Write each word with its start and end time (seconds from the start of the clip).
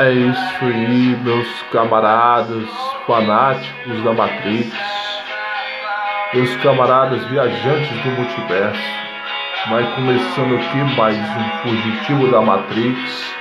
É 0.00 0.12
isso 0.12 0.64
aí, 0.64 1.14
meus 1.22 1.62
camaradas 1.70 2.66
fanáticos 3.06 4.02
da 4.02 4.14
Matrix, 4.14 4.72
meus 6.32 6.56
camaradas 6.62 7.22
viajantes 7.26 8.00
do 8.02 8.10
multiverso. 8.12 8.80
Vai 9.68 9.94
começando 9.94 10.54
aqui 10.54 10.96
mais 10.96 11.18
um 11.18 11.50
Fugitivo 11.62 12.30
da 12.30 12.40
Matrix, 12.40 13.34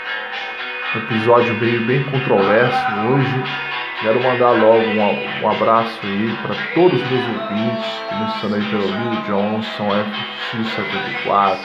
um 0.96 1.00
episódio 1.00 1.54
meio 1.62 1.86
bem 1.86 2.04
controverso 2.04 2.86
hoje. 3.08 3.44
Quero 4.02 4.22
mandar 4.22 4.52
logo 4.52 4.84
um, 4.84 5.42
um 5.42 5.50
abraço 5.50 5.98
aí 6.04 6.38
para 6.42 6.56
todos 6.76 7.02
os 7.02 7.10
meus 7.10 7.26
ouvintes, 7.26 8.02
começando 8.10 8.56
aí 8.56 8.66
pelo 8.70 8.92
Bill 8.92 9.22
Johnson, 9.22 9.88
FX74. 11.24 11.60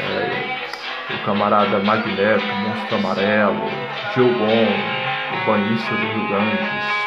É, 0.00 0.67
o 1.10 1.18
camarada 1.24 1.78
Magneto, 1.78 2.44
Monstro 2.46 2.96
Amarelo, 2.96 3.70
Diogon, 4.14 4.68
o 5.32 5.46
banhista 5.46 5.94
do 5.94 6.06
Rio 6.06 6.28
Grandes, 6.28 6.98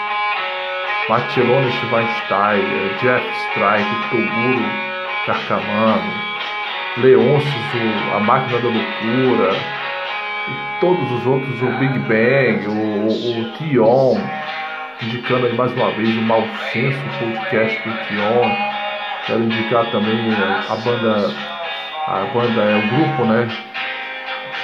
Matilona 1.07 1.69
Schweinsteiger, 1.71 2.97
Jeff 2.99 3.25
Strike, 3.49 4.09
Toguro 4.09 4.91
Carcamano, 5.25 6.13
Leôncio, 6.97 7.51
a 8.15 8.19
Máquina 8.19 8.59
da 8.59 8.67
Loucura, 8.69 9.53
e 10.47 10.79
todos 10.81 11.11
os 11.11 11.27
outros, 11.27 11.61
o 11.61 11.71
Big 11.77 11.99
Bang, 11.99 12.67
o, 12.67 12.71
o, 12.71 13.41
o 13.41 13.51
Tion, 13.53 14.17
indicando 15.03 15.45
aí 15.45 15.53
mais 15.53 15.71
uma 15.73 15.91
vez 15.91 16.09
o 16.17 16.21
Mal 16.21 16.43
Senso 16.71 16.99
podcast 17.19 17.77
do 17.87 17.97
Tion. 18.07 18.71
Quero 19.27 19.43
indicar 19.43 19.85
também 19.91 20.33
a 20.33 20.75
banda, 20.75 21.31
a 22.07 22.25
banda 22.33 22.61
é 22.61 22.75
o 22.77 22.87
grupo, 22.87 23.25
né? 23.25 23.47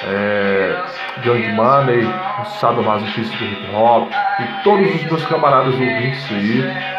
É, 0.04 0.84
Young 1.26 1.54
Money, 1.54 2.06
o 2.42 2.46
sadomasoquista 2.46 3.36
do 3.38 3.46
hip 3.46 3.70
hop 3.74 4.12
e 4.40 4.64
todos 4.64 4.96
os 4.96 5.04
meus 5.04 5.26
camaradas 5.26 5.74
ouvintes 5.74 6.32
aí. 6.32 6.98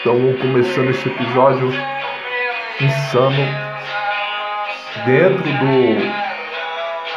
Então, 0.00 0.34
começando 0.40 0.90
esse 0.90 1.08
episódio 1.08 1.72
insano 2.80 3.66
dentro 5.04 5.42
do 5.42 6.26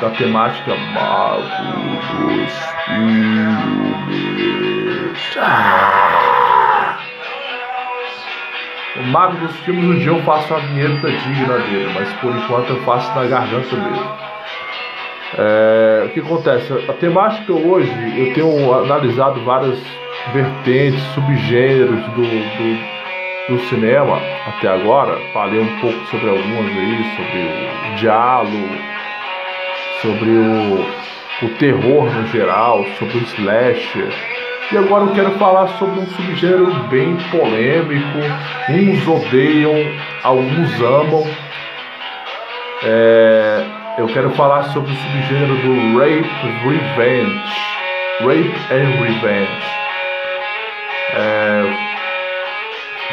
da 0.02 0.10
temática 0.12 0.74
Mago 0.94 1.44
dos 2.16 2.54
Filmes. 2.86 3.50
Ah! 5.38 6.98
O 8.96 9.04
Mago 9.04 9.38
dos 9.38 9.56
Filmes, 9.60 9.84
um 9.84 10.00
dia 10.00 10.08
eu 10.08 10.24
faço 10.24 10.54
a 10.54 10.60
vinheta 10.60 11.12
digna 11.12 11.58
dele, 11.60 11.92
mas 11.94 12.12
por 12.14 12.34
enquanto 12.36 12.70
eu 12.70 12.82
faço 12.84 13.14
na 13.14 13.26
garganta 13.26 13.76
mesmo. 13.76 14.39
É, 15.42 16.04
o 16.06 16.10
que 16.10 16.20
acontece? 16.20 16.74
A 16.90 16.94
temática 16.94 17.54
hoje, 17.54 17.90
eu 18.18 18.34
tenho 18.34 18.74
analisado 18.74 19.42
várias 19.46 19.80
vertentes, 20.34 21.02
subgêneros 21.14 22.04
do, 22.08 22.24
do, 22.24 23.56
do, 23.56 23.60
cinema 23.70 24.20
até 24.48 24.68
agora. 24.68 25.18
Falei 25.32 25.62
um 25.62 25.80
pouco 25.80 25.98
sobre 26.08 26.30
algumas 26.30 26.66
aí, 26.66 27.06
sobre 27.16 27.90
o 27.90 27.96
diálogo, 27.96 28.70
sobre 30.02 30.30
o, 30.30 31.46
o 31.46 31.50
terror 31.58 32.14
no 32.14 32.28
geral, 32.28 32.84
sobre 32.98 33.20
o 33.20 33.22
slasher. 33.22 34.14
E 34.74 34.78
agora 34.78 35.06
eu 35.06 35.14
quero 35.14 35.32
falar 35.40 35.68
sobre 35.80 36.02
um 36.02 36.06
subgênero 36.06 36.74
bem 36.90 37.16
polêmico. 37.32 38.20
Uns 38.72 39.08
odeiam, 39.08 39.74
alguns 40.22 40.82
amam. 40.82 41.24
É, 42.84 43.79
eu 44.00 44.08
quero 44.08 44.30
falar 44.32 44.64
sobre 44.72 44.94
o 44.94 44.96
subgênero 44.96 45.56
do 45.58 46.00
Rape 46.00 46.30
Revenge. 46.64 47.44
Rape 48.22 48.56
and 48.72 49.04
Revenge. 49.04 49.80
É, 51.16 51.64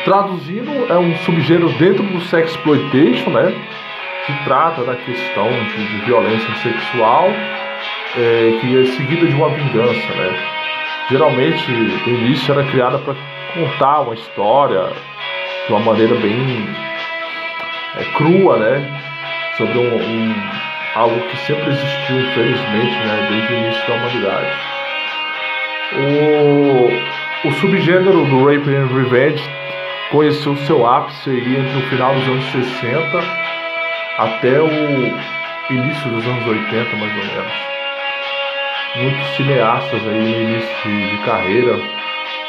traduzindo, 0.04 0.86
é 0.88 0.96
um 0.96 1.16
subgênero 1.18 1.68
dentro 1.72 2.04
do 2.04 2.20
sexploitation, 2.20 3.30
né? 3.30 3.52
Que 4.26 4.44
trata 4.44 4.84
da 4.84 4.94
questão 4.94 5.48
de, 5.48 5.86
de 5.88 6.06
violência 6.06 6.54
sexual, 6.62 7.30
é, 8.16 8.58
que 8.60 8.80
é 8.80 8.84
seguida 8.92 9.26
de 9.26 9.34
uma 9.34 9.48
vingança, 9.48 10.14
né? 10.14 10.38
Geralmente, 11.10 11.68
no 11.68 12.14
início 12.16 12.52
era 12.52 12.62
criada 12.70 12.98
para 12.98 13.14
contar 13.54 14.02
uma 14.02 14.14
história 14.14 14.92
de 15.66 15.72
uma 15.72 15.80
maneira 15.80 16.14
bem 16.14 16.68
é, 17.96 18.04
crua, 18.16 18.56
né? 18.56 19.02
Sobre 19.56 19.78
um, 19.78 19.96
um 19.96 20.34
algo 20.96 21.20
que 21.28 21.36
sempre 21.40 21.68
existiu, 21.68 22.20
infelizmente, 22.20 22.96
né, 23.06 23.28
desde 23.30 23.52
o 23.52 23.56
início 23.58 23.86
da 23.86 23.94
humanidade. 23.94 24.52
O, 27.44 27.48
o 27.48 27.52
subgênero 27.52 28.24
do 28.24 28.44
Rape 28.46 28.74
and 28.74 28.86
Revenge 28.86 29.44
conheceu 30.10 30.56
seu 30.56 30.86
ápice 30.86 31.30
aí 31.30 31.56
entre 31.56 31.78
o 31.78 31.88
final 31.90 32.14
dos 32.14 32.28
anos 32.28 32.44
60 32.46 33.18
até 34.18 34.58
o 34.58 34.68
início 35.70 36.10
dos 36.10 36.26
anos 36.26 36.46
80, 36.46 36.96
mais 36.96 37.12
ou 37.12 37.24
menos. 37.24 37.52
Muitos 38.96 39.36
cineastas 39.36 40.00
aí 40.08 40.18
no 40.18 40.50
início 40.50 40.82
de, 40.82 41.10
de 41.10 41.18
carreira 41.24 41.78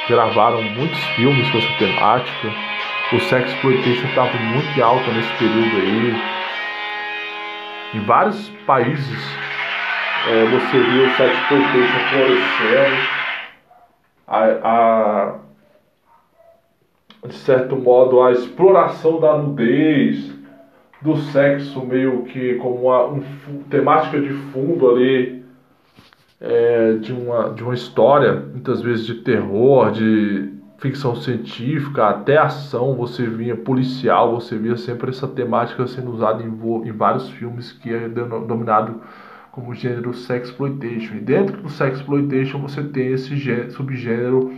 gravaram 0.07 0.61
muitos 0.61 1.03
filmes 1.17 1.49
com 1.49 1.57
essa 1.57 1.73
temática. 1.73 2.53
O 3.11 3.19
sex 3.19 3.51
exploitation 3.51 4.07
estava 4.07 4.33
muito 4.37 4.83
alto 4.83 5.11
nesse 5.11 5.33
período 5.33 5.75
aí 5.77 6.36
em 7.97 8.05
vários 8.05 8.49
países 8.65 9.37
é, 10.29 10.45
você 10.45 10.79
viu 10.79 11.07
o 11.07 11.09
sex 11.15 11.37
exploitation 11.37 11.99
florescendo, 12.09 12.97
a, 14.27 14.43
a, 14.63 15.35
de 17.27 17.33
certo 17.33 17.75
modo 17.75 18.21
a 18.21 18.31
exploração 18.31 19.19
da 19.19 19.37
nudez, 19.37 20.35
do 21.01 21.15
sexo 21.17 21.85
meio 21.85 22.23
que 22.23 22.55
como 22.55 22.87
uma 22.87 23.05
um, 23.05 23.23
temática 23.69 24.19
de 24.19 24.33
fundo 24.51 24.89
ali 24.89 25.45
é, 26.41 26.93
de, 26.93 27.13
uma, 27.13 27.49
de 27.53 27.63
uma 27.63 27.73
história, 27.73 28.33
muitas 28.33 28.81
vezes 28.81 29.05
de 29.05 29.15
terror, 29.15 29.91
de 29.91 30.56
ficção 30.77 31.15
científica, 31.15 32.07
até 32.07 32.37
ação, 32.37 32.95
você 32.95 33.25
via 33.25 33.55
policial, 33.55 34.39
você 34.39 34.57
via 34.57 34.77
sempre 34.77 35.09
essa 35.09 35.27
temática 35.27 35.87
sendo 35.87 36.11
usada 36.11 36.43
em, 36.43 36.47
em 36.47 36.91
vários 36.91 37.29
filmes 37.29 37.71
que 37.71 37.93
é 37.93 38.07
denominado 38.07 39.01
como 39.51 39.73
gênero 39.73 40.13
sexploitation. 40.13 41.15
E 41.15 41.19
dentro 41.19 41.61
do 41.61 41.69
sexploitation 41.69 42.59
você 42.59 42.83
tem 42.83 43.13
esse 43.13 43.35
gênero, 43.35 43.71
subgênero 43.71 44.51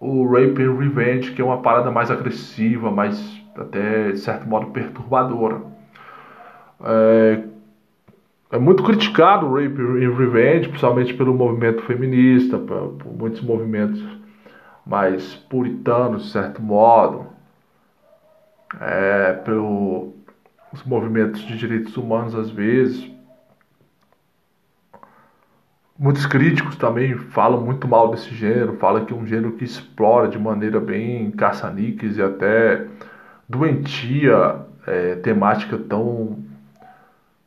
o 0.00 0.26
rape 0.26 0.62
and 0.62 0.76
revenge, 0.76 1.32
que 1.32 1.40
é 1.40 1.44
uma 1.44 1.62
parada 1.62 1.90
mais 1.90 2.10
agressiva, 2.10 2.90
mais 2.90 3.40
até 3.56 4.12
de 4.12 4.18
certo 4.18 4.46
modo 4.48 4.66
perturbadora. 4.66 5.62
É, 6.84 7.42
é 8.52 8.58
muito 8.58 8.82
criticado 8.82 9.46
o 9.46 9.54
rape 9.54 9.80
and 9.80 10.14
revenge, 10.16 10.68
principalmente 10.68 11.14
pelo 11.14 11.32
movimento 11.32 11.82
feminista, 11.82 12.58
por 12.58 13.16
muitos 13.16 13.40
movimentos 13.40 14.15
mais 14.86 15.34
puritanos, 15.34 16.26
de 16.26 16.30
certo 16.30 16.62
modo, 16.62 17.26
é, 18.80 19.32
pelos 19.32 20.14
movimentos 20.84 21.40
de 21.40 21.58
direitos 21.58 21.96
humanos, 21.96 22.34
às 22.34 22.50
vezes. 22.50 23.10
Muitos 25.98 26.26
críticos 26.26 26.76
também 26.76 27.16
falam 27.16 27.62
muito 27.62 27.88
mal 27.88 28.10
desse 28.10 28.34
gênero, 28.34 28.76
falam 28.76 29.04
que 29.04 29.12
é 29.12 29.16
um 29.16 29.26
gênero 29.26 29.52
que 29.52 29.64
explora 29.64 30.28
de 30.28 30.38
maneira 30.38 30.78
bem 30.78 31.30
caça-níqueis 31.30 32.18
e 32.18 32.22
até 32.22 32.86
doentia, 33.48 34.66
é, 34.86 35.16
temática 35.16 35.78
tão 35.78 36.38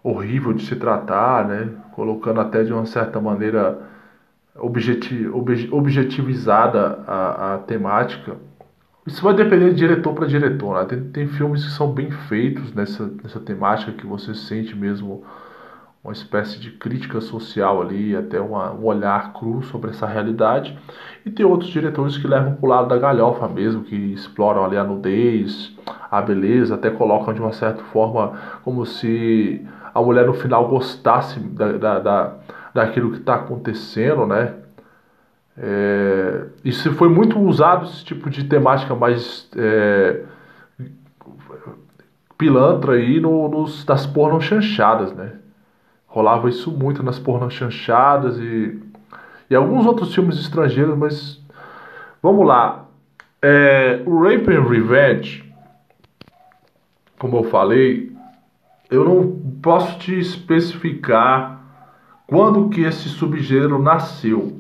horrível 0.04 0.52
de 0.52 0.66
se 0.66 0.76
tratar, 0.76 1.48
né? 1.48 1.70
colocando 1.92 2.42
até 2.42 2.64
de 2.64 2.74
uma 2.74 2.86
certa 2.86 3.22
maneira 3.22 3.80
objetivizada 4.56 7.04
a, 7.08 7.56
a 7.56 7.58
temática. 7.60 8.36
Isso 9.06 9.24
vai 9.24 9.34
depender 9.34 9.70
de 9.70 9.76
diretor 9.76 10.14
para 10.14 10.28
diretor. 10.28 10.80
Né? 10.80 10.86
Tem, 10.86 11.04
tem 11.12 11.28
filmes 11.28 11.66
que 11.66 11.72
são 11.72 11.92
bem 11.92 12.12
feitos 12.12 12.74
nessa, 12.74 13.12
nessa 13.24 13.40
temática 13.40 13.92
que 13.92 14.06
você 14.06 14.36
sente 14.36 14.76
mesmo 14.76 15.24
uma 16.04 16.14
espécie 16.14 16.60
de 16.60 16.72
crítica 16.72 17.20
social 17.20 17.82
ali, 17.82 18.16
até 18.16 18.40
uma, 18.40 18.72
um 18.72 18.86
olhar 18.86 19.34
cru 19.34 19.62
sobre 19.64 19.92
essa 19.92 20.06
realidade. 20.06 20.78
E 21.26 21.30
tem 21.30 21.46
outros 21.46 21.70
diretores 21.70 22.18
que 22.18 22.28
levam 22.28 22.56
para 22.56 22.66
o 22.66 22.70
lado 22.70 22.88
da 22.88 22.98
galhofa 22.98 23.48
mesmo, 23.48 23.84
que 23.84 23.96
exploram 23.96 24.64
ali 24.64 24.78
a 24.78 24.84
nudez, 24.84 25.76
a 26.10 26.22
beleza, 26.22 26.76
até 26.76 26.90
colocam 26.90 27.34
de 27.34 27.42
uma 27.42 27.52
certa 27.52 27.84
forma 27.86 28.34
como 28.64 28.86
se 28.86 29.66
a 29.94 30.02
mulher 30.02 30.26
no 30.26 30.34
final 30.34 30.68
gostasse 30.68 31.40
da, 31.40 31.74
da, 31.74 32.00
da 32.00 32.34
daquilo 32.74 33.12
que 33.12 33.18
está 33.18 33.36
acontecendo, 33.36 34.26
né? 34.26 34.56
É, 35.58 36.46
isso 36.64 36.94
foi 36.94 37.10
muito 37.10 37.38
usado 37.38 37.86
esse 37.86 38.06
tipo 38.06 38.30
de 38.30 38.46
temática 38.46 38.96
mais 38.96 39.50
é, 39.58 40.24
pilantra 42.38 42.94
aí 42.94 43.20
no, 43.20 43.50
nos, 43.50 43.84
das 43.84 44.08
porno 44.08 44.40
chanchadas, 44.40 45.14
né? 45.14 45.34
Rolava 46.08 46.50
isso 46.50 46.72
muito 46.72 47.04
nas 47.04 47.20
pornochanchadas 47.20 48.40
e, 48.40 48.82
e 49.50 49.56
alguns 49.56 49.86
outros 49.86 50.16
filmes 50.16 50.40
estrangeiros, 50.40 50.98
mas 50.98 51.40
vamos 52.22 52.48
lá. 52.48 52.86
É, 53.42 54.02
o 54.06 54.24
Rape 54.24 54.52
and 54.52 54.64
Revenge, 54.64 55.54
como 57.20 57.38
eu 57.38 57.44
falei, 57.44 58.12
eu 58.90 59.06
não 59.06 59.40
posso 59.62 60.00
te 60.00 60.18
especificar 60.18 61.59
quando 62.30 62.70
que 62.70 62.82
esse 62.82 63.10
subgênero 63.10 63.82
nasceu. 63.82 64.58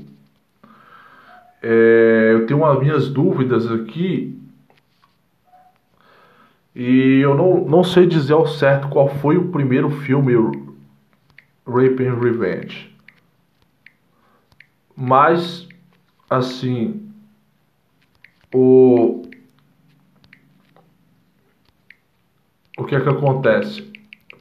É, 1.62 2.31
eu 2.33 2.48
tenho 2.48 2.66
as 2.66 2.80
minhas 2.80 3.10
dúvidas 3.10 3.71
aqui 3.71 4.39
e 6.75 7.19
eu 7.19 7.36
não, 7.36 7.66
não 7.66 7.83
sei 7.83 8.07
dizer 8.07 8.33
ao 8.33 8.48
certo 8.48 8.89
qual 8.89 9.07
foi 9.07 9.38
o 9.38 9.50
primeiro 9.50 9.89
filme 9.89 10.33
Rape 11.68 12.06
and 12.06 12.16
Revenge. 12.16 12.95
Mas, 14.95 15.68
assim, 16.30 17.10
o, 18.54 19.21
o 22.77 22.83
que 22.86 22.95
é 22.95 23.00
que 23.00 23.10
acontece? 23.10 23.89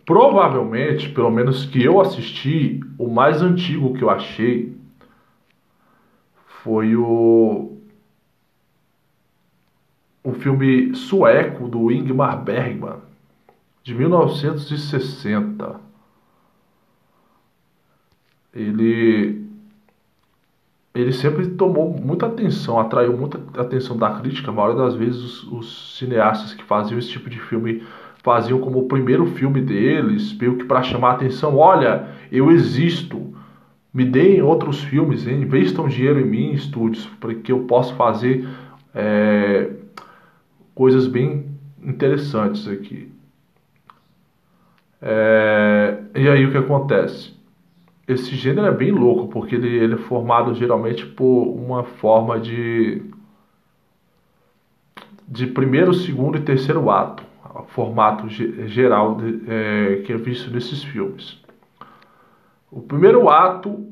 Provavelmente, 0.09 1.11
pelo 1.11 1.31
menos 1.31 1.67
que 1.67 1.85
eu 1.85 2.01
assisti, 2.01 2.81
o 2.97 3.09
mais 3.11 3.43
antigo 3.43 3.93
que 3.93 4.03
eu 4.03 4.09
achei 4.09 4.75
foi 6.63 6.97
o 6.97 7.77
o 10.25 10.33
filme 10.33 10.95
sueco 10.95 11.69
do 11.69 11.93
Ingmar 11.93 12.43
Bergman 12.43 13.01
de 13.83 13.95
1960. 13.95 15.79
Ele 18.55 19.47
ele 20.95 21.13
sempre 21.13 21.49
tomou 21.51 21.93
muita 21.93 22.25
atenção, 22.25 22.81
atraiu 22.81 23.15
muita 23.15 23.39
atenção 23.61 23.95
da 23.95 24.19
crítica. 24.19 24.51
A 24.51 24.55
maioria 24.55 24.85
das 24.85 24.95
vezes 24.95 25.21
os, 25.21 25.53
os 25.53 25.99
cineastas 25.99 26.55
que 26.55 26.65
faziam 26.65 26.99
esse 26.99 27.11
tipo 27.11 27.29
de 27.29 27.39
filme 27.39 27.87
faziam 28.29 28.61
como 28.61 28.81
o 28.81 28.87
primeiro 28.87 29.25
filme 29.25 29.59
deles, 29.59 30.37
meio 30.37 30.59
que 30.59 30.65
para 30.65 30.83
chamar 30.83 31.13
a 31.13 31.15
atenção. 31.15 31.57
Olha, 31.57 32.09
eu 32.31 32.51
existo. 32.51 33.33
Me 33.93 34.05
deem 34.05 34.43
outros 34.43 34.83
filmes, 34.83 35.27
investam 35.27 35.89
dinheiro 35.89 36.21
em 36.21 36.27
mim, 36.27 36.53
estúdios, 36.53 37.07
para 37.19 37.35
que 37.35 37.51
eu 37.51 37.61
possa 37.61 37.95
fazer 37.95 38.47
é, 38.95 39.71
coisas 40.75 41.07
bem 41.07 41.47
interessantes 41.83 42.69
aqui. 42.69 43.11
É, 45.01 45.97
e 46.15 46.29
aí 46.29 46.45
o 46.45 46.51
que 46.51 46.59
acontece? 46.59 47.33
Esse 48.07 48.37
gênero 48.37 48.67
é 48.67 48.73
bem 48.73 48.91
louco, 48.91 49.29
porque 49.29 49.55
ele, 49.55 49.75
ele 49.75 49.95
é 49.95 49.99
formado 49.99 50.55
geralmente 50.55 51.07
por 51.07 51.45
uma 51.45 51.83
forma 51.83 52.39
de 52.39 53.03
de 55.27 55.47
primeiro, 55.47 55.93
segundo 55.93 56.39
e 56.39 56.41
terceiro 56.41 56.91
ato 56.91 57.28
formato 57.67 58.29
geral 58.29 59.17
de, 59.17 59.43
é, 59.49 60.03
que 60.05 60.13
é 60.13 60.17
visto 60.17 60.51
nesses 60.51 60.83
filmes. 60.85 61.43
O 62.71 62.81
primeiro 62.81 63.29
ato 63.29 63.87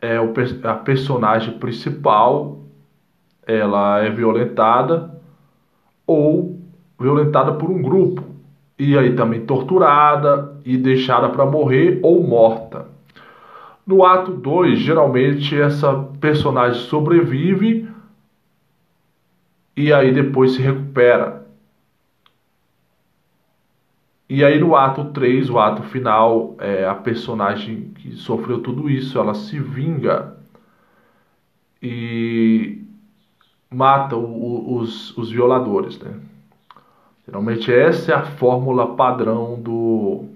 é 0.00 0.20
o, 0.20 0.32
a 0.64 0.74
personagem 0.74 1.58
principal, 1.58 2.60
ela 3.46 4.00
é 4.00 4.10
violentada 4.10 5.10
ou 6.06 6.58
violentada 6.98 7.52
por 7.52 7.70
um 7.70 7.82
grupo 7.82 8.22
e 8.78 8.96
aí 8.96 9.14
também 9.14 9.44
torturada 9.44 10.56
e 10.64 10.76
deixada 10.76 11.28
para 11.28 11.46
morrer 11.46 12.00
ou 12.02 12.22
morta. 12.22 12.86
No 13.86 14.04
ato 14.04 14.32
2, 14.32 14.80
geralmente 14.80 15.58
essa 15.58 15.94
personagem 16.20 16.80
sobrevive 16.82 17.88
e 19.76 19.92
aí 19.92 20.12
depois 20.12 20.52
se 20.52 20.62
recupera. 20.62 21.35
E 24.28 24.44
aí 24.44 24.58
no 24.58 24.74
ato 24.74 25.04
3, 25.06 25.48
o 25.50 25.58
ato 25.58 25.82
final, 25.84 26.56
é, 26.58 26.84
a 26.84 26.94
personagem 26.94 27.92
que 27.94 28.12
sofreu 28.12 28.60
tudo 28.60 28.90
isso, 28.90 29.18
ela 29.18 29.34
se 29.34 29.58
vinga 29.60 30.36
e 31.80 32.82
mata 33.70 34.16
o, 34.16 34.76
os, 34.78 35.16
os 35.16 35.30
violadores, 35.30 35.98
né? 36.00 36.14
Geralmente 37.24 37.72
essa 37.72 38.12
é 38.12 38.14
a 38.14 38.22
fórmula 38.22 38.94
padrão 38.94 39.60
do, 39.60 40.26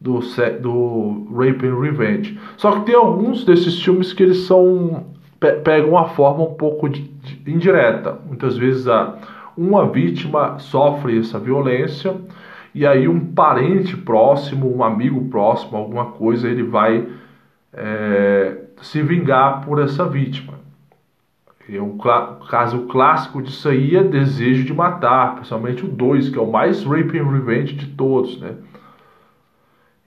do, 0.00 0.20
do 0.60 1.28
Rape 1.34 1.66
and 1.66 1.80
Revenge. 1.80 2.38
Só 2.56 2.72
que 2.72 2.86
tem 2.86 2.94
alguns 2.94 3.44
desses 3.44 3.82
filmes 3.82 4.12
que 4.12 4.22
eles 4.22 4.46
são 4.46 5.06
pegam 5.38 5.90
uma 5.90 6.08
forma 6.08 6.44
um 6.44 6.54
pouco 6.54 6.88
de, 6.88 7.02
de, 7.02 7.50
indireta. 7.50 8.18
Muitas 8.26 8.56
vezes 8.56 8.88
a, 8.88 9.18
uma 9.56 9.86
vítima 9.86 10.58
sofre 10.58 11.18
essa 11.18 11.38
violência 11.38 12.14
e 12.76 12.86
aí 12.86 13.08
um 13.08 13.32
parente 13.32 13.96
próximo, 13.96 14.70
um 14.70 14.84
amigo 14.84 15.30
próximo, 15.30 15.78
alguma 15.78 16.10
coisa, 16.10 16.46
ele 16.46 16.62
vai 16.62 17.08
é, 17.72 18.64
se 18.82 19.00
vingar 19.00 19.64
por 19.64 19.80
essa 19.80 20.06
vítima. 20.06 20.60
E 21.66 21.80
um 21.80 21.96
caso 21.96 22.82
clássico 22.82 23.40
disso 23.40 23.70
aí 23.70 23.96
é 23.96 24.04
Desejo 24.04 24.62
de 24.62 24.74
Matar, 24.74 25.36
principalmente 25.36 25.86
o 25.86 25.88
2, 25.88 26.28
que 26.28 26.38
é 26.38 26.40
o 26.42 26.52
mais 26.52 26.84
rape 26.84 27.18
and 27.18 27.30
revenge 27.30 27.72
de 27.72 27.86
todos, 27.94 28.38
né? 28.38 28.56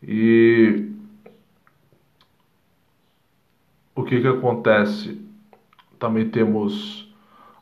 E 0.04 0.92
o 3.96 4.04
que 4.04 4.22
que 4.22 4.28
acontece? 4.28 5.20
Também 5.98 6.30
temos 6.30 7.12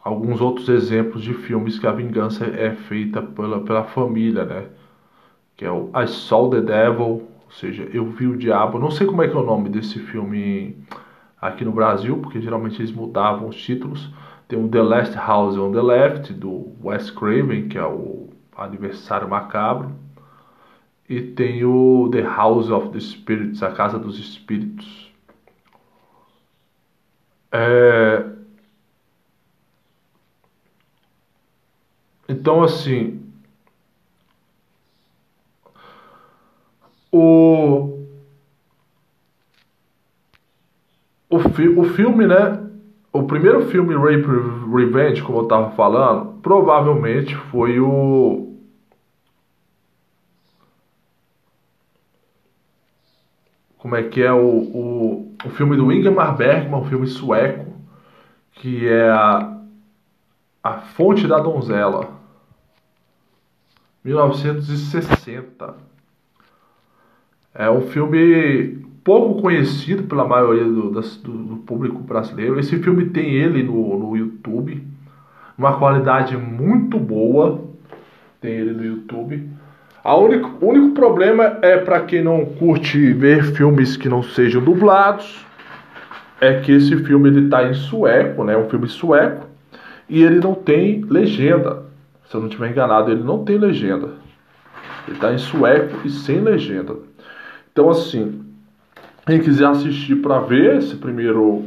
alguns 0.04 0.42
outros 0.42 0.68
exemplos 0.68 1.24
de 1.24 1.34
filmes 1.34 1.80
que 1.80 1.88
a 1.88 1.94
vingança 1.94 2.46
é 2.46 2.76
feita 2.76 3.22
pela, 3.22 3.62
pela 3.62 3.86
família, 3.86 4.44
né? 4.44 4.68
Que 5.58 5.66
é 5.66 5.72
o 5.72 5.90
I 5.96 6.08
Saw 6.08 6.52
the 6.52 6.62
Devil, 6.62 7.28
ou 7.48 7.52
seja, 7.52 7.90
Eu 7.92 8.06
Vi 8.06 8.28
o 8.28 8.38
Diabo. 8.38 8.78
Não 8.78 8.92
sei 8.92 9.08
como 9.08 9.24
é 9.24 9.28
que 9.28 9.36
é 9.36 9.40
o 9.40 9.44
nome 9.44 9.70
desse 9.70 10.00
filme 10.00 10.78
aqui 11.42 11.66
no 11.66 11.72
Brasil, 11.72 12.20
porque 12.20 12.40
geralmente 12.40 12.80
eles 12.80 12.92
mudavam 12.92 13.50
os 13.50 13.58
títulos. 13.58 14.10
Tem 14.48 14.64
o 14.64 14.70
The 14.70 14.82
Last 14.82 15.16
House 15.16 15.58
on 15.58 15.72
the 15.72 15.82
Left, 15.82 16.32
do 16.34 16.74
Wes 16.84 17.10
Craven, 17.10 17.68
que 17.68 17.78
é 17.78 17.86
o 17.86 18.30
Aniversário 18.56 19.28
Macabro. 19.28 19.92
E 21.10 21.22
tem 21.22 21.66
o 21.66 22.08
The 22.12 22.22
House 22.22 22.70
of 22.70 22.90
the 22.90 23.00
Spirits, 23.00 23.64
a 23.64 23.72
Casa 23.72 23.98
dos 23.98 24.20
Espíritos. 24.20 25.12
É... 27.52 28.26
Então, 32.30 32.62
assim, 32.62 33.17
o, 37.18 38.08
o, 41.30 41.40
fi, 41.50 41.68
o 41.68 41.84
filme, 41.84 42.28
né? 42.28 42.64
O 43.12 43.24
primeiro 43.24 43.68
filme 43.68 43.96
Rape 43.96 44.28
Revenge, 44.74 45.24
como 45.24 45.40
eu 45.40 45.44
estava 45.44 45.72
falando, 45.72 46.40
provavelmente 46.42 47.36
foi 47.36 47.80
o 47.80 48.48
como 53.78 53.96
é 53.96 54.04
que 54.04 54.22
é 54.22 54.34
o, 54.34 54.46
o, 54.46 55.36
o 55.46 55.50
filme 55.52 55.78
do 55.78 55.92
Ingmar 55.92 56.36
Bergman, 56.36 56.82
um 56.82 56.86
filme 56.86 57.08
sueco, 57.08 57.74
que 58.52 58.88
é 58.88 59.10
a, 59.10 59.62
a 60.62 60.74
Fonte 60.74 61.26
da 61.26 61.40
Donzela, 61.40 62.10
1960. 64.04 65.87
É 67.58 67.70
um 67.72 67.82
filme 67.82 68.86
pouco 69.04 69.42
conhecido 69.42 70.04
pela 70.04 70.28
maioria 70.28 70.64
do, 70.64 70.92
do, 70.92 71.02
do 71.02 71.58
público 71.66 72.00
brasileiro. 72.00 72.60
Esse 72.60 72.78
filme 72.78 73.06
tem 73.06 73.34
ele 73.34 73.64
no, 73.64 73.98
no 73.98 74.16
YouTube, 74.16 74.86
uma 75.58 75.78
qualidade 75.80 76.38
muito 76.38 77.00
boa. 77.00 77.62
Tem 78.40 78.52
ele 78.52 78.74
no 78.74 78.86
YouTube. 78.86 79.50
A 80.04 80.16
único, 80.16 80.64
o 80.64 80.70
único 80.70 80.94
problema 80.94 81.58
é 81.62 81.78
para 81.78 82.02
quem 82.02 82.24
não 82.24 82.46
curte 82.46 83.12
ver 83.14 83.44
filmes 83.44 83.98
que 83.98 84.08
não 84.08 84.22
sejam 84.22 84.64
dublados, 84.64 85.44
é 86.40 86.60
que 86.60 86.72
esse 86.72 86.96
filme 87.04 87.30
ele 87.30 87.50
tá 87.50 87.68
em 87.68 87.74
sueco, 87.74 88.44
né? 88.44 88.56
Um 88.56 88.70
filme 88.70 88.88
sueco 88.88 89.48
e 90.08 90.22
ele 90.22 90.40
não 90.40 90.54
tem 90.54 91.02
legenda. 91.02 91.84
Se 92.26 92.36
eu 92.36 92.42
não 92.42 92.48
estiver 92.48 92.70
enganado, 92.70 93.12
ele 93.12 93.24
não 93.24 93.44
tem 93.44 93.58
legenda. 93.58 94.12
Ele 95.08 95.16
está 95.16 95.34
em 95.34 95.38
sueco 95.38 96.06
e 96.06 96.10
sem 96.10 96.40
legenda. 96.40 96.96
Então, 97.78 97.92
assim, 97.92 98.44
quem 99.28 99.40
quiser 99.40 99.68
assistir 99.68 100.16
para 100.16 100.40
ver 100.40 100.78
esse 100.78 100.96
primeiro, 100.96 101.64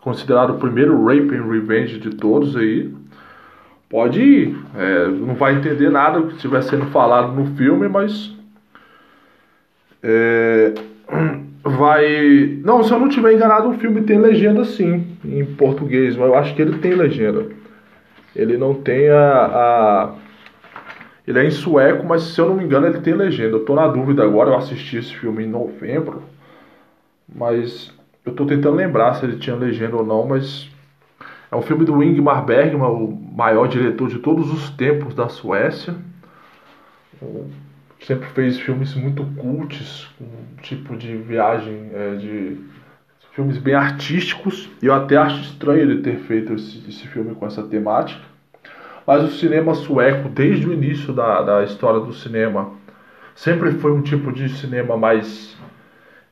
considerado 0.00 0.54
o 0.54 0.58
primeiro 0.58 1.04
Rape 1.04 1.36
and 1.36 1.44
Revenge 1.44 1.98
de 1.98 2.16
todos 2.16 2.56
aí, 2.56 2.90
pode 3.90 4.22
ir. 4.22 4.56
É, 4.74 5.08
não 5.08 5.34
vai 5.34 5.54
entender 5.54 5.90
nada 5.90 6.18
do 6.18 6.28
que 6.28 6.36
estiver 6.36 6.62
sendo 6.62 6.86
falado 6.86 7.34
no 7.34 7.54
filme, 7.58 7.86
mas. 7.88 8.34
É, 10.02 10.72
vai. 11.62 12.58
Não, 12.64 12.82
se 12.82 12.90
eu 12.90 12.98
não 12.98 13.10
tiver 13.10 13.34
enganado, 13.34 13.68
o 13.68 13.74
filme 13.74 14.00
tem 14.00 14.18
legenda 14.18 14.64
sim, 14.64 15.14
em 15.26 15.44
português, 15.44 16.16
mas 16.16 16.26
eu 16.26 16.36
acho 16.36 16.54
que 16.54 16.62
ele 16.62 16.78
tem 16.78 16.94
legenda. 16.94 17.48
Ele 18.34 18.56
não 18.56 18.72
tem 18.72 19.10
a. 19.10 19.44
a... 19.44 20.14
Ele 21.26 21.38
é 21.38 21.46
em 21.46 21.50
sueco, 21.50 22.06
mas 22.06 22.22
se 22.22 22.40
eu 22.40 22.48
não 22.48 22.56
me 22.56 22.64
engano, 22.64 22.86
ele 22.86 23.00
tem 23.00 23.14
legenda. 23.14 23.56
Eu 23.56 23.64
tô 23.64 23.74
na 23.74 23.88
dúvida 23.88 24.22
agora, 24.22 24.50
eu 24.50 24.56
assisti 24.56 24.98
esse 24.98 25.14
filme 25.14 25.44
em 25.44 25.48
novembro, 25.48 26.22
mas 27.28 27.92
eu 28.24 28.34
tô 28.34 28.44
tentando 28.44 28.76
lembrar 28.76 29.14
se 29.14 29.24
ele 29.24 29.38
tinha 29.38 29.56
legenda 29.56 29.96
ou 29.96 30.04
não, 30.04 30.26
mas 30.26 30.68
é 31.50 31.56
um 31.56 31.62
filme 31.62 31.84
do 31.84 32.02
Ingmar 32.02 32.44
Bergman, 32.44 32.88
o 32.88 33.08
maior 33.10 33.68
diretor 33.68 34.08
de 34.08 34.18
todos 34.18 34.52
os 34.52 34.70
tempos 34.70 35.14
da 35.14 35.28
Suécia. 35.28 35.94
Sempre 38.00 38.28
fez 38.30 38.58
filmes 38.58 38.94
muito 38.94 39.24
cults, 39.36 40.08
um 40.20 40.60
tipo 40.60 40.96
de 40.96 41.16
viagem, 41.16 41.90
é, 41.94 42.16
de 42.16 42.58
filmes 43.32 43.56
bem 43.56 43.74
artísticos. 43.74 44.68
E 44.82 44.86
eu 44.86 44.94
até 44.94 45.16
acho 45.16 45.40
estranho 45.40 45.80
ele 45.80 46.02
ter 46.02 46.18
feito 46.18 46.52
esse, 46.52 46.84
esse 46.88 47.06
filme 47.08 47.34
com 47.34 47.46
essa 47.46 47.62
temática. 47.62 48.33
Mas 49.06 49.22
o 49.22 49.30
cinema 49.36 49.74
sueco, 49.74 50.28
desde 50.28 50.66
o 50.66 50.72
início 50.72 51.12
da, 51.12 51.42
da 51.42 51.64
história 51.64 52.00
do 52.00 52.12
cinema, 52.12 52.72
sempre 53.34 53.72
foi 53.72 53.92
um 53.92 54.00
tipo 54.00 54.32
de 54.32 54.48
cinema 54.48 54.96
mais 54.96 55.56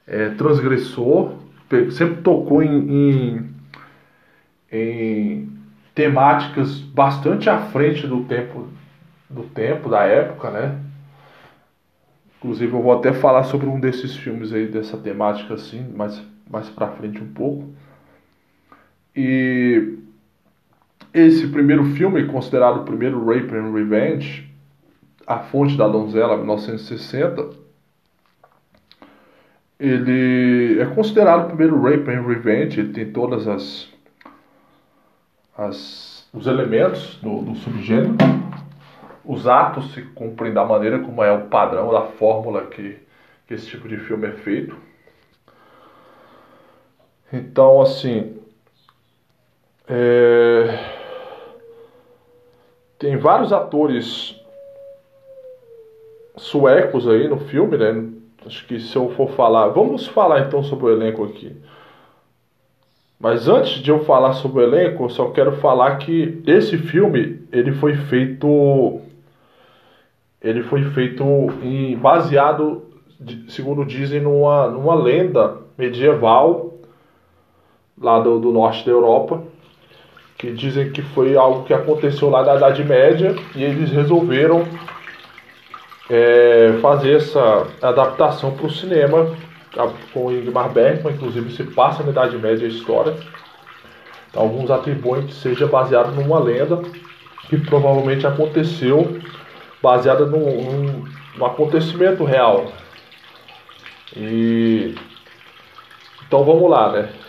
é, 0.07 0.31
transgressor, 0.31 1.35
sempre 1.91 2.23
tocou 2.23 2.63
em, 2.63 2.91
em, 2.91 3.55
em, 4.71 5.53
temáticas 5.95 6.79
bastante 6.79 7.51
à 7.51 7.59
frente 7.59 8.07
do 8.07 8.25
tempo, 8.25 8.69
do 9.29 9.43
tempo, 9.43 9.89
da 9.89 10.03
época, 10.05 10.51
né? 10.51 10.79
Inclusive 12.39 12.73
eu 12.73 12.83
vou 12.83 12.93
até 12.93 13.13
falar 13.13 13.45
sobre 13.45 13.69
um 13.69 13.79
desses 13.79 14.17
filmes 14.17 14.53
aí, 14.53 14.67
dessa 14.67 14.97
temática 14.97 15.55
assim, 15.55 15.87
mais, 15.95 16.21
mais 16.51 16.69
pra 16.69 16.89
frente 16.89 17.23
um 17.23 17.33
pouco. 17.33 17.73
E 19.15 19.99
esse 21.13 21.47
primeiro 21.49 21.85
filme, 21.93 22.27
considerado 22.27 22.81
o 22.81 22.85
primeiro 22.85 23.25
Rape 23.25 23.55
and 23.55 23.73
Revenge, 23.73 24.51
A 25.27 25.41
Fonte 25.41 25.77
da 25.77 25.87
Donzela, 25.87 26.37
1960, 26.37 27.51
ele 29.79 30.81
é 30.81 30.87
considerado 30.87 31.45
o 31.45 31.49
primeiro 31.49 31.81
Rape 31.83 32.11
and 32.11 32.23
Revenge, 32.23 32.81
ele 32.81 32.93
tem 32.93 33.13
todas 33.13 33.47
as, 33.47 33.89
as 35.57 36.29
os 36.33 36.47
elementos 36.47 37.17
do, 37.17 37.43
do 37.43 37.55
subgênero, 37.57 38.17
os 39.23 39.47
atos 39.47 39.93
se 39.93 40.03
cumprem 40.03 40.53
da 40.53 40.65
maneira 40.65 40.99
como 41.01 41.23
é 41.23 41.31
o 41.31 41.47
padrão 41.47 41.93
da 41.93 42.03
fórmula 42.03 42.67
que, 42.67 42.99
que 43.47 43.55
esse 43.55 43.67
tipo 43.67 43.87
de 43.87 43.99
filme 43.99 44.29
é 44.29 44.33
feito. 44.33 44.75
Então, 47.31 47.81
assim, 47.83 48.37
é 49.87 51.02
tem 53.03 53.17
vários 53.17 53.53
atores 53.53 54.41
suecos 56.37 57.09
aí 57.09 57.27
no 57.27 57.37
filme, 57.37 57.77
né? 57.77 58.09
Acho 58.47 58.65
que 58.65 58.79
se 58.79 58.95
eu 58.95 59.11
for 59.11 59.29
falar, 59.31 59.69
vamos 59.69 60.07
falar 60.07 60.47
então 60.47 60.63
sobre 60.63 60.87
o 60.87 60.91
elenco 60.91 61.25
aqui. 61.25 61.53
Mas 63.19 63.49
antes 63.49 63.83
de 63.83 63.91
eu 63.91 64.05
falar 64.05 64.35
sobre 64.35 64.63
o 64.63 64.65
elenco, 64.65 65.03
eu 65.03 65.11
só 65.11 65.31
quero 65.31 65.57
falar 65.57 65.97
que 65.97 66.41
esse 66.47 66.79
filme 66.79 67.45
ele 67.51 67.73
foi 67.73 67.95
feito 67.97 69.01
ele 70.41 70.63
foi 70.63 70.85
feito 70.91 71.25
em, 71.61 71.97
baseado, 71.97 72.85
segundo 73.49 73.85
dizem, 73.85 74.21
numa, 74.21 74.69
numa 74.69 74.95
lenda 74.95 75.57
medieval 75.77 76.75
lá 78.01 78.21
do, 78.21 78.39
do 78.39 78.53
norte 78.53 78.87
da 78.87 78.93
Europa 78.93 79.43
que 80.43 80.51
dizem 80.51 80.91
que 80.91 81.01
foi 81.01 81.37
algo 81.37 81.63
que 81.63 81.73
aconteceu 81.73 82.29
lá 82.29 82.45
na 82.45 82.57
Idade 82.57 82.83
Média 82.83 83.33
e 83.55 83.63
eles 83.63 83.93
resolveram 83.93 84.67
é, 86.11 86.79
fazer 86.83 87.19
essa 87.19 87.69
adaptação 87.81 88.51
para 88.51 88.67
o 88.67 88.71
cinema 88.71 89.37
com 90.13 90.33
Ingmar 90.33 90.71
Bergman, 90.71 91.15
inclusive 91.15 91.53
se 91.53 91.63
passa 91.63 92.03
na 92.03 92.11
Idade 92.11 92.37
Média 92.39 92.67
a 92.67 92.69
história. 92.69 93.15
Então, 94.29 94.43
alguns 94.43 94.69
atribuem 94.69 95.29
que 95.29 95.33
seja 95.33 95.69
baseado 95.69 96.11
numa 96.11 96.41
lenda 96.41 96.83
que 97.49 97.57
provavelmente 97.59 98.27
aconteceu, 98.27 99.21
baseada 99.81 100.27
num, 100.27 100.41
num, 100.41 101.05
num 101.37 101.47
acontecimento 101.47 102.25
real. 102.25 102.67
E 104.17 104.97
então 106.27 106.43
vamos 106.43 106.69
lá, 106.69 106.91
né? 106.91 107.22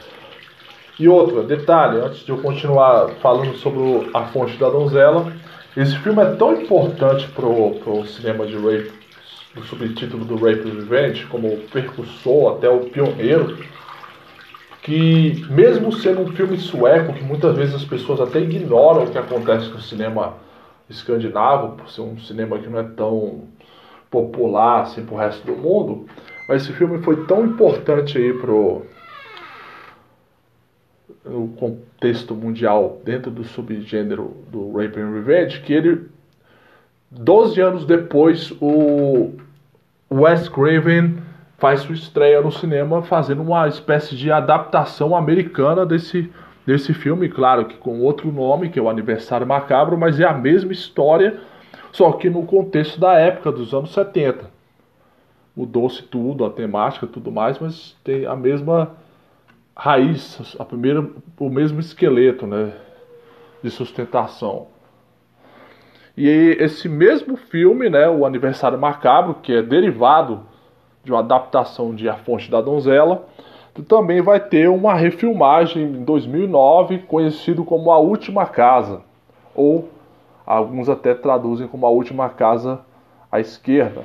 E 1.00 1.08
outra, 1.08 1.42
detalhe, 1.44 2.00
antes 2.00 2.20
de 2.20 2.30
eu 2.30 2.38
continuar 2.38 3.10
falando 3.22 3.56
sobre 3.56 4.12
a 4.14 4.26
fonte 4.26 4.56
da 4.58 4.70
donzela, 4.70 5.34
esse 5.76 5.98
filme 5.98 6.22
é 6.22 6.36
tão 6.36 6.54
importante 6.54 7.28
pro, 7.30 7.72
pro 7.80 8.06
cinema 8.06 8.46
de 8.46 8.56
rape, 8.56 8.92
do 9.56 9.64
subtítulo 9.64 10.24
do 10.24 10.36
Rape 10.36 10.70
Revenge, 10.70 11.26
como 11.26 11.48
o 11.48 11.58
percussor, 11.72 12.58
até 12.58 12.70
o 12.70 12.82
pioneiro, 12.82 13.58
que 14.84 15.44
mesmo 15.50 15.92
sendo 15.92 16.22
um 16.22 16.32
filme 16.34 16.58
sueco, 16.58 17.14
que 17.14 17.24
muitas 17.24 17.56
vezes 17.56 17.76
as 17.76 17.86
pessoas 17.86 18.22
até 18.22 18.40
ignoram 18.40 19.06
o 19.06 19.12
que 19.12 19.18
acontece 19.18 19.70
no 19.70 19.80
cinema 19.80 20.36
escandinavo, 20.90 21.76
por 21.78 21.90
ser 21.90 22.02
um 22.02 22.20
cinema 22.20 22.60
que 22.60 22.70
não 22.70 22.80
é 22.80 22.84
tão 22.84 23.46
popular 24.12 24.82
assim 24.82 25.04
pro 25.04 25.16
resto 25.16 25.44
do 25.46 25.56
mundo, 25.56 26.06
mas 26.48 26.64
esse 26.64 26.74
filme 26.74 27.02
foi 27.02 27.26
tão 27.26 27.46
importante 27.46 28.18
aí 28.18 28.34
pro, 28.34 28.86
no 31.26 31.48
contexto 31.50 32.36
mundial 32.36 33.02
dentro 33.04 33.32
do 33.32 33.44
subgênero 33.44 34.36
do 34.52 34.74
Rape 34.74 35.00
and 35.00 35.12
Revenge 35.12 35.62
que 35.62 35.74
ele 35.74 36.08
12 37.12 37.62
anos 37.62 37.86
depois 37.86 38.52
o 38.60 39.32
Wes 40.12 40.50
Craven 40.50 41.18
faz 41.58 41.82
sua 41.82 41.96
estreia 41.96 42.42
no 42.42 42.52
cinema 42.52 43.02
fazendo 43.04 43.42
uma 43.42 43.68
espécie 43.68 44.16
de 44.16 44.32
adaptação 44.32 45.16
americana 45.16 45.86
desse 45.86 46.30
desse 46.66 46.94
filme, 46.94 47.30
claro 47.30 47.66
que 47.66 47.76
com 47.76 48.00
outro 48.00 48.32
nome, 48.32 48.70
que 48.70 48.80
é 48.80 48.82
o 48.82 48.90
Aniversário 48.90 49.46
Macabro, 49.46 49.98
mas 49.98 50.20
é 50.20 50.26
a 50.26 50.34
mesma 50.34 50.72
história, 50.72 51.40
só 51.92 52.12
que 52.14 52.30
no 52.30 52.46
contexto 52.46 53.00
da 53.00 53.14
época 53.14 53.52
dos 53.52 53.74
anos 53.74 53.94
70. 53.94 54.52
Mudou-se 55.56 56.02
tudo, 56.02 56.46
a 56.46 56.50
temática, 56.50 57.06
tudo 57.06 57.32
mais, 57.32 57.60
mas 57.60 57.96
tem 58.04 58.26
a 58.26 58.36
mesma 58.36 58.92
raiz, 59.76 60.56
a 60.60 60.66
primeira, 60.66 61.08
o 61.40 61.50
mesmo 61.50 61.80
esqueleto, 61.80 62.46
né, 62.46 62.74
de 63.64 63.70
sustentação. 63.70 64.68
E 66.16 66.28
esse 66.60 66.88
mesmo 66.88 67.36
filme, 67.36 67.90
né, 67.90 68.08
o 68.08 68.26
Aniversário 68.26 68.78
Macabro, 68.78 69.36
que 69.42 69.52
é 69.52 69.62
derivado 69.62 70.46
de 71.04 71.12
uma 71.12 71.20
adaptação 71.20 71.94
de 71.96 72.08
A 72.08 72.16
Fonte 72.16 72.52
da 72.52 72.62
Donzela, 72.62 73.26
também 73.88 74.22
vai 74.22 74.40
ter 74.40 74.70
uma 74.70 74.94
refilmagem 74.94 75.84
em 75.84 76.04
2009, 76.04 77.00
conhecido 77.00 77.66
como 77.66 77.92
A 77.92 77.98
Última 77.98 78.46
Casa, 78.46 79.02
ou 79.56 79.90
alguns 80.46 80.88
até 80.88 81.16
traduzem 81.16 81.68
como 81.68 81.88
A 81.88 81.90
Última 81.90 82.30
Casa 82.30 82.82
à 83.32 83.40
Esquerda, 83.40 84.04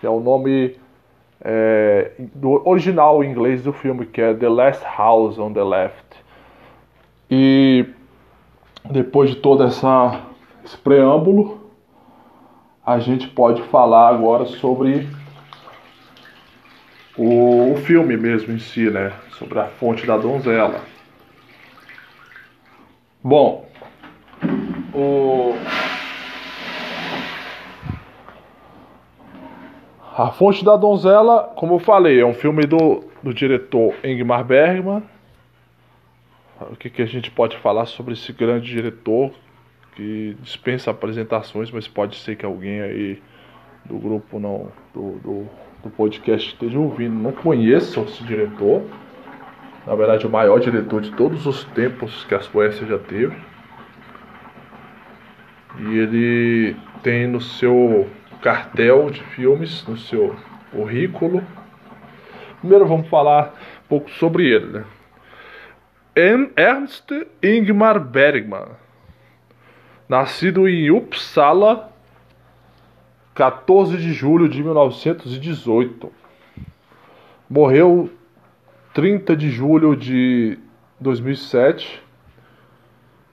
que 0.00 0.06
é 0.06 0.10
o 0.10 0.18
nome 0.18 0.79
é, 1.42 2.12
do 2.34 2.66
original 2.68 3.24
inglês 3.24 3.62
do 3.62 3.72
filme, 3.72 4.06
que 4.06 4.20
é 4.20 4.34
The 4.34 4.48
Last 4.48 4.84
House 4.84 5.38
on 5.38 5.52
the 5.52 5.62
Left. 5.62 6.04
E 7.30 7.86
depois 8.90 9.30
de 9.30 9.36
todo 9.36 9.64
essa, 9.64 10.20
esse 10.64 10.76
preâmbulo, 10.76 11.70
a 12.84 12.98
gente 12.98 13.28
pode 13.28 13.62
falar 13.64 14.08
agora 14.08 14.46
sobre 14.46 15.08
o, 17.16 17.72
o 17.72 17.76
filme 17.76 18.16
mesmo 18.16 18.52
em 18.52 18.58
si, 18.58 18.90
né? 18.90 19.12
Sobre 19.38 19.58
a 19.60 19.66
fonte 19.66 20.06
da 20.06 20.16
donzela. 20.16 20.80
Bom, 23.22 23.68
o 24.94 25.54
A 30.16 30.32
Fonte 30.32 30.64
da 30.64 30.76
Donzela, 30.76 31.52
como 31.54 31.74
eu 31.74 31.78
falei, 31.78 32.20
é 32.20 32.26
um 32.26 32.34
filme 32.34 32.66
do, 32.66 33.04
do 33.22 33.32
diretor 33.32 33.94
Ingmar 34.02 34.44
Bergman. 34.44 35.04
O 36.60 36.76
que, 36.76 36.90
que 36.90 37.00
a 37.00 37.06
gente 37.06 37.30
pode 37.30 37.56
falar 37.58 37.86
sobre 37.86 38.14
esse 38.14 38.32
grande 38.32 38.66
diretor 38.66 39.30
que 39.94 40.36
dispensa 40.42 40.90
apresentações, 40.90 41.70
mas 41.70 41.86
pode 41.86 42.16
ser 42.16 42.34
que 42.34 42.44
alguém 42.44 42.80
aí 42.80 43.22
do 43.84 43.98
grupo 43.98 44.40
não 44.40 44.68
do, 44.92 45.12
do, 45.18 45.46
do 45.82 45.90
podcast 45.90 46.48
esteja 46.48 46.78
ouvindo 46.78 47.14
não 47.14 47.32
conheça 47.32 48.00
esse 48.00 48.22
diretor. 48.24 48.82
Na 49.86 49.94
verdade, 49.94 50.26
o 50.26 50.30
maior 50.30 50.58
diretor 50.58 51.00
de 51.02 51.12
todos 51.12 51.46
os 51.46 51.64
tempos 51.66 52.24
que 52.24 52.34
a 52.34 52.40
Suécia 52.40 52.84
já 52.84 52.98
teve. 52.98 53.36
E 55.78 55.98
ele 55.98 56.76
tem 57.02 57.28
no 57.28 57.40
seu 57.40 58.08
cartel 58.42 59.10
de 59.10 59.22
filmes 59.24 59.86
no 59.86 59.96
seu 59.96 60.36
currículo 60.72 61.42
Primeiro 62.60 62.86
vamos 62.86 63.08
falar 63.08 63.54
um 63.84 63.88
pouco 63.88 64.10
sobre 64.10 64.46
ele, 64.46 64.66
né? 64.66 64.84
Ernst 66.14 67.10
Ingmar 67.42 67.98
Bergman, 67.98 68.66
nascido 70.06 70.68
em 70.68 70.90
Uppsala, 70.90 71.90
14 73.34 73.96
de 73.96 74.12
julho 74.12 74.46
de 74.46 74.62
1918. 74.62 76.12
Morreu 77.48 78.10
30 78.92 79.34
de 79.34 79.50
julho 79.50 79.96
de 79.96 80.58
2007. 81.00 82.02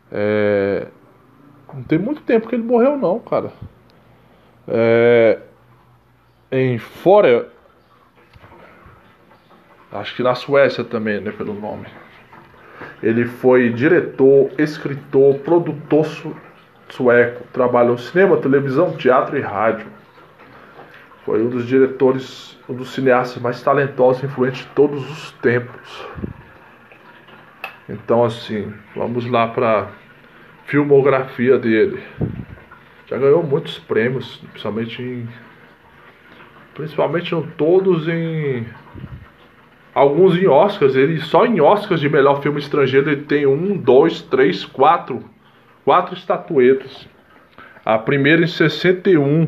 É... 0.10 0.88
Não 1.74 1.84
tem 1.84 2.00
muito 2.00 2.22
tempo 2.22 2.48
que 2.48 2.56
ele 2.56 2.64
morreu, 2.64 2.98
não, 2.98 3.20
cara. 3.20 3.52
É... 4.68 5.40
Em 6.52 6.78
Fora. 6.78 7.50
Acho 9.92 10.16
que 10.16 10.24
na 10.24 10.36
Suécia 10.36 10.84
também, 10.84 11.22
né? 11.22 11.32
Pelo 11.32 11.54
nome. 11.54 11.88
Ele 13.02 13.26
foi 13.26 13.70
diretor, 13.70 14.50
escritor, 14.58 15.40
produtor 15.40 16.06
sueco. 16.90 17.44
Trabalhou 17.54 17.98
cinema, 17.98 18.38
televisão, 18.38 18.96
teatro 18.96 19.38
e 19.38 19.42
rádio. 19.42 19.88
Foi 21.26 21.42
um 21.44 21.50
dos 21.50 21.68
diretores, 21.68 22.58
um 22.70 22.74
dos 22.74 22.94
cineastas 22.94 23.42
mais 23.42 23.62
talentosos 23.62 24.24
e 24.24 24.26
influentes 24.26 24.62
de 24.62 24.68
todos 24.68 25.10
os 25.10 25.32
tempos. 25.34 26.08
Então, 27.90 28.24
assim, 28.24 28.74
vamos 28.96 29.30
lá 29.30 29.48
para 29.48 29.90
filmografia 30.66 31.58
dele. 31.58 32.02
Já 33.08 33.18
ganhou 33.18 33.42
muitos 33.42 33.80
prêmios, 33.80 34.38
principalmente 34.52 35.02
em 35.02 35.28
principalmente 36.74 37.36
todos 37.58 38.08
em 38.08 38.68
alguns 39.96 40.38
em 40.38 40.48
Oscars. 40.48 40.96
Ele 40.96 41.20
só 41.22 41.46
em 41.46 41.60
Oscars 41.60 42.00
de 42.00 42.10
melhor 42.10 42.42
filme 42.42 42.60
estrangeiro 42.60 43.10
ele 43.10 43.24
tem 43.24 43.48
um, 43.48 43.76
dois, 43.76 44.22
três, 44.22 44.64
quatro, 44.64 45.24
quatro 45.84 46.16
estatuetas. 46.16 47.08
A 47.84 47.98
primeira 47.98 48.44
em 48.44 48.48
61 48.48 49.48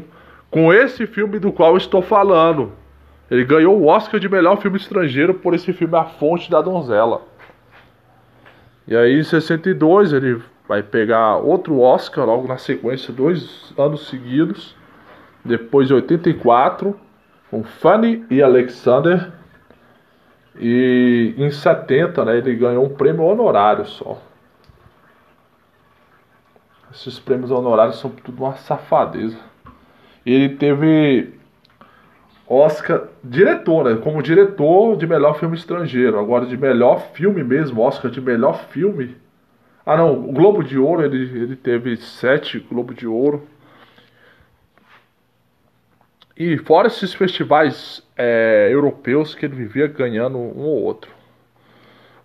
com 0.49 0.73
esse 0.73 1.05
filme 1.05 1.37
do 1.37 1.51
qual 1.51 1.77
estou 1.77 2.01
falando. 2.01 2.71
Ele 3.29 3.45
ganhou 3.45 3.79
o 3.79 3.85
Oscar 3.85 4.19
de 4.19 4.27
melhor 4.27 4.57
filme 4.59 4.77
estrangeiro 4.77 5.35
por 5.35 5.53
esse 5.53 5.71
filme 5.71 5.95
A 5.95 6.05
Fonte 6.05 6.49
da 6.49 6.61
Donzela. 6.61 7.21
E 8.87 8.95
aí 8.95 9.19
em 9.19 9.23
62 9.23 10.13
ele 10.13 10.41
vai 10.69 10.83
pegar 10.83 11.37
outro 11.37 11.79
Oscar 11.79 12.27
logo 12.27 12.47
na 12.47 12.59
sequência, 12.59 13.11
dois 13.11 13.73
anos 13.75 14.07
seguidos. 14.07 14.75
Depois 15.43 15.89
em 15.89 15.95
84, 15.95 16.95
com 17.49 17.63
Fanny 17.63 18.23
e 18.29 18.39
Alexander. 18.39 19.31
E 20.59 21.33
em 21.39 21.49
70, 21.49 22.23
né, 22.23 22.37
ele 22.37 22.55
ganhou 22.55 22.85
um 22.85 22.89
prêmio 22.89 23.23
honorário 23.23 23.83
só. 23.87 24.21
Esses 26.93 27.17
prêmios 27.17 27.49
honorários 27.49 27.99
são 27.99 28.11
tudo 28.11 28.43
uma 28.43 28.53
safadeza. 28.53 29.39
Ele 30.23 30.49
teve 30.49 31.33
Oscar 32.47 33.07
diretor, 33.23 33.85
né? 33.85 33.99
Como 34.03 34.21
diretor 34.21 34.95
de 34.97 35.07
melhor 35.07 35.39
filme 35.39 35.55
estrangeiro. 35.55 36.19
Agora 36.19 36.45
de 36.45 36.57
melhor 36.57 36.99
filme 37.13 37.43
mesmo, 37.43 37.81
Oscar 37.81 38.11
de 38.11 38.21
melhor 38.21 38.65
filme. 38.65 39.15
Ah 39.89 39.97
não, 39.97 40.29
o 40.29 40.31
Globo 40.31 40.63
de 40.63 40.77
Ouro, 40.77 41.03
ele, 41.03 41.17
ele 41.17 41.55
teve 41.55 41.97
sete 41.97 42.59
Globo 42.59 42.93
de 42.93 43.07
Ouro. 43.07 43.47
E 46.37 46.59
fora 46.59 46.85
esses 46.85 47.11
festivais 47.11 48.07
é, 48.15 48.69
europeus 48.69 49.33
que 49.33 49.47
ele 49.47 49.55
vivia 49.55 49.87
ganhando 49.87 50.37
um 50.37 50.59
ou 50.59 50.83
outro. 50.83 51.09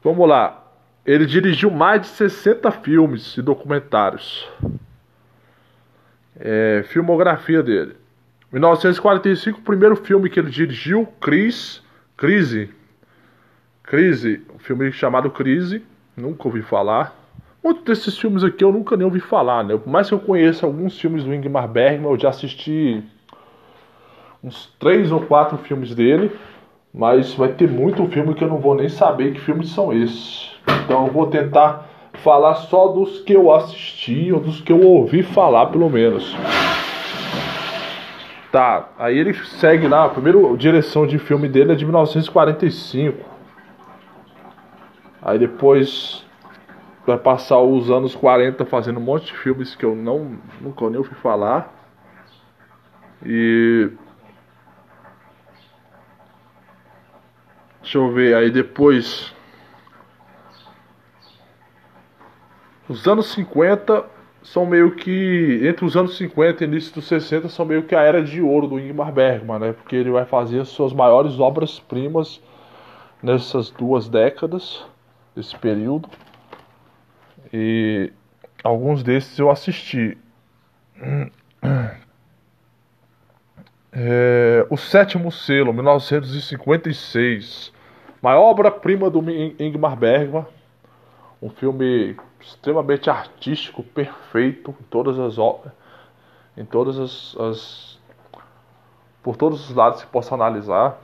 Vamos 0.03 0.29
lá. 0.29 0.63
Ele 1.07 1.25
dirigiu 1.25 1.71
mais 1.71 2.03
de 2.03 2.09
60 2.09 2.71
filmes 2.71 3.35
e 3.39 3.41
documentários. 3.41 4.47
É, 6.39 6.85
filmografia 6.89 7.63
dele. 7.63 7.97
1945, 8.53 9.61
o 9.61 9.63
primeiro 9.63 9.97
filme 9.97 10.29
que 10.29 10.39
ele 10.39 10.51
dirigiu, 10.51 11.07
Cris, 11.19 11.83
Crise. 12.15 12.69
Crise, 13.83 14.43
um 14.55 14.59
filme 14.59 14.93
chamado 14.93 15.31
Crise, 15.31 15.83
nunca 16.15 16.47
ouvi 16.47 16.61
falar. 16.61 17.24
Muitos 17.65 17.83
desses 17.83 18.19
filmes 18.19 18.45
aqui 18.45 18.63
eu 18.63 18.71
nunca 18.71 18.95
nem 18.95 19.07
ouvi 19.07 19.21
falar, 19.21 19.65
né? 19.65 19.75
Por 19.75 19.89
mais 19.89 20.07
que 20.07 20.13
eu 20.13 20.19
conheça 20.19 20.67
alguns 20.67 21.01
filmes 21.01 21.25
do 21.25 21.35
Ingmar 21.35 21.67
Bergman, 21.67 22.11
eu 22.13 22.19
já 22.19 22.29
assisti 22.29 23.03
uns 24.43 24.71
três 24.79 25.11
ou 25.11 25.23
quatro 25.23 25.57
filmes 25.57 25.95
dele, 25.95 26.31
mas 26.93 27.33
vai 27.33 27.49
ter 27.49 27.67
muito 27.67 28.07
filme 28.09 28.35
que 28.35 28.45
eu 28.45 28.49
não 28.49 28.59
vou 28.59 28.75
nem 28.75 28.91
saber 28.91 29.33
que 29.33 29.41
filmes 29.41 29.71
são 29.71 29.95
esses. 29.95 30.55
Então 30.85 31.07
eu 31.07 31.13
vou 31.13 31.29
tentar 31.29 31.89
falar 32.23 32.55
só 32.57 32.89
dos 32.89 33.21
que 33.21 33.33
eu 33.33 33.51
assisti 33.51 34.31
ou 34.31 34.41
dos 34.41 34.61
que 34.61 34.71
eu 34.71 34.83
ouvi 34.83 35.23
falar, 35.23 35.65
pelo 35.69 35.89
menos. 35.89 36.37
Tá, 38.53 38.91
aí 38.99 39.19
ele 39.19 39.33
segue 39.33 39.89
lá, 39.89 40.05
a 40.05 40.11
primeira 40.11 40.39
direção 40.59 41.07
de 41.07 41.19
filme 41.19 41.49
dele 41.49 41.73
é 41.73 41.75
de 41.75 41.87
1945. 41.87 43.25
Aí 45.23 45.39
depois 45.39 46.24
vai 47.07 47.19
passar 47.19 47.61
os 47.61 47.91
anos 47.91 48.15
40 48.15 48.65
fazendo 48.67 48.99
um 48.99 49.03
monte 49.03 49.27
de 49.27 49.39
filmes 49.39 49.75
que 49.75 49.85
eu 49.85 49.95
não 49.95 50.39
nunca 50.61 50.89
nem 50.89 50.99
ouvi 50.99 51.15
falar. 51.17 51.73
E 53.25 53.91
Deixa 57.83 57.99
eu 57.99 58.13
ver, 58.13 58.35
aí 58.35 58.51
depois 58.51 59.35
Os 62.87 63.07
anos 63.09 63.33
50 63.33 64.05
são 64.43 64.67
meio 64.67 64.95
que. 64.95 65.61
Entre 65.67 65.87
os 65.87 65.97
anos 65.97 66.19
50 66.19 66.63
e 66.63 66.67
início 66.67 66.95
dos 66.95 67.07
60 67.07 67.49
são 67.49 67.65
meio 67.65 67.85
que 67.85 67.95
a 67.95 68.03
era 68.03 68.23
de 68.23 68.43
ouro 68.43 68.67
do 68.67 68.79
Ingmar 68.79 69.11
Bergman, 69.11 69.59
né? 69.59 69.73
Porque 69.73 69.97
ele 69.97 70.11
vai 70.11 70.27
fazer 70.27 70.61
as 70.61 70.69
suas 70.69 70.93
maiores 70.93 71.41
obras-primas 71.41 72.43
nessas 73.23 73.71
duas 73.71 74.07
décadas, 74.07 74.85
desse 75.35 75.57
período. 75.57 76.11
E 77.57 78.13
alguns 78.65 79.05
desses 79.05 79.39
eu 79.39 79.49
assisti. 79.49 80.19
É, 83.97 84.67
o 84.69 84.77
Sétimo 84.77 85.31
Selo, 85.31 85.73
1956. 85.73 87.73
Maior 88.21 88.51
obra-prima 88.51 89.09
do 89.09 89.21
Ingmar 89.31 89.95
Bergman. 89.95 90.45
Um 91.41 91.49
filme 91.49 92.17
extremamente 92.41 93.09
artístico, 93.09 93.85
perfeito 93.85 94.75
em 94.81 94.85
todas 94.91 95.17
as 95.21 95.39
em 96.57 96.65
todas 96.65 96.99
as, 96.99 97.37
as 97.39 98.01
por 99.23 99.37
todos 99.37 99.71
os 99.71 99.77
lados 99.77 100.01
se 100.01 100.07
possa 100.09 100.35
analisar. 100.35 101.01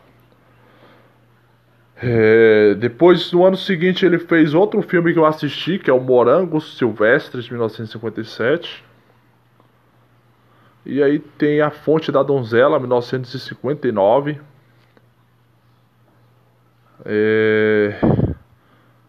É, 2.02 2.74
depois, 2.76 3.30
no 3.30 3.44
ano 3.44 3.58
seguinte, 3.58 4.06
ele 4.06 4.18
fez 4.18 4.54
outro 4.54 4.80
filme 4.80 5.12
que 5.12 5.18
eu 5.18 5.26
assisti, 5.26 5.78
que 5.78 5.90
é 5.90 5.92
o 5.92 6.00
Morangos 6.00 6.78
Silvestres, 6.78 7.44
de 7.44 7.52
1957. 7.52 8.82
E 10.86 11.02
aí 11.02 11.18
tem 11.18 11.60
A 11.60 11.70
Fonte 11.70 12.10
da 12.10 12.22
Donzela, 12.22 12.78
1959. 12.78 14.40
É, 17.04 18.00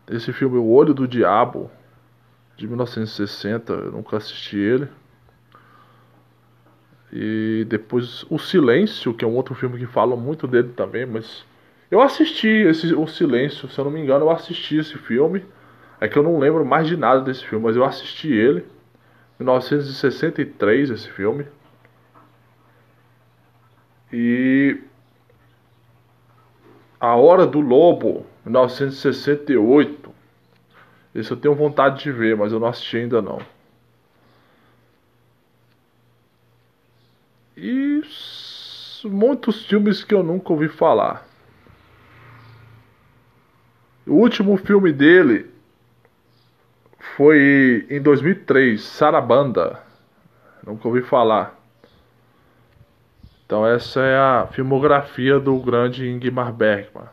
esse 0.10 0.34
filme, 0.34 0.58
O 0.58 0.68
Olho 0.68 0.94
do 0.94 1.08
Diabo, 1.08 1.72
de 2.58 2.68
1960, 2.68 3.72
eu 3.72 3.92
nunca 3.94 4.18
assisti 4.18 4.58
ele. 4.58 4.90
E 7.14 7.66
depois 7.70 8.26
O 8.30 8.38
Silêncio, 8.38 9.14
que 9.14 9.24
é 9.24 9.28
um 9.28 9.36
outro 9.36 9.56
filme 9.56 9.80
que 9.80 9.86
fala 9.86 10.16
muito 10.18 10.46
dele 10.46 10.74
também, 10.76 11.06
mas 11.06 11.46
eu 11.92 12.02
assisti 12.02 12.48
esse 12.48 12.94
O 12.96 13.06
Silêncio, 13.06 13.70
se 13.70 13.78
eu 13.78 13.84
não 13.84 13.92
me 13.92 14.00
engano, 14.00 14.26
eu 14.26 14.32
assisti 14.32 14.78
esse 14.78 14.98
filme. 14.98 15.46
É 16.00 16.08
que 16.08 16.18
eu 16.18 16.24
não 16.24 16.40
lembro 16.40 16.66
mais 16.66 16.88
de 16.88 16.96
nada 16.96 17.22
desse 17.22 17.46
filme, 17.46 17.66
mas 17.66 17.76
eu 17.76 17.84
assisti 17.84 18.32
ele. 18.32 18.66
1963 19.38 20.90
esse 20.90 21.10
filme. 21.10 21.46
E 24.14 24.80
A 27.00 27.16
Hora 27.16 27.46
do 27.46 27.60
Lobo, 27.60 28.26
1968. 28.46 30.14
Esse 31.14 31.32
eu 31.32 31.38
tenho 31.38 31.54
vontade 31.54 32.04
de 32.04 32.12
ver, 32.12 32.38
mas 32.38 32.54
eu 32.54 32.60
não 32.60 32.68
assisti 32.68 32.98
ainda 32.98 33.22
não. 33.22 33.40
E 37.58 38.02
muitos 39.04 39.66
filmes 39.66 40.04
que 40.04 40.14
eu 40.14 40.24
nunca 40.24 40.54
ouvi 40.54 40.70
falar. 40.70 41.31
O 44.08 44.14
último 44.14 44.58
filme 44.58 44.92
dele 44.92 45.50
foi 47.16 47.86
em 47.90 48.02
2003, 48.02 48.82
Sarabanda. 48.82 49.80
Nunca 50.66 50.88
ouvi 50.88 51.02
falar. 51.02 51.60
Então 53.46 53.66
essa 53.66 54.00
é 54.00 54.18
a 54.18 54.48
filmografia 54.52 55.40
do 55.40 55.58
grande 55.60 56.08
Ingmar 56.08 56.54
Bergman. 56.54 57.10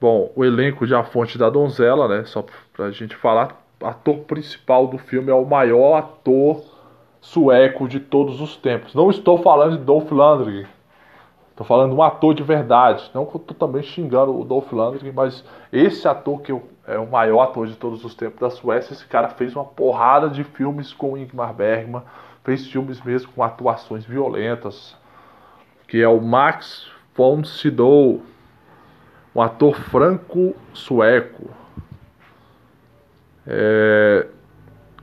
Bom, 0.00 0.30
o 0.36 0.44
elenco 0.44 0.86
de 0.86 0.94
A 0.94 1.02
Fonte 1.02 1.38
da 1.38 1.48
Donzela, 1.48 2.06
né? 2.06 2.24
Só 2.26 2.44
pra 2.74 2.90
gente 2.90 3.16
falar, 3.16 3.64
ator 3.82 4.18
principal 4.18 4.86
do 4.86 4.98
filme 4.98 5.30
é 5.30 5.34
o 5.34 5.46
maior 5.46 5.96
ator 5.96 6.62
sueco 7.20 7.88
de 7.88 7.98
todos 7.98 8.40
os 8.40 8.56
tempos. 8.56 8.94
Não 8.94 9.08
estou 9.08 9.42
falando 9.42 9.78
de 9.78 9.84
Dolph 9.84 10.12
Lundgren. 10.12 10.66
Estou 11.54 11.64
falando 11.64 11.94
um 11.94 12.02
ator 12.02 12.34
de 12.34 12.42
verdade. 12.42 13.08
Não 13.14 13.24
que 13.24 13.36
eu 13.36 13.40
estou 13.40 13.56
também 13.56 13.80
xingando 13.80 14.36
o 14.36 14.44
Dolph 14.44 14.72
Lundgren, 14.72 15.12
mas 15.12 15.44
esse 15.72 16.08
ator 16.08 16.40
que 16.42 16.52
é 16.84 16.98
o 16.98 17.08
maior 17.08 17.42
ator 17.42 17.68
de 17.68 17.76
todos 17.76 18.04
os 18.04 18.12
tempos 18.12 18.40
da 18.40 18.50
Suécia, 18.50 18.92
esse 18.92 19.06
cara 19.06 19.28
fez 19.28 19.54
uma 19.54 19.64
porrada 19.64 20.28
de 20.28 20.42
filmes 20.42 20.92
com 20.92 21.16
Ingmar 21.16 21.54
Bergman, 21.54 22.02
fez 22.42 22.66
filmes 22.66 23.00
mesmo 23.02 23.30
com 23.32 23.42
atuações 23.44 24.04
violentas, 24.04 24.96
que 25.86 26.02
é 26.02 26.08
o 26.08 26.20
Max 26.20 26.90
von 27.16 27.44
Sydow, 27.44 28.20
um 29.32 29.40
ator 29.40 29.76
franco-sueco. 29.76 31.50
É, 33.46 34.26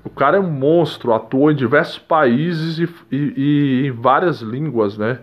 o 0.04 0.10
cara 0.10 0.36
é 0.36 0.40
um 0.42 0.52
monstro, 0.52 1.14
atua 1.14 1.54
em 1.54 1.56
diversos 1.56 1.98
países 1.98 2.78
e, 2.78 3.16
e, 3.16 3.34
e 3.38 3.88
em 3.88 3.92
várias 3.92 4.42
línguas, 4.42 4.98
né? 4.98 5.22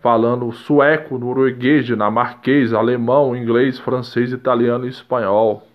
Falando 0.00 0.52
sueco, 0.52 1.18
norueguês, 1.18 1.84
dinamarquês, 1.84 2.72
alemão, 2.72 3.34
inglês, 3.34 3.78
francês, 3.78 4.32
italiano 4.32 4.86
e 4.86 4.90
espanhol. 4.90 5.66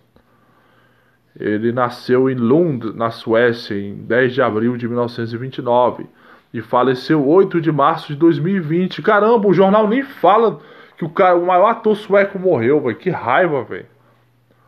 Ele 1.38 1.72
nasceu 1.72 2.30
em 2.30 2.34
Lund, 2.34 2.94
na 2.94 3.10
Suécia, 3.10 3.74
em 3.74 3.94
10 3.96 4.34
de 4.34 4.42
abril 4.42 4.76
de 4.76 4.86
1929 4.86 6.06
e 6.54 6.62
faleceu 6.62 7.26
8 7.26 7.60
de 7.60 7.72
março 7.72 8.12
de 8.12 8.14
2020. 8.14 9.02
Caramba, 9.02 9.48
o 9.48 9.52
jornal 9.52 9.88
nem 9.88 10.04
fala 10.04 10.60
que 10.96 11.04
o, 11.04 11.10
cara, 11.10 11.36
o 11.36 11.44
maior 11.44 11.66
ator 11.66 11.96
sueco 11.96 12.38
morreu, 12.38 12.80
velho. 12.80 12.96
Que 12.96 13.10
raiva, 13.10 13.64
velho. 13.64 13.86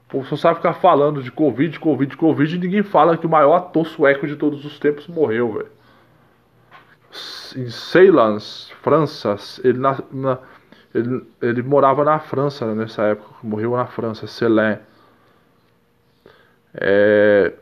O 0.07 0.11
povo 0.11 0.27
só 0.27 0.37
sabe 0.37 0.57
ficar 0.57 0.75
falando 0.75 1.23
de 1.23 1.31
Covid, 1.31 1.79
Covid, 1.79 2.17
Covid 2.17 2.57
e 2.57 2.59
ninguém 2.59 2.83
fala 2.83 3.17
que 3.17 3.27
o 3.27 3.31
maior 3.31 3.55
ator 3.55 3.87
sueco 3.87 4.27
de 4.27 4.35
todos 4.35 4.65
os 4.65 4.81
tempos 4.81 5.07
morreu, 5.07 5.53
velho. 5.53 5.76
Em 7.57 7.69
Ceilans, 7.71 8.71
França, 8.83 9.37
ele, 9.65 9.79
na, 9.79 9.99
na, 10.13 10.39
ele, 10.95 11.27
ele, 11.41 11.63
morava 11.63 12.05
na 12.05 12.19
França 12.19 12.75
nessa 12.75 13.03
época, 13.05 13.35
morreu 13.43 13.77
na 13.77 13.87
França, 13.87 14.27
Célin. 14.27 14.79
É, 16.75 17.53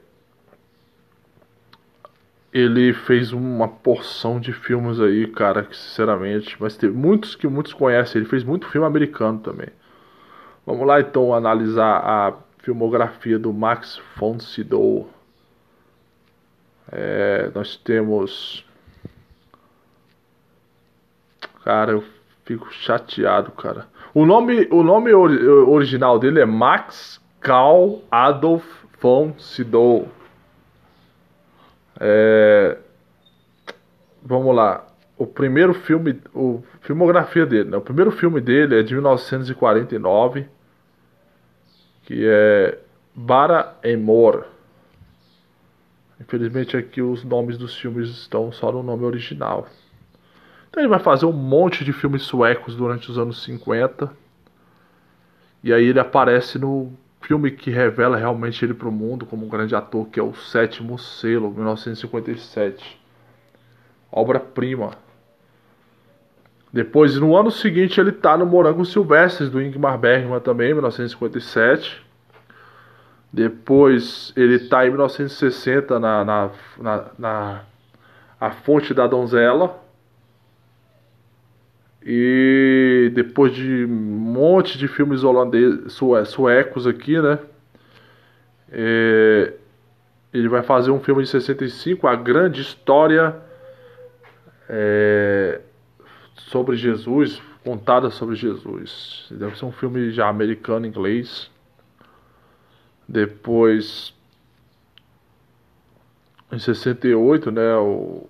ele 2.55 2.93
fez 2.93 3.33
uma 3.33 3.67
porção 3.67 4.39
de 4.39 4.53
filmes 4.53 5.01
aí, 5.01 5.27
cara, 5.27 5.65
que 5.65 5.77
sinceramente, 5.77 6.57
mas 6.61 6.77
tem 6.77 6.89
muitos 6.89 7.35
que 7.35 7.49
muitos 7.49 7.73
conhecem. 7.73 8.21
Ele 8.21 8.29
fez 8.29 8.45
muito 8.45 8.69
filme 8.69 8.87
americano 8.87 9.41
também. 9.41 9.69
Vamos 10.65 10.87
lá 10.87 11.01
então 11.01 11.35
analisar 11.35 11.99
a 11.99 12.33
filmografia 12.59 13.39
do 13.39 13.53
Max 13.53 14.01
von 14.17 14.39
Sydow. 14.39 15.11
É, 16.91 17.51
nós 17.55 17.77
temos. 17.77 18.65
Cara, 21.65 21.93
eu 21.93 22.05
fico 22.45 22.71
chateado, 22.71 23.51
cara. 23.53 23.87
O 24.13 24.27
nome, 24.27 24.69
o 24.71 24.83
nome 24.83 25.13
original 25.15 26.19
dele 26.19 26.41
é 26.41 26.45
Max 26.45 27.21
Karl 27.41 28.03
Adolf 28.11 28.65
von 29.01 29.35
Sydow. 29.39 30.09
É, 31.99 32.77
vamos 34.23 34.55
lá. 34.55 34.87
O 35.17 35.27
primeiro 35.27 35.73
filme, 35.73 36.21
o 36.35 36.63
filmografia 36.83 37.47
dele, 37.47 37.71
né? 37.71 37.77
O 37.77 37.81
primeiro 37.81 38.11
filme 38.11 38.41
dele 38.41 38.81
é 38.81 38.83
de 38.83 38.95
1949 38.95 40.47
que 42.05 42.27
é 42.27 42.79
Bara 43.15 43.77
Emor. 43.83 44.47
Infelizmente 46.21 46.77
aqui 46.77 47.01
os 47.03 47.25
nomes 47.25 47.57
dos 47.57 47.77
filmes 47.77 48.11
estão 48.11 48.53
só 48.53 48.71
no 48.71 48.83
nome 48.83 49.05
original. 49.05 49.67
Então 50.75 50.83
ele 50.83 50.91
vai 50.91 50.99
fazer 50.99 51.25
um 51.25 51.33
monte 51.33 51.85
de 51.85 51.93
filmes 51.93 52.23
suecos 52.23 52.75
durante 52.75 53.09
os 53.09 53.17
anos 53.17 53.45
50. 53.45 54.11
E 55.63 55.73
aí 55.73 55.85
ele 55.85 56.01
aparece 56.01 56.59
no 56.59 56.93
filme 57.21 57.53
que 57.53 57.71
revela 57.71 58.17
realmente 58.17 58.65
ele 58.65 58.75
para 58.75 58.89
o 58.89 58.91
mundo 58.91 59.25
como 59.25 59.47
um 59.47 59.49
grande 59.49 59.77
ator, 59.77 60.09
que 60.09 60.19
é 60.19 60.23
o 60.23 60.35
Sétimo 60.35 60.99
Selo, 60.99 61.53
1957. 61.53 63.01
Obra-prima. 64.11 64.95
Depois, 66.73 67.17
no 67.21 67.37
ano 67.37 67.53
seguinte, 67.53 68.01
ele 68.01 68.11
está 68.11 68.37
no 68.37 68.45
Morango 68.45 68.85
Silvestres, 68.85 69.49
do 69.49 69.63
Ingmar 69.63 69.97
Bergman 69.97 70.41
também, 70.41 70.75
1957. 70.75 72.05
Depois, 73.33 74.33
ele 74.35 74.57
está 74.57 74.85
em 74.85 74.89
1960 74.89 76.01
na, 76.01 76.25
na, 76.25 76.51
na, 76.81 77.05
na 77.17 77.61
A 78.41 78.51
Fonte 78.51 78.93
da 78.93 79.07
Donzela. 79.07 79.84
E 82.05 83.11
depois 83.15 83.55
de 83.55 83.85
um 83.85 83.89
monte 83.89 84.77
de 84.77 84.87
filmes 84.87 85.25
holandeses, 85.25 85.99
suecos 86.27 86.87
aqui, 86.87 87.21
né? 87.21 87.39
É, 88.71 89.55
ele 90.33 90.49
vai 90.49 90.63
fazer 90.63 90.91
um 90.91 91.01
filme 91.01 91.23
de 91.23 91.29
65, 91.29 92.07
A 92.07 92.15
Grande 92.15 92.61
História. 92.61 93.37
É, 94.69 95.61
sobre 96.55 96.77
Jesus, 96.77 97.41
contada 97.63 98.11
sobre 98.11 98.37
Jesus. 98.37 99.27
Deve 99.31 99.59
ser 99.59 99.65
um 99.65 99.73
filme 99.73 100.11
já 100.11 100.29
americano, 100.29 100.87
inglês. 100.87 101.51
Depois, 103.09 104.15
em 106.53 106.59
68, 106.59 107.51
né, 107.51 107.77
o, 107.77 108.29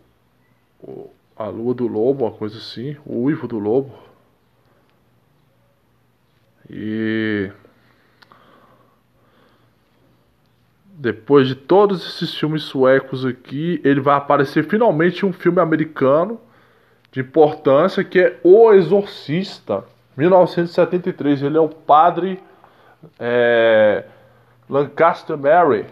o, 0.81 1.11
A 1.37 1.47
Lua 1.47 1.75
do 1.75 1.87
Lobo, 1.87 2.25
uma 2.25 2.33
coisa 2.33 2.59
assim, 2.59 2.97
O 3.05 3.25
Uivo 3.25 3.49
do 3.49 3.59
Lobo. 3.59 3.93
E 6.71 7.51
depois 10.97 11.49
de 11.49 11.55
todos 11.55 12.07
esses 12.07 12.35
filmes 12.35 12.63
suecos 12.63 13.27
aqui, 13.27 13.81
ele 13.85 14.01
vai 14.01 14.17
aparecer 14.17 14.65
finalmente 14.65 15.27
um 15.27 15.33
filme 15.33 15.61
americano 15.61 16.41
de 17.11 17.21
importância 17.21 18.03
que 18.05 18.21
é 18.21 18.41
O 18.43 18.73
Exorcista, 18.73 19.85
1973. 20.17 21.43
Ele 21.43 21.57
é 21.57 21.61
o 21.61 21.69
padre 21.69 22.41
é, 23.19 24.05
Lancaster 24.69 25.37
Mary. 25.37 25.87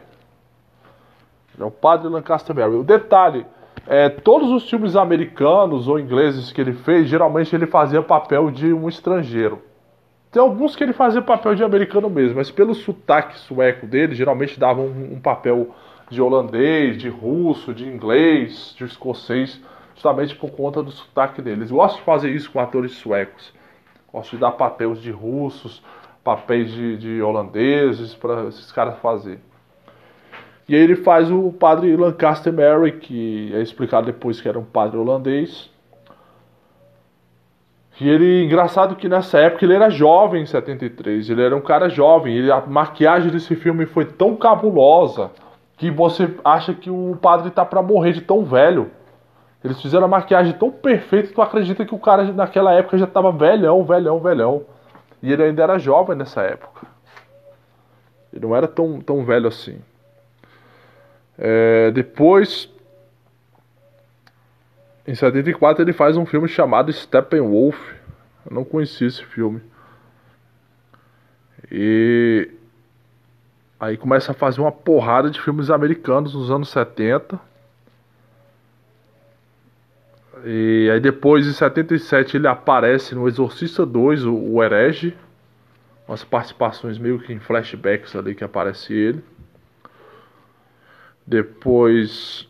Ele 1.54 1.62
é 1.62 1.64
o 1.64 1.70
padre 1.70 2.08
Lancaster 2.08 2.54
Mary. 2.54 2.74
O 2.74 2.84
detalhe 2.84 3.44
é 3.86 4.08
todos 4.08 4.50
os 4.50 4.68
filmes 4.68 4.96
americanos 4.96 5.88
ou 5.88 5.98
ingleses 5.98 6.52
que 6.52 6.60
ele 6.60 6.72
fez, 6.72 7.08
geralmente 7.08 7.54
ele 7.54 7.66
fazia 7.66 8.02
papel 8.02 8.50
de 8.50 8.72
um 8.72 8.88
estrangeiro. 8.88 9.62
Tem 10.30 10.40
alguns 10.40 10.74
que 10.74 10.82
ele 10.82 10.92
fazia 10.92 11.20
papel 11.20 11.54
de 11.54 11.62
americano 11.62 12.08
mesmo, 12.08 12.36
mas 12.36 12.50
pelo 12.50 12.74
sotaque 12.74 13.38
sueco 13.38 13.86
dele, 13.86 14.14
geralmente 14.14 14.58
dava 14.58 14.80
um, 14.80 15.14
um 15.14 15.20
papel 15.20 15.74
de 16.08 16.22
holandês, 16.22 16.96
de 16.96 17.08
russo, 17.08 17.74
de 17.74 17.86
inglês, 17.86 18.74
de 18.76 18.84
escocês 18.84 19.60
justamente 19.94 20.34
por 20.34 20.50
conta 20.50 20.82
do 20.82 20.90
sotaque 20.90 21.40
deles. 21.40 21.70
Gosto 21.70 21.98
de 21.98 22.02
fazer 22.02 22.30
isso 22.30 22.50
com 22.50 22.58
atores 22.58 22.92
suecos. 22.92 23.52
Gosto 24.12 24.32
de 24.32 24.38
dar 24.38 24.52
papéis 24.52 25.00
de 25.00 25.10
russos, 25.10 25.82
papéis 26.24 26.72
de, 26.72 26.96
de 26.96 27.22
holandeses 27.22 28.14
para 28.14 28.48
esses 28.48 28.70
caras 28.72 28.98
fazerem. 28.98 29.40
E 30.68 30.74
aí 30.74 30.80
ele 30.80 30.96
faz 30.96 31.30
o 31.30 31.52
padre 31.52 31.96
Lancaster 31.96 32.52
Mary, 32.52 32.92
que 32.92 33.50
é 33.54 33.60
explicado 33.60 34.06
depois 34.06 34.40
que 34.40 34.48
era 34.48 34.58
um 34.58 34.64
padre 34.64 34.96
holandês. 34.96 35.70
E 38.00 38.08
ele, 38.08 38.44
engraçado 38.44 38.96
que 38.96 39.08
nessa 39.08 39.38
época 39.38 39.64
ele 39.64 39.74
era 39.74 39.90
jovem 39.90 40.42
em 40.42 40.46
73, 40.46 41.28
ele 41.28 41.42
era 41.42 41.54
um 41.54 41.60
cara 41.60 41.88
jovem, 41.88 42.36
ele, 42.36 42.50
a 42.50 42.60
maquiagem 42.60 43.30
desse 43.30 43.54
filme 43.54 43.86
foi 43.86 44.04
tão 44.04 44.34
cabulosa 44.34 45.30
que 45.76 45.90
você 45.90 46.34
acha 46.44 46.72
que 46.72 46.90
o 46.90 47.16
padre 47.20 47.50
tá 47.50 47.64
para 47.64 47.82
morrer 47.82 48.12
de 48.12 48.20
tão 48.20 48.44
velho. 48.44 48.90
Eles 49.62 49.80
fizeram 49.80 50.06
a 50.06 50.08
maquiagem 50.08 50.52
tão 50.54 50.70
perfeita 50.70 51.28
que 51.28 51.34
tu 51.34 51.42
acredita 51.42 51.84
que 51.84 51.94
o 51.94 51.98
cara 51.98 52.24
naquela 52.32 52.72
época 52.72 52.98
já 52.98 53.04
estava 53.04 53.30
velhão, 53.30 53.84
velhão, 53.84 54.18
velhão. 54.18 54.62
E 55.22 55.32
ele 55.32 55.44
ainda 55.44 55.62
era 55.62 55.78
jovem 55.78 56.16
nessa 56.16 56.42
época. 56.42 56.86
Ele 58.32 58.44
não 58.44 58.56
era 58.56 58.66
tão, 58.66 59.00
tão 59.00 59.24
velho 59.24 59.46
assim. 59.46 59.78
É, 61.38 61.90
depois, 61.90 62.68
em 65.06 65.14
74, 65.14 65.82
ele 65.82 65.92
faz 65.92 66.16
um 66.16 66.26
filme 66.26 66.48
chamado 66.48 66.92
Steppenwolf. 66.92 67.78
Eu 68.44 68.54
não 68.54 68.64
conheci 68.64 69.04
esse 69.04 69.24
filme. 69.24 69.60
E 71.70 72.50
aí 73.78 73.96
começa 73.96 74.32
a 74.32 74.34
fazer 74.34 74.60
uma 74.60 74.72
porrada 74.72 75.30
de 75.30 75.40
filmes 75.40 75.70
americanos 75.70 76.34
nos 76.34 76.50
anos 76.50 76.68
70 76.68 77.40
e 80.44 80.90
aí 80.92 80.98
depois, 80.98 81.46
em 81.46 81.52
77, 81.52 82.36
ele 82.36 82.48
aparece 82.48 83.14
no 83.14 83.28
Exorcista 83.28 83.86
2, 83.86 84.24
o, 84.24 84.34
o 84.34 84.62
Herege. 84.62 85.16
umas 86.06 86.24
participações 86.24 86.98
meio 86.98 87.20
que 87.20 87.32
em 87.32 87.38
flashbacks 87.38 88.16
ali 88.16 88.34
que 88.34 88.42
aparece 88.42 88.92
ele. 88.92 89.22
Depois, 91.32 92.46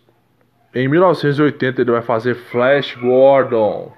em 0.75 0.89
1980, 0.89 1.83
ele 1.83 1.93
vai 1.93 2.03
fazer 2.03 2.35
Flash 2.35 2.97
Gordon. 2.97 3.93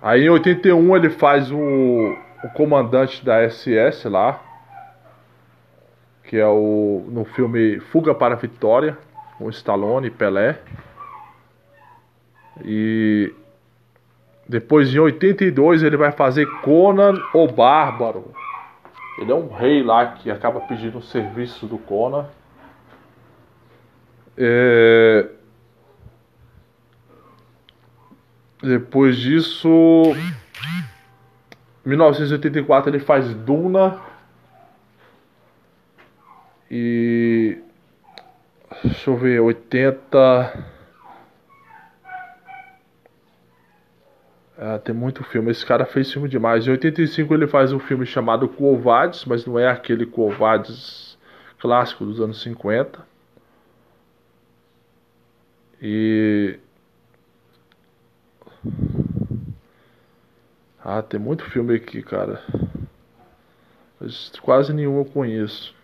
Aí 0.00 0.26
em 0.26 0.28
81 0.28 0.96
ele 0.96 1.10
faz 1.10 1.50
o, 1.50 1.56
o 1.58 2.48
comandante 2.54 3.24
da 3.24 3.42
SS 3.50 4.08
lá, 4.08 4.40
que 6.22 6.36
é 6.36 6.46
o 6.46 7.04
no 7.08 7.24
filme 7.24 7.80
Fuga 7.80 8.14
para 8.14 8.34
a 8.34 8.38
Vitória, 8.38 8.96
com 9.36 9.50
Stallone 9.50 10.06
e 10.06 10.10
Pelé. 10.12 10.60
E 12.64 13.34
depois 14.48 14.94
em 14.94 15.00
82 15.00 15.82
ele 15.82 15.96
vai 15.96 16.12
fazer 16.12 16.46
Conan 16.60 17.20
o 17.34 17.48
Bárbaro. 17.48 18.32
Ele 19.18 19.32
é 19.32 19.34
um 19.34 19.48
rei 19.48 19.82
lá 19.82 20.12
que 20.12 20.30
acaba 20.30 20.60
pedindo 20.60 20.98
o 20.98 21.02
serviço 21.02 21.66
do 21.66 21.76
Conan. 21.76 22.26
É... 24.36 25.28
Depois 28.62 29.16
disso, 29.16 30.02
1984 31.84 32.90
ele 32.90 33.00
faz 33.00 33.34
Duna. 33.34 34.00
E 36.70 37.58
deixa 38.84 39.10
eu 39.10 39.16
ver, 39.16 39.40
80 39.40 40.77
Tem 44.78 44.94
muito 44.94 45.24
filme. 45.24 45.50
Esse 45.50 45.64
cara 45.66 45.84
fez 45.84 46.12
filme 46.12 46.28
demais. 46.28 46.66
Em 46.66 46.70
85 46.70 47.34
ele 47.34 47.46
faz 47.46 47.72
um 47.72 47.78
filme 47.78 48.06
chamado 48.06 48.48
Covardes, 48.48 49.24
mas 49.24 49.44
não 49.46 49.58
é 49.58 49.68
aquele 49.68 50.06
Covardes 50.06 51.18
clássico 51.58 52.04
dos 52.04 52.20
anos 52.20 52.40
50. 52.42 53.06
E. 55.80 56.58
Ah, 60.84 61.02
tem 61.02 61.20
muito 61.20 61.44
filme 61.44 61.74
aqui, 61.74 62.02
cara. 62.02 62.42
Mas 64.00 64.30
quase 64.40 64.72
nenhum 64.72 64.98
eu 64.98 65.04
conheço. 65.04 65.74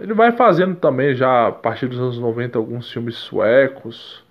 Ele 0.00 0.12
vai 0.12 0.32
fazendo 0.32 0.76
também 0.76 1.14
já 1.14 1.48
a 1.48 1.52
partir 1.52 1.88
dos 1.88 1.98
anos 1.98 2.18
90 2.18 2.58
alguns 2.58 2.90
filmes 2.90 3.16
suecos. 3.16 4.25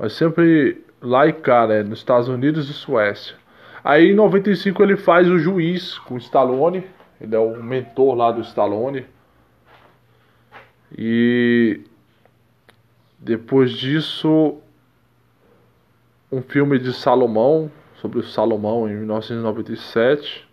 Mas 0.00 0.14
sempre 0.14 0.82
lá 1.02 1.26
e 1.26 1.32
cá, 1.34 1.66
né? 1.66 1.82
Nos 1.82 1.98
Estados 1.98 2.26
Unidos 2.26 2.70
e 2.70 2.72
Suécia. 2.72 3.36
Aí 3.84 4.12
em 4.12 4.14
95 4.14 4.82
ele 4.82 4.96
faz 4.96 5.28
o 5.28 5.38
juiz 5.38 5.98
com 5.98 6.14
o 6.14 6.18
Stallone. 6.18 6.86
Ele 7.20 7.34
é 7.34 7.38
o 7.38 7.62
mentor 7.62 8.14
lá 8.14 8.32
do 8.32 8.40
Stallone. 8.40 9.04
E 10.96 11.82
depois 13.18 13.72
disso, 13.72 14.56
um 16.32 16.40
filme 16.40 16.78
de 16.78 16.94
Salomão, 16.94 17.70
sobre 17.96 18.20
o 18.20 18.22
Salomão 18.22 18.88
em 18.88 18.96
1997. 18.96 20.48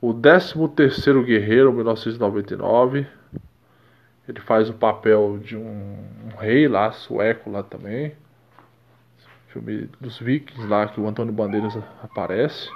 O 0.00 0.14
13 0.14 0.66
terceiro 0.74 1.22
Guerreiro, 1.22 1.74
1999. 1.74 3.19
Ele 4.30 4.38
faz 4.38 4.70
o 4.70 4.74
papel 4.74 5.40
de 5.42 5.56
um, 5.56 5.96
um, 6.24 6.36
rei 6.38 6.68
lá, 6.68 6.92
sueco 6.92 7.50
lá 7.50 7.64
também. 7.64 8.12
Filme 9.48 9.88
dos 10.00 10.20
Vikings 10.20 10.68
lá, 10.68 10.86
que 10.86 11.00
o 11.00 11.08
Antônio 11.08 11.32
Bandeiras 11.32 11.76
aparece. 12.00 12.70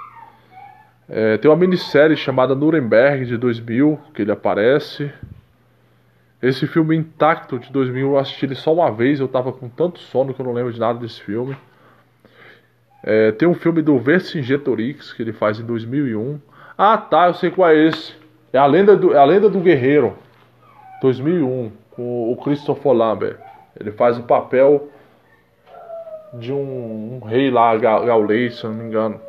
É, 1.07 1.37
tem 1.37 1.49
uma 1.49 1.55
minissérie 1.55 2.17
chamada 2.17 2.53
Nuremberg 2.53 3.25
de 3.25 3.37
2000, 3.37 3.97
que 4.13 4.23
ele 4.23 4.33
aparece. 4.33 5.09
Esse 6.41 6.67
filme 6.67 6.97
intacto 6.97 7.57
de 7.57 7.71
2000 7.71 8.05
eu 8.05 8.17
assisti 8.17 8.45
ele 8.45 8.55
só 8.55 8.73
uma 8.73 8.91
vez, 8.91 9.21
eu 9.21 9.27
tava 9.29 9.53
com 9.53 9.69
tanto 9.69 9.99
sono 9.99 10.33
que 10.33 10.41
eu 10.41 10.45
não 10.45 10.51
lembro 10.51 10.73
de 10.73 10.79
nada 10.79 10.99
desse 10.99 11.21
filme. 11.21 11.55
É, 13.01 13.31
tem 13.31 13.47
um 13.47 13.55
filme 13.55 13.81
do 13.81 13.97
Vercingetorix 13.97 15.13
que 15.13 15.23
ele 15.23 15.31
faz 15.31 15.57
em 15.57 15.63
2001. 15.63 16.37
Ah 16.77 16.97
tá, 16.97 17.27
eu 17.27 17.33
sei 17.33 17.49
qual 17.49 17.69
é 17.69 17.87
esse. 17.87 18.13
É 18.51 18.57
a 18.57 18.65
lenda 18.65 18.97
do, 18.97 19.13
é 19.13 19.17
a 19.17 19.23
lenda 19.23 19.49
do 19.49 19.61
guerreiro. 19.61 20.17
2001, 21.05 21.71
com 21.91 22.31
o 22.31 22.35
Christopher 22.37 22.91
Lambert. 22.91 23.37
Ele 23.79 23.91
faz 23.91 24.17
o 24.17 24.23
papel 24.23 24.89
de 26.33 26.51
um, 26.51 27.19
um 27.21 27.25
rei 27.25 27.51
lá, 27.51 27.75
gaulês, 27.77 28.55
se 28.57 28.63
eu 28.63 28.71
não 28.71 28.77
me 28.77 28.85
engano. 28.85 29.19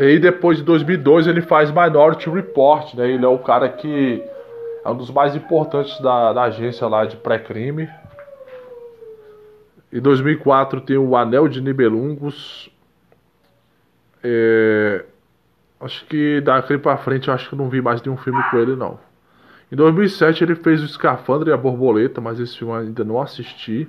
E 0.00 0.18
depois 0.18 0.58
de 0.58 0.64
2002 0.64 1.26
ele 1.26 1.42
faz 1.42 1.70
Minority 1.70 2.28
Report, 2.28 2.94
né? 2.94 3.08
Ele 3.08 3.24
é 3.24 3.28
o 3.28 3.38
cara 3.38 3.68
que 3.68 4.22
é 4.84 4.90
um 4.90 4.96
dos 4.96 5.10
mais 5.10 5.36
importantes 5.36 6.00
da, 6.00 6.32
da 6.32 6.42
agência 6.44 6.88
lá 6.88 7.04
de 7.04 7.16
pré-crime. 7.16 7.88
Em 9.92 10.00
2004 10.00 10.80
tem 10.80 10.96
o 10.96 11.16
Anel 11.16 11.46
de 11.48 11.60
Nibelungos. 11.60 12.70
É... 14.24 15.04
Acho 15.80 16.04
que 16.06 16.40
daqui 16.40 16.76
pra 16.78 16.96
frente 16.96 17.28
eu 17.28 17.34
acho 17.34 17.48
que 17.48 17.56
não 17.56 17.68
vi 17.68 17.80
mais 17.80 18.02
nenhum 18.02 18.16
filme 18.16 18.42
com 18.50 18.56
ele 18.58 18.74
não. 18.74 18.98
Em 19.70 19.76
2007 19.76 20.42
ele 20.42 20.54
fez 20.56 20.82
o 20.82 20.86
Escafandra 20.86 21.50
e 21.50 21.52
a 21.52 21.56
Borboleta, 21.56 22.20
mas 22.20 22.40
esse 22.40 22.58
filme 22.58 22.74
ainda 22.74 23.04
não 23.04 23.20
assisti. 23.20 23.88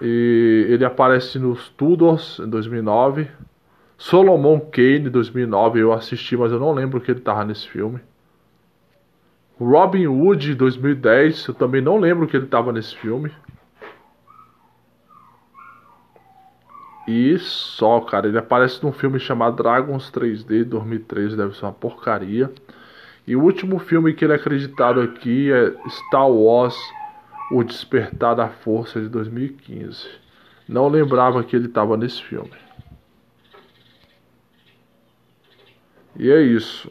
E 0.00 0.66
ele 0.68 0.84
aparece 0.84 1.38
nos 1.38 1.68
Tudors 1.70 2.38
em 2.38 2.48
2009. 2.48 3.28
Solomon 3.98 4.60
Kane 4.60 5.06
em 5.06 5.10
2009 5.10 5.80
eu 5.80 5.92
assisti, 5.92 6.36
mas 6.36 6.52
eu 6.52 6.58
não 6.58 6.72
lembro 6.72 7.00
que 7.00 7.10
ele 7.10 7.20
tava 7.20 7.44
nesse 7.44 7.68
filme. 7.68 8.00
Robin 9.58 10.06
Hood 10.06 10.52
em 10.52 10.56
2010, 10.56 11.46
eu 11.46 11.54
também 11.54 11.80
não 11.80 11.98
lembro 11.98 12.26
que 12.26 12.36
ele 12.36 12.46
tava 12.46 12.72
nesse 12.72 12.96
filme. 12.96 13.32
E 17.06 17.36
só, 17.38 18.00
cara, 18.00 18.28
ele 18.28 18.38
aparece 18.38 18.82
num 18.82 18.92
filme 18.92 19.18
chamado 19.18 19.56
Dragons 19.56 20.10
3D 20.10 20.64
2013, 20.64 21.36
deve 21.36 21.56
ser 21.56 21.64
uma 21.64 21.72
porcaria. 21.72 22.52
E 23.26 23.36
o 23.36 23.42
último 23.42 23.78
filme 23.78 24.12
que 24.14 24.24
ele 24.24 24.32
é 24.32 24.36
acreditado 24.36 25.00
aqui 25.00 25.52
é 25.52 25.74
Star 25.88 26.28
Wars 26.28 26.76
O 27.52 27.62
Despertar 27.62 28.34
da 28.34 28.48
Força 28.48 29.00
de 29.00 29.08
2015. 29.08 30.08
Não 30.68 30.88
lembrava 30.88 31.44
que 31.44 31.54
ele 31.54 31.66
estava 31.66 31.96
nesse 31.96 32.22
filme. 32.22 32.50
E 36.16 36.30
é 36.30 36.42
isso. 36.42 36.90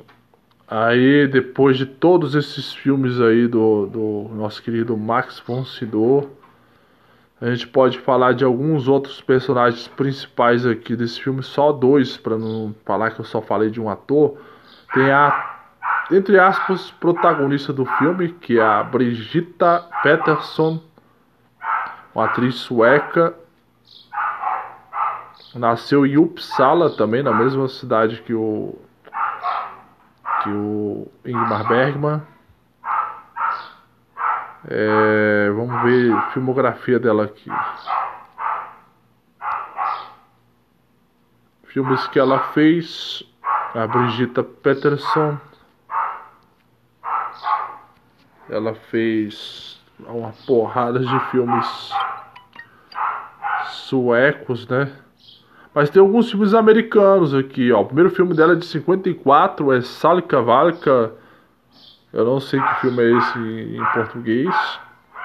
Aí, 0.68 1.28
depois 1.28 1.78
de 1.78 1.86
todos 1.86 2.34
esses 2.34 2.74
filmes 2.74 3.20
aí 3.20 3.46
do, 3.46 3.88
do 3.88 4.30
nosso 4.34 4.64
querido 4.64 4.96
Max 4.96 5.42
von 5.46 5.66
Sydow, 5.66 6.32
a 7.42 7.50
gente 7.50 7.68
pode 7.68 8.00
falar 8.00 8.34
de 8.34 8.46
alguns 8.46 8.88
outros 8.88 9.20
personagens 9.20 9.88
principais 9.90 10.66
aqui 10.66 10.96
desse 10.96 11.20
filme, 11.20 11.44
só 11.44 11.74
dois, 11.74 12.16
para 12.16 12.38
não 12.38 12.74
falar 12.86 13.12
que 13.12 13.20
eu 13.20 13.26
só 13.26 13.42
falei 13.42 13.70
de 13.70 13.82
um 13.82 13.90
ator. 13.90 14.38
Tem 14.94 15.12
a 15.12 15.51
entre 16.12 16.40
aspas, 16.40 16.92
protagonista 16.92 17.72
do 17.72 17.86
filme, 17.86 18.30
que 18.30 18.60
é 18.60 18.64
a 18.64 18.84
Brigitta 18.84 19.88
Peterson, 20.04 20.82
uma 22.14 22.26
atriz 22.26 22.56
sueca. 22.56 23.36
Nasceu 25.56 26.06
em 26.06 26.18
Uppsala 26.18 26.96
também, 26.96 27.22
na 27.22 27.34
mesma 27.34 27.68
cidade 27.68 28.22
que 28.22 28.34
o 28.34 28.78
que 30.44 30.50
o 30.50 31.08
Ingmar 31.26 31.68
Bergman. 31.68 32.22
É, 34.68 35.52
vamos 35.52 35.82
ver 35.84 36.14
a 36.14 36.22
filmografia 36.32 37.00
dela 37.00 37.26
aqui. 37.26 37.52
Filmes 41.66 42.08
que 42.08 42.20
ela 42.20 42.40
fez. 42.54 43.24
A 43.74 43.88
Brigitta 43.88 44.44
Peterson. 44.44 45.38
Ela 48.52 48.76
fez 48.76 49.82
uma 50.06 50.34
porrada 50.46 51.00
de 51.00 51.20
filmes 51.32 51.94
suecos, 53.70 54.68
né? 54.68 54.92
Mas 55.74 55.90
tem 55.90 56.02
alguns 56.02 56.30
filmes 56.30 56.54
americanos 56.54 57.34
aqui, 57.34 57.72
ó. 57.72 57.80
O 57.80 57.86
primeiro 57.86 58.10
filme 58.10 58.34
dela 58.34 58.52
é 58.52 58.56
de 58.58 58.66
54, 58.66 59.72
é 59.72 59.80
Salika 59.80 60.42
Valka. 60.42 61.14
Eu 62.12 62.26
não 62.26 62.42
sei 62.42 62.60
que 62.60 62.82
filme 62.82 63.02
é 63.02 63.18
esse 63.18 63.40
em 63.40 63.94
português. 63.94 64.80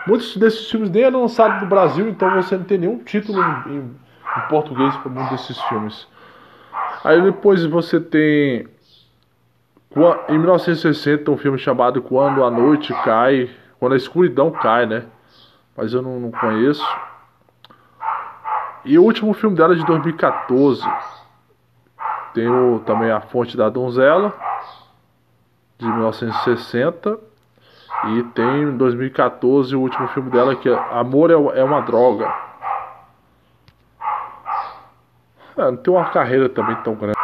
Muitos 0.06 0.36
desses 0.36 0.70
filmes 0.70 0.88
nem 0.88 1.02
eram 1.02 1.22
lançados 1.22 1.60
no 1.60 1.66
Brasil, 1.66 2.08
então 2.08 2.32
você 2.40 2.56
não 2.56 2.62
tem 2.62 2.78
nenhum 2.78 2.98
título 3.02 3.42
em, 3.42 3.72
em, 3.72 3.78
em 3.78 4.48
português 4.48 4.96
para 4.98 5.10
muitos 5.10 5.32
desses 5.32 5.60
filmes. 5.62 6.06
Aí 7.02 7.20
depois 7.20 7.64
você 7.64 7.98
tem 7.98 8.68
em 10.28 10.38
1960, 10.38 11.30
um 11.30 11.36
filme 11.36 11.58
chamado 11.58 12.02
Quando 12.02 12.44
a 12.44 12.50
Noite 12.50 12.92
Cai, 13.02 13.50
Quando 13.78 13.92
a 13.92 13.96
Escuridão 13.96 14.50
Cai, 14.50 14.86
né? 14.86 15.06
mas 15.76 15.92
eu 15.92 16.00
não, 16.00 16.18
não 16.18 16.30
conheço. 16.30 16.84
E 18.84 18.98
o 18.98 19.02
último 19.02 19.34
filme 19.34 19.56
dela 19.56 19.74
é 19.74 19.76
de 19.76 19.84
2014. 19.84 20.82
Tem 22.32 22.48
o, 22.48 22.80
também 22.80 23.10
A 23.10 23.20
Fonte 23.20 23.56
da 23.56 23.68
Donzela, 23.68 24.32
de 25.78 25.86
1960. 25.86 27.18
E 28.08 28.22
tem 28.34 28.62
em 28.62 28.76
2014 28.76 29.74
o 29.74 29.80
último 29.80 30.06
filme 30.08 30.30
dela 30.30 30.54
que 30.54 30.68
é 30.68 30.74
Amor 30.92 31.30
é, 31.30 31.34
é 31.58 31.64
uma 31.64 31.80
Droga. 31.80 32.32
É, 35.56 35.62
não 35.62 35.76
tem 35.76 35.92
uma 35.92 36.04
carreira 36.10 36.48
também 36.48 36.76
tão 36.76 36.94
grande. 36.94 37.16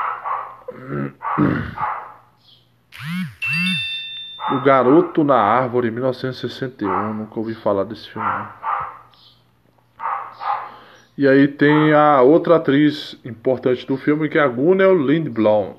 O 4.50 4.60
Garoto 4.60 5.22
na 5.22 5.36
Árvore, 5.36 5.90
1961. 5.90 7.14
Nunca 7.14 7.38
ouvi 7.38 7.54
falar 7.54 7.84
desse 7.84 8.10
filme. 8.10 8.28
E 11.16 11.28
aí 11.28 11.46
tem 11.46 11.92
a 11.92 12.22
outra 12.22 12.56
atriz 12.56 13.18
importante 13.24 13.86
do 13.86 13.96
filme 13.96 14.28
que 14.28 14.38
é 14.38 14.42
a 14.42 14.48
Gunnel 14.48 14.94
Lindblom. 14.94 15.76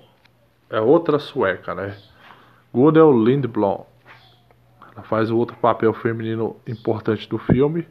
É 0.69 0.79
outra 0.79 1.19
sueca, 1.19 1.75
né? 1.75 1.97
Gunnel 2.73 3.11
Lindblom. 3.11 3.85
Ela 4.93 5.03
faz 5.03 5.29
o 5.29 5.37
outro 5.37 5.57
papel 5.57 5.93
feminino 5.93 6.55
importante 6.67 7.27
do 7.27 7.37
filme. 7.37 7.85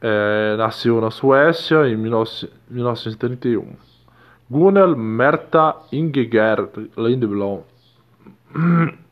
É, 0.00 0.56
nasceu 0.58 1.00
na 1.00 1.10
Suécia 1.10 1.88
em 1.88 1.96
1931. 1.96 3.74
Gunnel 4.50 4.96
Merta 4.96 5.76
Ingegerd 5.90 6.90
Lindblom. 6.96 7.64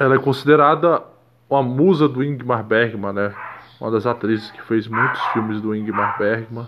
Ela 0.00 0.14
é 0.14 0.18
considerada 0.18 1.02
uma 1.48 1.62
musa 1.62 2.08
do 2.08 2.24
Ingmar 2.24 2.64
Bergman, 2.64 3.12
né? 3.12 3.34
Uma 3.78 3.90
das 3.90 4.06
atrizes 4.06 4.50
que 4.50 4.62
fez 4.62 4.88
muitos 4.88 5.20
filmes 5.26 5.60
do 5.60 5.74
Ingmar 5.74 6.16
Bergman. 6.16 6.66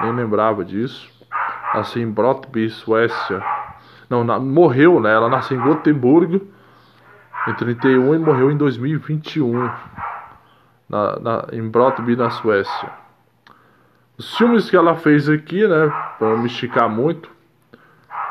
Nem 0.00 0.10
lembrava 0.10 0.64
disso. 0.64 1.06
Nasceu 1.74 2.02
em 2.02 2.10
Brotby, 2.10 2.70
Suécia. 2.70 3.44
Não, 4.08 4.24
na, 4.24 4.38
morreu, 4.38 5.00
né? 5.00 5.12
Ela 5.12 5.28
nasceu 5.28 5.58
em 5.58 5.60
Gotemburgo 5.60 6.40
em 7.46 7.52
31 7.52 8.14
e 8.14 8.18
morreu 8.18 8.50
em 8.50 8.56
2021 8.56 9.70
na, 10.88 11.20
na, 11.20 11.46
em 11.52 11.68
Brotby, 11.68 12.16
na 12.16 12.30
Suécia. 12.30 12.90
Os 14.16 14.34
filmes 14.38 14.70
que 14.70 14.76
ela 14.76 14.96
fez 14.96 15.28
aqui, 15.28 15.66
né, 15.66 15.92
para 16.18 16.38
me 16.38 16.46
esticar 16.46 16.88
muito, 16.88 17.28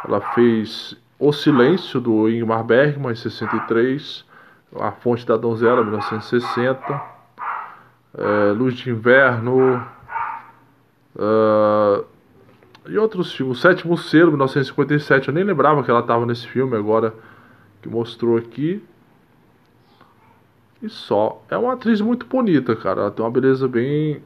ela 0.03 0.19
fez 0.33 0.97
O 1.25 1.31
Silêncio 1.31 2.01
do 2.01 2.29
Ingmar 2.29 2.65
Bergman 2.65 3.13
em 3.13 3.15
63, 3.15 4.25
A 4.75 4.91
Fonte 4.91 5.25
da 5.25 5.37
Donzela 5.37 5.81
1960, 5.81 7.01
é, 8.17 8.51
Luz 8.51 8.73
de 8.73 8.89
Inverno 8.89 9.81
uh, 11.15 12.03
e 12.85 12.97
outros 12.97 13.33
filmes. 13.33 13.57
O 13.57 13.61
Sétimo 13.61 13.97
Selo 13.97 14.31
1957, 14.31 15.29
eu 15.29 15.33
nem 15.33 15.45
lembrava 15.45 15.81
que 15.81 15.89
ela 15.89 16.01
estava 16.01 16.25
nesse 16.25 16.45
filme 16.45 16.75
agora 16.75 17.13
que 17.81 17.87
mostrou 17.87 18.35
aqui. 18.35 18.83
E 20.81 20.89
só. 20.89 21.41
É 21.49 21.55
uma 21.55 21.71
atriz 21.71 22.01
muito 22.01 22.25
bonita, 22.25 22.75
cara. 22.75 22.99
Ela 22.99 23.11
tem 23.11 23.23
uma 23.23 23.31
beleza 23.31 23.65
bem. 23.65 24.21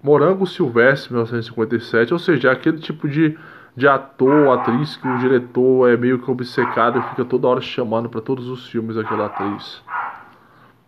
Morango 0.00 0.46
Silvestre, 0.46 1.12
1957. 1.12 2.12
Ou 2.12 2.20
seja, 2.20 2.50
é 2.50 2.52
aquele 2.52 2.78
tipo 2.78 3.08
de, 3.08 3.36
de 3.78 3.86
ator, 3.86 4.58
atriz 4.58 4.96
que 4.96 5.06
o 5.06 5.18
diretor 5.18 5.88
é 5.88 5.96
meio 5.96 6.18
que 6.18 6.30
obcecado 6.30 6.98
e 6.98 7.02
fica 7.10 7.24
toda 7.24 7.46
hora 7.46 7.60
chamando 7.60 8.08
para 8.08 8.20
todos 8.20 8.48
os 8.48 8.68
filmes 8.68 8.96
aquela 8.96 9.26
atriz. 9.26 9.82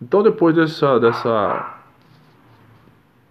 Então, 0.02 0.22
depois 0.22 0.56
dessa, 0.56 0.98
dessa, 0.98 1.74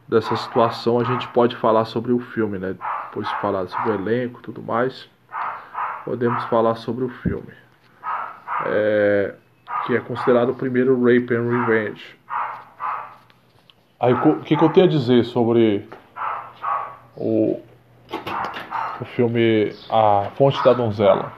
dessa 0.08 0.36
situação, 0.38 1.00
a 1.00 1.04
gente 1.04 1.28
pode 1.30 1.56
falar 1.56 1.86
sobre 1.86 2.12
o 2.12 2.19
filme, 2.19 2.58
né? 2.58 2.76
Depois 3.08 3.28
de 3.28 3.36
falar 3.41 3.67
sobre 3.67 3.91
o 3.91 3.95
elenco 3.95 4.41
tudo 4.41 4.62
mais, 4.62 5.10
podemos 6.06 6.43
falar 6.45 6.76
sobre 6.76 7.04
o 7.04 7.10
filme. 7.10 7.54
É 8.65 9.36
que 9.86 9.95
é 9.95 10.00
considerado 10.00 10.50
o 10.50 10.56
primeiro 10.56 11.02
Rape 11.02 11.34
and 11.34 11.50
Revenge. 11.50 12.17
Aí 14.00 14.13
o 14.13 14.41
que, 14.41 14.56
que 14.56 14.63
eu 14.63 14.69
tenho 14.69 14.86
a 14.86 14.89
dizer 14.89 15.26
sobre 15.26 15.88
o, 17.15 17.62
o 19.01 19.05
filme 19.05 19.73
A 19.89 20.29
Fonte 20.35 20.63
da 20.63 20.73
Donzela? 20.73 21.31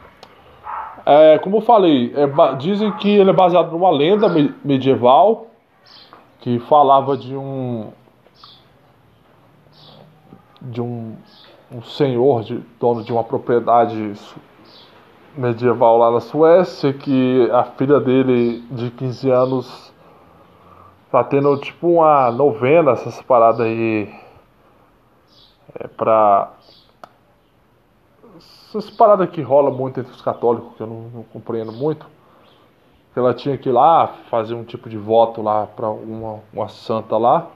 É, 1.06 1.40
como 1.40 1.58
eu 1.58 1.62
falei, 1.62 2.14
é, 2.16 2.56
dizem 2.56 2.92
que 2.94 3.10
ele 3.10 3.30
é 3.30 3.34
baseado 3.34 3.72
numa 3.72 3.90
lenda 3.90 4.28
medieval 4.64 5.48
que 6.40 6.60
falava 6.60 7.18
de 7.18 7.36
um 7.36 7.92
de 10.62 10.80
um, 10.80 11.16
um 11.72 11.82
senhor 11.82 12.44
de 12.44 12.64
dono 12.80 13.04
de 13.04 13.12
uma 13.12 13.24
propriedade 13.24 14.14
medieval 15.36 15.98
lá 15.98 16.12
na 16.12 16.20
Suécia 16.20 16.94
que 16.94 17.50
a 17.52 17.64
filha 17.64 18.00
dele 18.00 18.64
de 18.70 18.92
15 18.92 19.32
anos 19.32 19.94
tá 21.12 21.24
tendo 21.24 21.58
tipo 21.58 21.88
uma 21.88 22.32
novena, 22.32 22.92
essas 22.92 23.22
paradas 23.24 23.62
aí 23.62 24.14
é 25.80 25.88
pra 25.88 26.52
essas 28.72 28.90
paradas 28.90 29.30
que 29.30 29.42
rola 29.42 29.70
muito 29.70 30.00
entre 30.00 30.12
os 30.12 30.22
católicos 30.22 30.74
que 30.76 30.82
eu 30.82 30.88
não, 30.88 31.02
não 31.14 31.24
compreendo 31.24 31.72
muito 31.72 32.06
que 33.14 33.20
ela 33.20 33.34
tinha 33.34 33.58
que 33.58 33.68
ir 33.68 33.74
lá 33.74 34.08
fazer 34.30 34.56
um 34.56 34.64
tipo 34.64 34.90
de 34.90 34.98
voto 34.98 35.42
lá 35.42 35.68
para 35.68 35.90
uma, 35.90 36.40
uma 36.54 36.70
santa 36.70 37.18
lá 37.18 37.48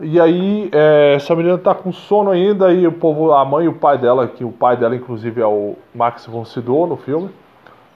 e 0.00 0.20
aí, 0.20 0.68
é, 0.72 1.14
essa 1.14 1.36
menina 1.36 1.56
tá 1.56 1.72
com 1.72 1.92
sono 1.92 2.30
ainda 2.30 2.72
e 2.72 2.84
o 2.84 2.90
povo, 2.90 3.32
a 3.32 3.44
mãe 3.44 3.66
e 3.66 3.68
o 3.68 3.74
pai 3.74 3.96
dela, 3.96 4.26
que 4.26 4.44
o 4.44 4.50
pai 4.50 4.76
dela 4.76 4.96
inclusive 4.96 5.40
é 5.40 5.46
o 5.46 5.76
Max 5.94 6.26
von 6.26 6.44
Sydow 6.44 6.84
no 6.84 6.96
filme, 6.96 7.30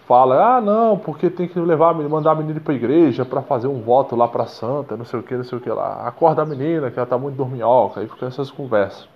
fala: 0.06 0.58
"Ah, 0.58 0.60
não, 0.60 0.96
porque 0.96 1.28
tem 1.28 1.48
que 1.48 1.58
levar, 1.58 1.94
mandar 1.94 2.32
a 2.32 2.34
menina 2.36 2.60
para 2.60 2.72
igreja 2.74 3.24
para 3.24 3.42
fazer 3.42 3.66
um 3.66 3.82
voto 3.82 4.14
lá 4.14 4.28
para 4.28 4.46
santa, 4.46 4.96
não 4.96 5.04
sei 5.04 5.18
o 5.18 5.22
que, 5.24 5.34
não 5.34 5.42
sei 5.42 5.58
o 5.58 5.60
que 5.60 5.70
lá. 5.70 6.06
Acorda 6.06 6.42
a 6.42 6.46
menina, 6.46 6.88
que 6.88 6.98
ela 7.00 7.06
tá 7.06 7.18
muito 7.18 7.34
dorminhoca". 7.34 8.00
Aí 8.00 8.06
fica 8.06 8.26
essas 8.26 8.48
conversas. 8.50 9.08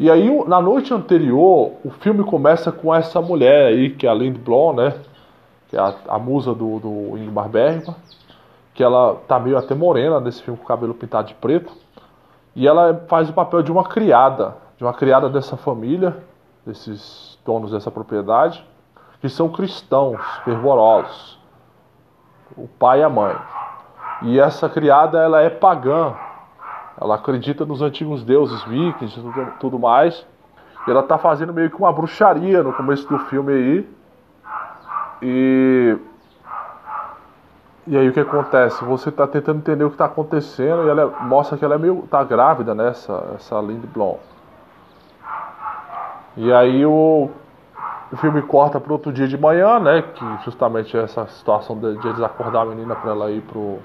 E 0.00 0.10
aí, 0.10 0.44
na 0.48 0.60
noite 0.60 0.92
anterior, 0.92 1.72
o 1.84 1.90
filme 1.90 2.24
começa 2.24 2.72
com 2.72 2.92
essa 2.92 3.20
mulher 3.20 3.66
aí, 3.66 3.90
que 3.90 4.06
é 4.06 4.10
a 4.10 4.14
Lindy 4.14 4.40
Blom, 4.40 4.72
né? 4.72 4.94
Que 5.68 5.76
é 5.76 5.80
a, 5.80 5.94
a 6.08 6.18
musa 6.18 6.52
do, 6.52 6.80
do 6.80 7.18
Ingmar 7.18 7.48
Bergman 7.48 7.94
que 8.80 8.84
ela 8.84 9.16
tá 9.28 9.38
meio 9.38 9.58
até 9.58 9.74
morena 9.74 10.18
nesse 10.20 10.42
filme 10.42 10.56
com 10.56 10.64
o 10.64 10.66
cabelo 10.66 10.94
pintado 10.94 11.28
de 11.28 11.34
preto. 11.34 11.70
E 12.56 12.66
ela 12.66 13.04
faz 13.08 13.28
o 13.28 13.32
papel 13.34 13.62
de 13.62 13.70
uma 13.70 13.84
criada, 13.84 14.56
de 14.78 14.84
uma 14.84 14.94
criada 14.94 15.28
dessa 15.28 15.54
família, 15.54 16.16
desses 16.64 17.38
donos 17.44 17.72
dessa 17.72 17.90
propriedade, 17.90 18.64
que 19.20 19.28
são 19.28 19.50
cristãos 19.50 20.18
fervorosos, 20.44 21.38
o 22.56 22.66
pai 22.66 23.00
e 23.00 23.02
a 23.02 23.08
mãe. 23.10 23.36
E 24.22 24.40
essa 24.40 24.66
criada 24.66 25.18
ela 25.18 25.42
é 25.42 25.50
pagã, 25.50 26.14
ela 27.00 27.14
acredita 27.14 27.64
nos 27.64 27.80
antigos 27.80 28.22
deuses 28.22 28.62
vikings 28.64 29.18
e 29.18 29.22
tudo, 29.22 29.52
tudo 29.58 29.78
mais. 29.78 30.26
E 30.86 30.90
ela 30.90 31.02
tá 31.02 31.16
fazendo 31.18 31.52
meio 31.52 31.70
que 31.70 31.76
uma 31.76 31.92
bruxaria 31.92 32.62
no 32.62 32.72
começo 32.72 33.08
do 33.08 33.18
filme 33.20 33.52
aí. 33.52 33.88
E 35.22 35.98
e 37.86 37.96
aí 37.96 38.08
o 38.08 38.12
que 38.12 38.20
acontece? 38.20 38.84
Você 38.84 39.08
está 39.08 39.26
tentando 39.26 39.58
entender 39.58 39.82
o 39.82 39.88
que 39.88 39.94
está 39.94 40.04
acontecendo 40.04 40.84
e 40.84 40.88
ela 40.90 41.02
é, 41.02 41.24
mostra 41.24 41.56
que 41.56 41.64
ela 41.64 41.74
é 41.74 41.78
meio 41.78 42.06
tá 42.08 42.22
grávida 42.22 42.74
né, 42.74 42.88
essa 42.88 43.60
Lindy 43.60 43.86
Blom. 43.86 44.18
E 46.36 46.52
aí 46.52 46.86
o, 46.86 47.28
o 48.12 48.16
filme 48.16 48.42
corta 48.42 48.78
para 48.78 48.92
outro 48.92 49.12
dia 49.12 49.26
de 49.26 49.36
manhã, 49.36 49.80
né? 49.80 50.02
Que 50.02 50.24
justamente 50.44 50.96
é 50.96 51.02
essa 51.02 51.26
situação 51.28 51.76
de, 51.78 51.96
de 51.98 52.08
eles 52.08 52.20
acordar 52.20 52.62
a 52.62 52.66
menina 52.66 52.94
para 52.94 53.10
ela 53.10 53.30
ir 53.30 53.40
pro, 53.42 53.78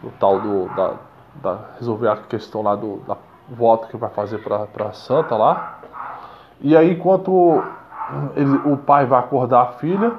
pro 0.00 0.10
tal 0.18 0.40
do 0.40 0.66
da, 0.74 0.94
da, 1.36 1.58
resolver 1.78 2.08
a 2.08 2.16
questão 2.16 2.62
lá 2.62 2.74
do 2.74 2.98
da 3.06 3.16
voto 3.48 3.88
que 3.88 3.96
vai 3.96 4.10
fazer 4.10 4.38
para 4.38 4.66
para 4.66 4.92
Santa 4.92 5.36
lá. 5.36 5.78
E 6.60 6.76
aí 6.76 6.92
enquanto 6.92 7.62
ele, 8.36 8.56
o 8.72 8.76
pai 8.76 9.06
vai 9.06 9.18
acordar 9.18 9.62
a 9.62 9.66
filha 9.74 10.12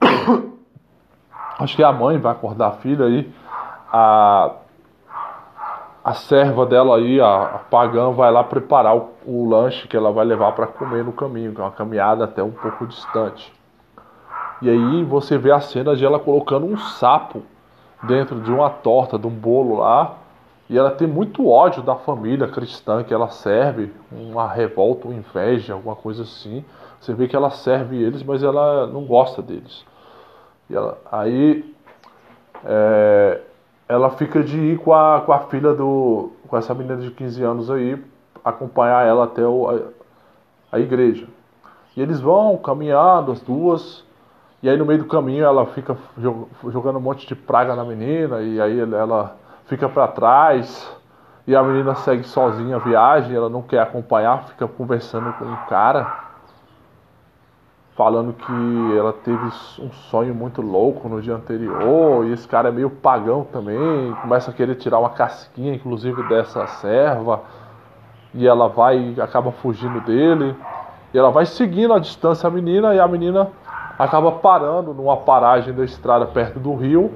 Acho 1.58 1.76
que 1.76 1.82
a 1.82 1.92
mãe 1.92 2.18
vai 2.18 2.32
acordar 2.32 2.68
a 2.68 2.72
filha 2.72 3.06
aí. 3.06 3.32
A, 3.92 4.50
a 6.04 6.14
serva 6.14 6.66
dela 6.66 6.96
aí, 6.96 7.20
a, 7.20 7.42
a 7.42 7.58
pagã, 7.58 8.10
vai 8.10 8.30
lá 8.30 8.44
preparar 8.44 8.96
o, 8.96 9.10
o 9.24 9.48
lanche 9.48 9.88
que 9.88 9.96
ela 9.96 10.12
vai 10.12 10.24
levar 10.24 10.52
para 10.52 10.66
comer 10.66 11.04
no 11.04 11.12
caminho, 11.12 11.54
que 11.54 11.60
é 11.60 11.64
uma 11.64 11.70
caminhada 11.70 12.24
até 12.24 12.42
um 12.42 12.50
pouco 12.50 12.86
distante. 12.86 13.52
E 14.62 14.70
aí 14.70 15.04
você 15.04 15.36
vê 15.36 15.52
a 15.52 15.60
cena 15.60 15.94
de 15.96 16.04
ela 16.04 16.18
colocando 16.18 16.66
um 16.66 16.76
sapo 16.76 17.42
dentro 18.02 18.40
de 18.40 18.50
uma 18.50 18.70
torta, 18.70 19.18
de 19.18 19.26
um 19.26 19.30
bolo 19.30 19.78
lá. 19.78 20.16
E 20.68 20.76
ela 20.76 20.90
tem 20.90 21.06
muito 21.06 21.48
ódio 21.48 21.82
da 21.82 21.94
família 21.94 22.48
cristã 22.48 23.04
que 23.04 23.14
ela 23.14 23.28
serve, 23.28 23.92
uma 24.10 24.48
revolta, 24.48 25.06
uma 25.06 25.16
inveja, 25.16 25.74
alguma 25.74 25.94
coisa 25.94 26.22
assim. 26.22 26.64
Você 27.00 27.14
vê 27.14 27.28
que 27.28 27.36
ela 27.36 27.50
serve 27.50 28.02
eles, 28.02 28.22
mas 28.22 28.42
ela 28.42 28.86
não 28.86 29.04
gosta 29.04 29.40
deles. 29.40 29.84
E 30.68 30.74
ela, 30.74 30.98
aí 31.10 31.72
é, 32.64 33.40
ela 33.88 34.10
fica 34.10 34.42
de 34.42 34.58
ir 34.58 34.78
com 34.78 34.92
a, 34.92 35.20
com 35.20 35.32
a 35.32 35.40
filha 35.40 35.72
do. 35.72 36.32
com 36.48 36.56
essa 36.56 36.74
menina 36.74 36.96
de 36.96 37.10
15 37.10 37.42
anos 37.44 37.70
aí, 37.70 38.02
acompanhar 38.44 39.06
ela 39.06 39.24
até 39.24 39.46
o, 39.46 39.68
a, 39.70 40.76
a 40.76 40.80
igreja. 40.80 41.28
E 41.96 42.02
eles 42.02 42.20
vão 42.20 42.56
caminhando, 42.58 43.32
as 43.32 43.40
duas, 43.40 44.04
e 44.66 44.68
aí 44.68 44.76
no 44.76 44.84
meio 44.84 44.98
do 44.98 45.04
caminho 45.04 45.44
ela 45.44 45.64
fica 45.66 45.96
jogando 46.18 46.96
um 46.96 47.00
monte 47.00 47.24
de 47.24 47.36
praga 47.36 47.76
na 47.76 47.84
menina, 47.84 48.40
e 48.40 48.60
aí 48.60 48.80
ela 48.80 49.36
fica 49.66 49.88
para 49.88 50.08
trás, 50.08 50.92
e 51.46 51.54
a 51.54 51.62
menina 51.62 51.94
segue 51.94 52.24
sozinha 52.24 52.74
a 52.74 52.78
viagem, 52.80 53.36
ela 53.36 53.48
não 53.48 53.62
quer 53.62 53.78
acompanhar, 53.78 54.42
fica 54.48 54.66
conversando 54.66 55.32
com 55.34 55.44
um 55.44 55.56
cara 55.68 56.24
falando 57.94 58.32
que 58.32 58.98
ela 58.98 59.12
teve 59.12 59.46
um 59.78 59.92
sonho 60.10 60.34
muito 60.34 60.60
louco 60.60 61.08
no 61.08 61.22
dia 61.22 61.36
anterior 61.36 62.26
e 62.26 62.32
esse 62.32 62.48
cara 62.48 62.68
é 62.68 62.72
meio 62.72 62.90
pagão 62.90 63.44
também, 63.44 64.12
começa 64.20 64.50
a 64.50 64.54
querer 64.54 64.74
tirar 64.74 64.98
uma 64.98 65.10
casquinha, 65.10 65.76
inclusive 65.76 66.24
dessa 66.24 66.66
serva, 66.66 67.42
e 68.34 68.48
ela 68.48 68.68
vai 68.68 69.14
acaba 69.20 69.52
fugindo 69.52 70.00
dele, 70.00 70.56
e 71.14 71.18
ela 71.18 71.30
vai 71.30 71.46
seguindo 71.46 71.94
a 71.94 72.00
distância 72.00 72.48
a 72.48 72.50
menina 72.50 72.96
e 72.96 72.98
a 72.98 73.06
menina 73.06 73.48
acaba 73.98 74.32
parando 74.32 74.92
numa 74.92 75.16
paragem 75.16 75.72
da 75.74 75.84
estrada 75.84 76.26
perto 76.26 76.58
do 76.58 76.74
rio, 76.74 77.12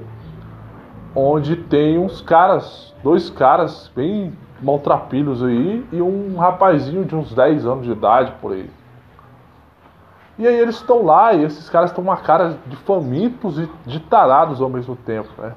onde 1.15 1.55
tem 1.55 1.97
uns 1.97 2.21
caras, 2.21 2.93
dois 3.03 3.29
caras 3.29 3.91
bem 3.95 4.33
maltrapilhos 4.61 5.43
aí 5.43 5.85
e 5.91 6.01
um 6.01 6.37
rapazinho 6.37 7.03
de 7.03 7.15
uns 7.15 7.33
10 7.33 7.65
anos 7.65 7.85
de 7.85 7.91
idade 7.91 8.33
por 8.41 8.53
aí. 8.53 8.69
E 10.37 10.47
aí 10.47 10.55
eles 10.55 10.75
estão 10.75 11.03
lá 11.03 11.33
e 11.33 11.43
esses 11.43 11.69
caras 11.69 11.91
estão 11.91 12.03
uma 12.03 12.17
cara 12.17 12.57
de 12.65 12.75
famintos 12.77 13.59
e 13.59 13.69
de 13.85 13.99
tarados 13.99 14.61
ao 14.61 14.69
mesmo 14.69 14.95
tempo, 14.95 15.29
né? 15.37 15.53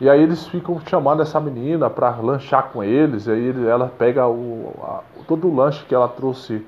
E 0.00 0.08
aí 0.08 0.22
eles 0.22 0.46
ficam 0.46 0.80
chamando 0.86 1.20
essa 1.20 1.38
menina 1.38 1.90
para 1.90 2.08
lanchar 2.16 2.70
com 2.72 2.82
eles, 2.82 3.26
e 3.26 3.32
aí 3.32 3.68
ela 3.68 3.92
pega 3.98 4.26
o, 4.26 4.72
a, 4.82 5.00
todo 5.28 5.46
o 5.46 5.54
lanche 5.54 5.84
que 5.84 5.94
ela 5.94 6.08
trouxe 6.08 6.66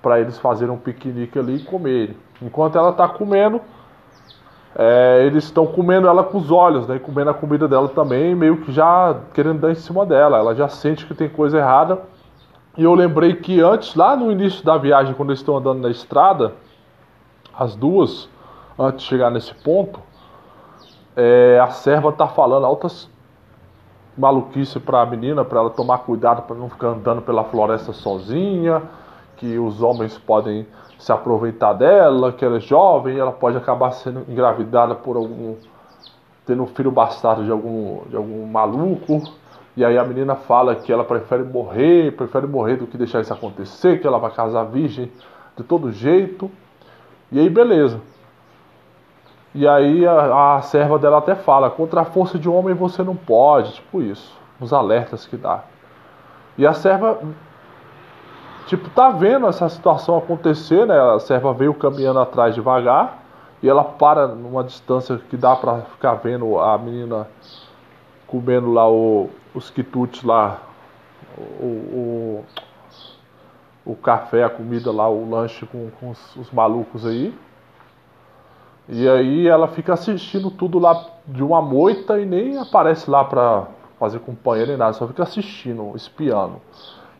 para 0.00 0.20
eles 0.20 0.38
fazerem 0.38 0.72
um 0.72 0.78
piquenique 0.78 1.36
ali 1.36 1.56
e 1.56 1.64
comerem. 1.64 2.16
Enquanto 2.40 2.78
ela 2.78 2.90
está 2.90 3.08
comendo, 3.08 3.60
é, 4.76 5.24
eles 5.26 5.44
estão 5.44 5.66
comendo 5.66 6.06
ela 6.06 6.22
com 6.22 6.38
os 6.38 6.50
olhos, 6.50 6.86
né? 6.86 6.98
Comendo 6.98 7.30
a 7.30 7.34
comida 7.34 7.66
dela 7.66 7.88
também, 7.88 8.34
meio 8.34 8.58
que 8.58 8.72
já 8.72 9.16
querendo 9.34 9.60
dar 9.60 9.70
em 9.70 9.76
cima 9.76 10.06
dela. 10.06 10.38
Ela 10.38 10.54
já 10.54 10.68
sente 10.68 11.04
que 11.06 11.14
tem 11.14 11.28
coisa 11.28 11.58
errada 11.58 11.98
e 12.78 12.84
eu 12.84 12.94
lembrei 12.94 13.34
que 13.34 13.60
antes, 13.60 13.96
lá 13.96 14.14
no 14.14 14.30
início 14.30 14.64
da 14.64 14.78
viagem, 14.78 15.12
quando 15.12 15.30
eles 15.30 15.40
estão 15.40 15.56
andando 15.56 15.80
na 15.80 15.90
estrada, 15.90 16.54
as 17.52 17.74
duas, 17.74 18.28
antes 18.78 19.02
de 19.02 19.08
chegar 19.08 19.32
nesse 19.32 19.52
ponto, 19.52 19.98
é, 21.16 21.58
a 21.60 21.70
serva 21.70 22.12
tá 22.12 22.28
falando 22.28 22.64
altas 22.64 23.10
maluquice 24.16 24.78
para 24.78 25.02
a 25.02 25.06
menina, 25.06 25.44
para 25.44 25.58
ela 25.58 25.70
tomar 25.70 25.98
cuidado 25.98 26.42
para 26.42 26.54
não 26.54 26.70
ficar 26.70 26.88
andando 26.88 27.20
pela 27.20 27.42
floresta 27.42 27.92
sozinha, 27.92 28.82
que 29.36 29.58
os 29.58 29.82
homens 29.82 30.16
podem 30.16 30.64
se 30.98 31.12
aproveitar 31.12 31.72
dela, 31.74 32.32
que 32.32 32.44
ela 32.44 32.56
é 32.56 32.60
jovem, 32.60 33.18
ela 33.18 33.32
pode 33.32 33.56
acabar 33.56 33.92
sendo 33.92 34.24
engravidada 34.28 34.94
por 34.94 35.16
algum 35.16 35.54
tendo 36.44 36.62
um 36.62 36.66
filho 36.66 36.90
bastardo 36.90 37.44
de 37.44 37.50
algum 37.50 38.02
de 38.08 38.16
algum 38.16 38.46
maluco. 38.46 39.22
E 39.76 39.84
aí 39.84 39.96
a 39.96 40.02
menina 40.02 40.34
fala 40.34 40.74
que 40.74 40.92
ela 40.92 41.04
prefere 41.04 41.44
morrer, 41.44 42.16
prefere 42.16 42.46
morrer 42.46 42.76
do 42.76 42.86
que 42.86 42.98
deixar 42.98 43.20
isso 43.20 43.32
acontecer, 43.32 44.00
que 44.00 44.06
ela 44.06 44.18
vai 44.18 44.32
casar 44.32 44.64
virgem 44.64 45.12
de 45.56 45.62
todo 45.62 45.92
jeito. 45.92 46.50
E 47.30 47.38
aí 47.38 47.48
beleza. 47.48 48.00
E 49.54 49.68
aí 49.68 50.04
a, 50.06 50.56
a 50.56 50.62
serva 50.62 50.98
dela 50.98 51.18
até 51.18 51.34
fala, 51.34 51.70
contra 51.70 52.00
a 52.00 52.04
força 52.04 52.38
de 52.38 52.48
um 52.48 52.56
homem 52.56 52.74
você 52.74 53.02
não 53.02 53.14
pode, 53.14 53.74
tipo 53.74 54.02
isso. 54.02 54.36
Os 54.60 54.72
alertas 54.72 55.26
que 55.26 55.36
dá. 55.36 55.62
E 56.56 56.66
a 56.66 56.72
serva, 56.72 57.20
tipo, 58.68 58.90
tá 58.90 59.08
vendo 59.08 59.46
essa 59.46 59.68
situação 59.68 60.16
acontecer, 60.16 60.86
né? 60.86 60.94
A 61.00 61.18
serva 61.18 61.52
veio 61.54 61.72
caminhando 61.74 62.20
atrás 62.20 62.54
devagar. 62.54 63.24
E 63.62 63.68
ela 63.68 63.82
para 63.82 64.28
numa 64.28 64.62
distância 64.62 65.18
que 65.28 65.36
dá 65.36 65.56
para 65.56 65.80
ficar 65.82 66.14
vendo 66.14 66.58
a 66.60 66.78
menina 66.78 67.26
comendo 68.26 68.70
lá 68.70 68.88
o, 68.88 69.30
os 69.54 69.70
quitutes 69.70 70.22
lá, 70.22 70.60
o, 71.36 71.64
o, 71.64 72.44
o, 73.86 73.96
café, 73.96 74.44
a 74.44 74.50
comida 74.50 74.92
lá, 74.92 75.08
o 75.08 75.28
lanche 75.28 75.66
com, 75.66 75.90
com 75.98 76.10
os, 76.10 76.36
os, 76.36 76.50
malucos 76.52 77.04
aí. 77.04 77.34
E 78.88 79.08
aí 79.08 79.48
ela 79.48 79.66
fica 79.66 79.94
assistindo 79.94 80.50
tudo 80.50 80.78
lá 80.78 81.04
de 81.26 81.42
uma 81.42 81.60
moita 81.60 82.20
e 82.20 82.26
nem 82.26 82.58
aparece 82.58 83.10
lá 83.10 83.24
pra 83.24 83.66
fazer 83.98 84.20
companhia 84.20 84.66
nem 84.66 84.76
nada, 84.76 84.92
só 84.92 85.06
fica 85.08 85.24
assistindo, 85.24 85.92
espiando. 85.96 86.60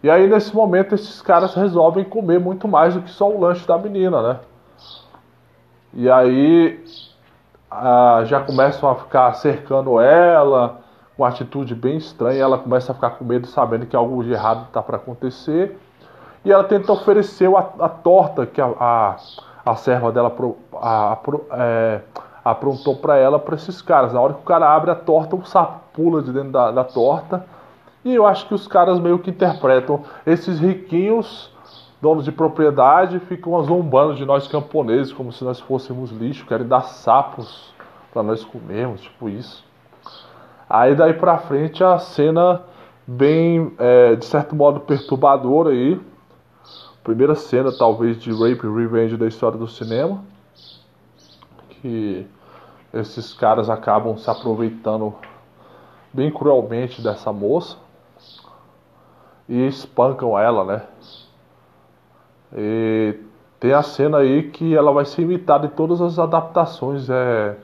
E 0.03 0.11
aí 0.11 0.29
nesse 0.29 0.55
momento 0.55 0.95
esses 0.95 1.21
caras 1.21 1.55
resolvem 1.55 2.05
comer 2.05 2.39
muito 2.39 2.69
mais 2.69 2.95
do 2.95 3.03
que 3.03 3.11
só 3.11 3.29
o 3.29 3.41
lanche 3.41 3.67
da 3.67 3.77
menina, 3.77 4.23
né? 4.23 4.41
E 5.93 6.09
aí 6.09 6.85
já 8.27 8.41
começam 8.41 8.89
a 8.89 8.95
ficar 8.95 9.33
cercando 9.35 10.01
ela, 10.01 10.81
uma 11.17 11.29
atitude 11.29 11.75
bem 11.75 11.97
estranha. 11.97 12.43
Ela 12.43 12.59
começa 12.59 12.93
a 12.93 12.95
ficar 12.95 13.11
com 13.11 13.25
medo, 13.25 13.47
sabendo 13.47 13.87
que 13.87 13.97
algo 13.97 14.23
de 14.23 14.33
errado 14.33 14.67
está 14.69 14.83
para 14.83 14.97
acontecer. 14.97 15.79
E 16.45 16.53
ela 16.53 16.65
tenta 16.65 16.93
oferecer 16.93 17.53
a, 17.55 17.85
a 17.85 17.89
torta 17.89 18.47
que 18.47 18.61
a, 18.61 18.67
a, 18.67 19.17
a 19.67 19.77
serva 19.77 20.13
dela 20.13 20.35
a, 20.75 21.13
a, 21.13 21.19
é, 21.53 22.01
aprontou 22.45 22.97
para 22.97 23.17
ela, 23.17 23.39
para 23.39 23.57
esses 23.57 23.83
caras. 23.83 24.13
Na 24.13 24.21
hora 24.21 24.35
que 24.35 24.41
o 24.41 24.45
cara 24.45 24.73
abre 24.73 24.91
a 24.91 24.95
torta, 24.95 25.35
o 25.35 25.45
sapo 25.45 25.81
pula 25.93 26.23
de 26.23 26.33
dentro 26.33 26.53
da, 26.53 26.71
da 26.71 26.85
torta. 26.85 27.45
E 28.09 28.15
eu 28.15 28.27
acho 28.27 28.49
que 28.49 28.55
os 28.55 28.67
caras 28.67 28.99
meio 28.99 29.19
que 29.19 29.29
interpretam 29.29 30.03
esses 30.25 30.59
riquinhos 30.59 31.51
donos 32.01 32.25
de 32.25 32.33
propriedade 32.33 33.21
ficam 33.21 33.63
zombando 33.63 34.15
de 34.15 34.25
nós 34.25 34.49
camponeses 34.49 35.13
como 35.13 35.31
se 35.31 35.45
nós 35.45 35.61
fôssemos 35.61 36.11
lixo, 36.11 36.47
querem 36.47 36.67
dar 36.67 36.81
sapos 36.85 37.75
para 38.11 38.23
nós 38.23 38.43
comermos, 38.43 39.03
tipo 39.03 39.29
isso. 39.29 39.63
Aí 40.71 40.95
daí 40.95 41.13
pra 41.13 41.37
frente 41.37 41.85
a 41.85 41.99
cena 41.99 42.63
bem, 43.07 43.75
é, 43.79 44.17
de 44.17 44.25
certo 44.25 44.57
modo, 44.57 44.81
perturbadora 44.81 45.69
aí. 45.69 46.01
Primeira 47.05 47.35
cena, 47.35 47.71
talvez, 47.77 48.19
de 48.19 48.31
Rape 48.31 48.67
e 48.67 48.75
Revenge 48.75 49.19
da 49.19 49.27
história 49.27 49.59
do 49.59 49.69
cinema. 49.69 50.25
Que 51.69 52.27
esses 52.95 53.35
caras 53.35 53.69
acabam 53.69 54.17
se 54.17 54.31
aproveitando 54.31 55.15
bem 56.11 56.31
cruelmente 56.31 57.03
dessa 57.03 57.31
moça. 57.35 57.77
E 59.49 59.67
espancam 59.67 60.39
ela, 60.39 60.65
né? 60.65 60.83
E 62.57 63.19
tem 63.59 63.73
a 63.73 63.83
cena 63.83 64.19
aí 64.19 64.51
que 64.51 64.75
ela 64.77 64.93
vai 64.93 65.05
ser 65.05 65.23
imitada 65.23 65.67
em 65.67 65.71
todas 65.71 66.01
as 66.01 66.19
adaptações 66.19 67.09
é, 67.11 67.57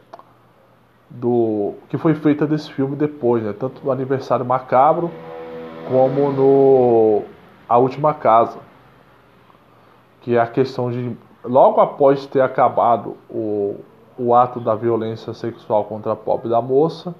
do 1.08 1.74
que 1.88 1.96
foi 1.96 2.14
feita 2.14 2.46
desse 2.46 2.72
filme 2.72 2.96
depois, 2.96 3.42
né? 3.42 3.52
Tanto 3.52 3.84
no 3.84 3.92
Aniversário 3.92 4.44
Macabro 4.44 5.10
como 5.88 6.32
no 6.32 7.22
A 7.68 7.78
Última 7.78 8.14
Casa, 8.14 8.58
que 10.22 10.36
é 10.36 10.40
a 10.40 10.46
questão 10.46 10.90
de 10.90 11.16
logo 11.44 11.80
após 11.80 12.26
ter 12.26 12.40
acabado 12.40 13.16
o, 13.30 13.76
o 14.18 14.34
ato 14.34 14.58
da 14.58 14.74
violência 14.74 15.32
sexual 15.34 15.84
contra 15.84 16.12
a 16.12 16.16
pobre 16.16 16.48
da 16.48 16.60
moça, 16.60 17.14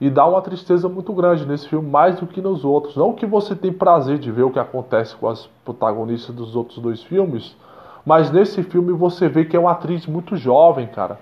e 0.00 0.10
dá 0.10 0.26
uma 0.26 0.42
tristeza 0.42 0.88
muito 0.88 1.12
grande 1.12 1.46
nesse 1.46 1.68
filme, 1.68 1.88
mais 1.88 2.20
do 2.20 2.26
que 2.26 2.40
nos 2.40 2.64
outros. 2.64 2.96
Não 2.96 3.14
que 3.14 3.24
você 3.24 3.54
tem 3.54 3.72
prazer 3.72 4.18
de 4.18 4.30
ver 4.30 4.42
o 4.42 4.50
que 4.50 4.58
acontece 4.58 5.16
com 5.16 5.28
as 5.28 5.46
protagonistas 5.64 6.34
dos 6.34 6.54
outros 6.54 6.78
dois 6.78 7.02
filmes, 7.02 7.56
mas 8.04 8.30
nesse 8.30 8.62
filme 8.62 8.92
você 8.92 9.28
vê 9.28 9.44
que 9.44 9.56
é 9.56 9.60
uma 9.60 9.72
atriz 9.72 10.06
muito 10.06 10.36
jovem, 10.36 10.86
cara. 10.86 11.18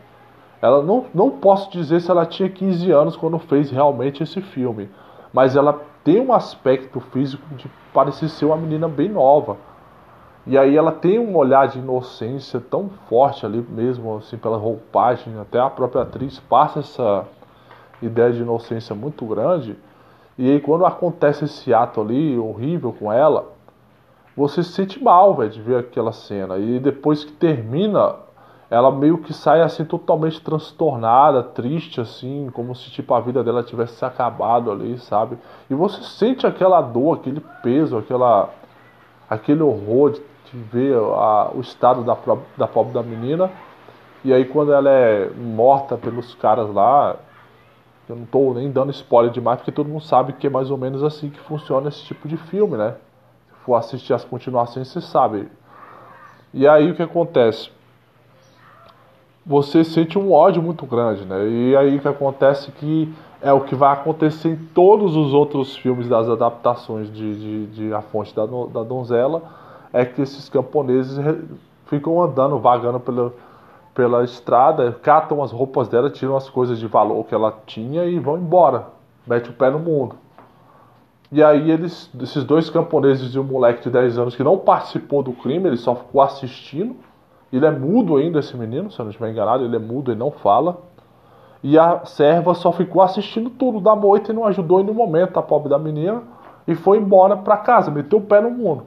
Ela 0.60 0.82
não, 0.82 1.04
não 1.14 1.30
posso 1.30 1.70
dizer 1.70 2.00
se 2.00 2.10
ela 2.10 2.26
tinha 2.26 2.48
15 2.48 2.90
anos 2.90 3.16
quando 3.16 3.38
fez 3.38 3.70
realmente 3.70 4.22
esse 4.22 4.40
filme, 4.40 4.88
mas 5.32 5.56
ela 5.56 5.80
tem 6.02 6.20
um 6.20 6.32
aspecto 6.32 7.00
físico 7.00 7.42
de 7.54 7.70
parecer 7.92 8.28
ser 8.28 8.46
uma 8.46 8.56
menina 8.56 8.88
bem 8.88 9.08
nova. 9.08 9.56
E 10.46 10.58
aí 10.58 10.76
ela 10.76 10.92
tem 10.92 11.18
um 11.18 11.34
olhar 11.36 11.68
de 11.68 11.78
inocência 11.78 12.60
tão 12.60 12.90
forte 13.08 13.46
ali 13.46 13.64
mesmo, 13.66 14.16
assim, 14.16 14.36
pela 14.36 14.58
roupagem, 14.58 15.38
até 15.38 15.58
a 15.58 15.70
própria 15.70 16.02
atriz 16.02 16.38
passa 16.40 16.80
essa 16.80 17.24
ideia 18.04 18.32
de 18.32 18.42
inocência 18.42 18.94
muito 18.94 19.24
grande. 19.26 19.76
E 20.36 20.50
aí 20.50 20.60
quando 20.60 20.84
acontece 20.84 21.44
esse 21.44 21.72
ato 21.72 22.00
ali 22.00 22.36
horrível 22.38 22.92
com 22.92 23.12
ela, 23.12 23.52
você 24.36 24.62
se 24.62 24.72
sente 24.72 25.02
mal, 25.02 25.34
velho, 25.34 25.50
de 25.50 25.60
ver 25.60 25.78
aquela 25.78 26.12
cena. 26.12 26.58
E 26.58 26.80
depois 26.80 27.24
que 27.24 27.32
termina 27.32 28.16
ela 28.70 28.90
meio 28.90 29.18
que 29.18 29.32
sai 29.32 29.60
assim 29.60 29.84
totalmente 29.84 30.40
transtornada, 30.40 31.42
triste 31.42 32.00
assim, 32.00 32.50
como 32.52 32.74
se 32.74 32.90
tipo 32.90 33.14
a 33.14 33.20
vida 33.20 33.44
dela 33.44 33.62
tivesse 33.62 33.94
se 33.94 34.04
acabado 34.04 34.70
ali, 34.70 34.98
sabe? 34.98 35.38
E 35.70 35.74
você 35.74 36.02
sente 36.02 36.46
aquela 36.46 36.80
dor, 36.80 37.18
aquele 37.18 37.40
peso, 37.62 37.96
aquela 37.96 38.50
aquele 39.28 39.62
horror 39.62 40.12
de, 40.12 40.20
de 40.50 40.58
ver 40.72 40.96
a, 40.96 41.50
o 41.54 41.60
estado 41.60 42.02
da, 42.02 42.16
da 42.56 42.66
pobre 42.66 42.92
da 42.92 43.02
menina. 43.02 43.50
E 44.24 44.32
aí 44.32 44.44
quando 44.46 44.72
ela 44.72 44.90
é 44.90 45.30
morta 45.30 45.96
pelos 45.96 46.34
caras 46.34 46.72
lá, 46.72 47.16
Eu 48.08 48.16
não 48.16 48.24
estou 48.24 48.54
nem 48.54 48.70
dando 48.70 48.90
spoiler 48.90 49.32
demais, 49.32 49.58
porque 49.58 49.72
todo 49.72 49.88
mundo 49.88 50.02
sabe 50.02 50.34
que 50.34 50.46
é 50.46 50.50
mais 50.50 50.70
ou 50.70 50.76
menos 50.76 51.02
assim 51.02 51.30
que 51.30 51.40
funciona 51.40 51.88
esse 51.88 52.02
tipo 52.04 52.28
de 52.28 52.36
filme, 52.36 52.76
né? 52.76 52.94
Se 53.48 53.64
for 53.64 53.76
assistir 53.76 54.12
as 54.12 54.24
continuações, 54.24 54.88
você 54.88 55.00
sabe. 55.00 55.48
E 56.52 56.68
aí 56.68 56.90
o 56.90 56.94
que 56.94 57.02
acontece? 57.02 57.70
Você 59.46 59.84
sente 59.84 60.18
um 60.18 60.32
ódio 60.32 60.62
muito 60.62 60.86
grande, 60.86 61.24
né? 61.24 61.48
E 61.48 61.76
aí 61.76 61.96
o 61.96 62.00
que 62.00 62.08
acontece 62.08 62.70
que 62.72 63.12
é 63.40 63.52
o 63.52 63.60
que 63.60 63.74
vai 63.74 63.92
acontecer 63.92 64.48
em 64.48 64.56
todos 64.56 65.16
os 65.16 65.34
outros 65.34 65.76
filmes 65.76 66.08
das 66.08 66.28
adaptações 66.28 67.12
de, 67.12 67.34
de, 67.34 67.66
de 67.66 67.94
A 67.94 68.00
Fonte 68.00 68.34
da, 68.34 68.46
da 68.46 68.82
Donzela, 68.82 69.42
é 69.92 70.04
que 70.04 70.22
esses 70.22 70.48
camponeses 70.48 71.18
ficam 71.86 72.22
andando, 72.22 72.58
vagando 72.58 72.98
pela, 72.98 73.34
pela 73.94 74.24
estrada, 74.24 74.92
catam 75.02 75.42
as 75.42 75.52
roupas 75.52 75.88
dela, 75.88 76.10
tiram 76.10 76.36
as 76.36 76.50
coisas 76.50 76.78
de 76.78 76.86
valor 76.86 77.24
que 77.24 77.34
ela 77.34 77.56
tinha 77.64 78.04
e 78.04 78.18
vão 78.18 78.36
embora. 78.36 78.88
Mete 79.26 79.50
o 79.50 79.52
pé 79.52 79.70
no 79.70 79.78
mundo. 79.78 80.16
E 81.30 81.42
aí 81.42 81.70
eles, 81.70 82.10
esses 82.20 82.44
dois 82.44 82.68
camponeses 82.68 83.34
e 83.34 83.38
um 83.38 83.44
moleque 83.44 83.82
de 83.84 83.90
10 83.90 84.18
anos 84.18 84.36
que 84.36 84.44
não 84.44 84.58
participou 84.58 85.22
do 85.22 85.32
crime, 85.32 85.68
ele 85.68 85.76
só 85.76 85.94
ficou 85.94 86.20
assistindo. 86.20 86.96
Ele 87.52 87.64
é 87.64 87.70
mudo 87.70 88.16
ainda, 88.16 88.40
esse 88.40 88.56
menino, 88.56 88.90
se 88.90 88.98
eu 88.98 89.04
não 89.04 89.10
estiver 89.10 89.30
enganado, 89.30 89.64
ele 89.64 89.76
é 89.76 89.78
mudo 89.78 90.12
e 90.12 90.14
não 90.14 90.30
fala. 90.30 90.78
E 91.62 91.78
a 91.78 92.04
serva 92.04 92.52
só 92.54 92.72
ficou 92.72 93.00
assistindo 93.00 93.48
tudo 93.48 93.80
da 93.80 93.96
moita 93.96 94.32
e 94.32 94.34
não 94.34 94.44
ajudou 94.44 94.80
em 94.80 94.84
nenhum 94.84 94.96
momento 94.96 95.38
a 95.38 95.42
pobre 95.42 95.68
da 95.70 95.78
menina. 95.78 96.22
E 96.66 96.74
foi 96.74 96.98
embora 96.98 97.36
para 97.36 97.56
casa, 97.58 97.90
meteu 97.90 98.18
o 98.18 98.22
pé 98.22 98.40
no 98.40 98.50
mundo. 98.50 98.84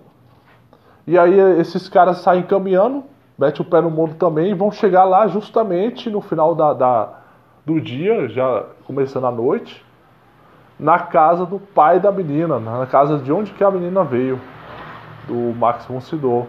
E 1.08 1.18
aí 1.18 1.40
esses 1.60 1.88
caras 1.88 2.18
saem 2.18 2.44
caminhando, 2.44 3.04
mete 3.38 3.62
o 3.62 3.66
pé 3.66 3.82
no 3.82 3.90
mundo 3.90 4.16
também 4.16 4.52
e 4.52 4.54
vão 4.54 4.72
chegar 4.72 5.04
lá 5.04 5.28
justamente 5.28 6.10
no 6.10 6.22
final 6.22 6.56
da, 6.56 6.74
da, 6.74 7.10
do 7.66 7.80
dia, 7.80 8.28
já 8.30 8.66
começando 8.86 9.28
a 9.28 9.32
noite, 9.32 9.86
na 10.80 11.00
casa 11.00 11.46
do 11.46 11.60
pai 11.60 12.00
da 12.00 12.12
menina, 12.12 12.60
na 12.60 12.86
casa 12.86 13.18
de 13.18 13.32
onde 13.32 13.52
que 13.52 13.64
a 13.64 13.72
menina 13.72 14.04
veio, 14.04 14.40
do 15.28 15.56
Max 15.56 15.86
von. 15.86 16.48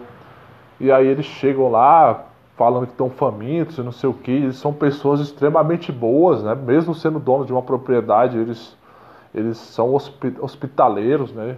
E 0.79 0.91
aí 0.91 1.07
eles 1.07 1.25
chegam 1.25 1.69
lá 1.69 2.25
falando 2.55 2.85
que 2.85 2.91
estão 2.91 3.09
famintos 3.09 3.77
e 3.77 3.81
não 3.81 3.91
sei 3.91 4.09
o 4.09 4.13
que, 4.13 4.31
eles 4.31 4.57
são 4.57 4.73
pessoas 4.73 5.19
extremamente 5.19 5.91
boas, 5.91 6.43
né? 6.43 6.55
Mesmo 6.55 6.93
sendo 6.93 7.19
dono 7.19 7.45
de 7.45 7.51
uma 7.51 7.61
propriedade, 7.61 8.37
eles, 8.37 8.77
eles 9.33 9.57
são 9.57 9.93
hospitaleiros, 9.93 11.33
né? 11.33 11.57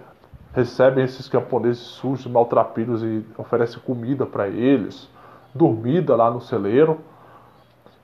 recebem 0.53 1.03
esses 1.03 1.27
camponeses 1.27 1.82
sujos, 1.82 2.27
maltrapilhos 2.27 3.03
e 3.03 3.25
oferecem 3.38 3.79
comida 3.79 4.25
para 4.25 4.47
eles, 4.47 5.09
dormida 5.53 6.15
lá 6.15 6.29
no 6.29 6.41
celeiro. 6.41 6.99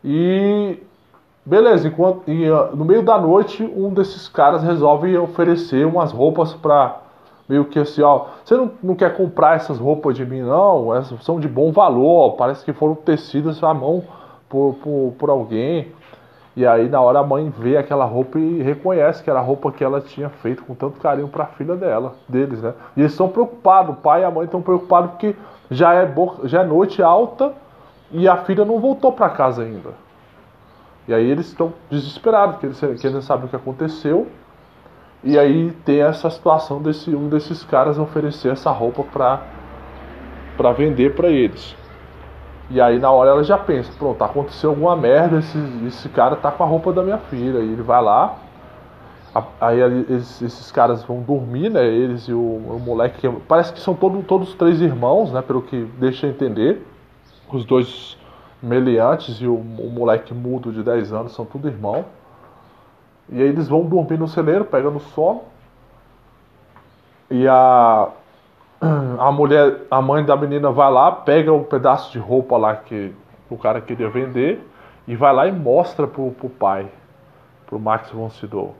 E 0.03 0.79
beleza, 1.45 1.87
enquanto 1.87 2.29
e, 2.29 2.45
ah, 2.47 2.69
no 2.73 2.85
meio 2.85 3.03
da 3.03 3.17
noite 3.17 3.63
um 3.63 3.93
desses 3.93 4.27
caras 4.27 4.63
resolve 4.63 5.17
oferecer 5.17 5.85
umas 5.85 6.11
roupas 6.11 6.53
para 6.53 6.97
meio 7.47 7.65
que 7.65 7.79
assim, 7.79 8.01
ó, 8.01 8.25
você 8.43 8.55
não, 8.55 8.71
não 8.83 8.95
quer 8.95 9.15
comprar 9.15 9.55
essas 9.55 9.79
roupas 9.79 10.15
de 10.15 10.25
mim 10.25 10.41
não, 10.41 10.93
essas 10.93 11.23
são 11.23 11.39
de 11.39 11.47
bom 11.47 11.71
valor, 11.71 12.33
parece 12.33 12.65
que 12.65 12.73
foram 12.73 12.95
tecidas 12.95 13.63
à 13.63 13.73
mão 13.73 14.03
por, 14.49 14.75
por, 14.83 15.13
por 15.17 15.29
alguém. 15.29 15.87
E 16.55 16.65
aí 16.65 16.89
na 16.89 16.99
hora 16.99 17.19
a 17.19 17.23
mãe 17.23 17.53
vê 17.55 17.77
aquela 17.77 18.03
roupa 18.03 18.39
e 18.39 18.63
reconhece 18.63 19.23
que 19.23 19.29
era 19.29 19.39
a 19.39 19.43
roupa 19.43 19.71
que 19.71 19.83
ela 19.83 20.01
tinha 20.01 20.27
feito 20.27 20.63
com 20.63 20.73
tanto 20.73 20.99
carinho 20.99 21.27
para 21.27 21.43
a 21.43 21.47
filha 21.47 21.75
dela, 21.75 22.15
deles, 22.27 22.61
né? 22.61 22.73
E 22.95 23.01
eles 23.01 23.11
estão 23.11 23.29
preocupados, 23.29 23.95
o 23.95 23.99
pai 23.99 24.21
e 24.21 24.25
a 24.25 24.31
mãe 24.31 24.45
estão 24.45 24.61
preocupados 24.61 25.11
porque 25.11 25.35
já 25.69 25.93
é, 25.93 26.13
já 26.43 26.61
é 26.61 26.63
noite 26.65 27.01
alta 27.01 27.53
e 28.11 28.27
a 28.27 28.37
filha 28.37 28.63
não 28.63 28.79
voltou 28.79 29.11
para 29.11 29.29
casa 29.29 29.63
ainda. 29.63 29.91
E 31.07 31.13
aí 31.13 31.29
eles 31.29 31.47
estão 31.47 31.73
desesperados, 31.89 32.55
porque 32.55 32.65
eles, 32.67 33.01
que 33.01 33.07
eles 33.07 33.23
sabem 33.23 33.45
o 33.45 33.49
que 33.49 33.55
aconteceu. 33.55 34.27
E 35.23 35.37
aí 35.37 35.71
tem 35.85 36.01
essa 36.01 36.29
situação 36.29 36.81
desse 36.81 37.15
um 37.15 37.27
desses 37.27 37.63
caras 37.63 37.97
oferecer 37.97 38.51
essa 38.51 38.71
roupa 38.71 39.03
para 39.03 39.41
para 40.55 40.71
vender 40.71 41.15
para 41.15 41.29
eles. 41.29 41.75
E 42.69 42.81
aí 42.81 42.99
na 42.99 43.11
hora 43.11 43.29
ela 43.29 43.43
já 43.43 43.57
pensa, 43.57 43.91
pronto, 43.97 44.21
aconteceu 44.23 44.71
alguma 44.71 44.95
merda, 44.95 45.37
esse, 45.37 45.57
esse 45.85 46.09
cara 46.09 46.35
tá 46.35 46.51
com 46.51 46.63
a 46.63 46.67
roupa 46.67 46.91
da 46.91 47.03
minha 47.03 47.17
filha. 47.17 47.59
E 47.59 47.71
ele 47.71 47.81
vai 47.81 48.01
lá, 48.01 48.35
aí 49.59 49.79
eles, 49.79 50.41
esses 50.41 50.71
caras 50.71 51.03
vão 51.03 51.21
dormir, 51.21 51.69
né? 51.69 51.85
Eles 51.85 52.23
e 52.27 52.33
o, 52.33 52.39
o 52.39 52.79
moleque, 52.79 53.19
que, 53.19 53.29
parece 53.47 53.73
que 53.73 53.79
são 53.79 53.93
todo, 53.93 54.21
todos 54.23 54.53
três 54.53 54.81
irmãos, 54.81 55.31
né? 55.31 55.41
Pelo 55.41 55.61
que 55.61 55.85
deixa 55.99 56.27
entender. 56.27 56.85
Os 57.51 57.65
dois 57.65 58.17
meliantes 58.61 59.39
e 59.39 59.47
o, 59.47 59.55
o 59.55 59.89
moleque 59.89 60.33
mudo 60.33 60.71
de 60.71 60.83
10 60.83 61.13
anos 61.13 61.33
são 61.33 61.45
tudo 61.45 61.67
irmão. 61.67 62.05
E 63.29 63.41
aí 63.41 63.47
eles 63.47 63.67
vão 63.67 63.85
dormir 63.85 64.17
no 64.17 64.27
celeiro, 64.27 64.65
pegando 64.65 64.99
sono. 64.99 65.41
E 67.29 67.47
a 67.47 68.09
a 69.17 69.31
mulher, 69.31 69.81
a 69.89 70.01
mãe 70.01 70.23
da 70.23 70.35
menina 70.35 70.71
vai 70.71 70.91
lá, 70.91 71.11
pega 71.11 71.51
um 71.51 71.63
pedaço 71.63 72.11
de 72.11 72.19
roupa 72.19 72.57
lá 72.57 72.75
que 72.75 73.13
o 73.49 73.57
cara 73.57 73.81
queria 73.81 74.09
vender 74.09 74.61
e 75.07 75.15
vai 75.15 75.33
lá 75.33 75.47
e 75.47 75.51
mostra 75.51 76.05
pro, 76.05 76.31
pro 76.31 76.49
pai, 76.49 76.87
pro 77.65 77.79
Max 77.79 78.11
von 78.11 78.29
Sydow. 78.29 78.75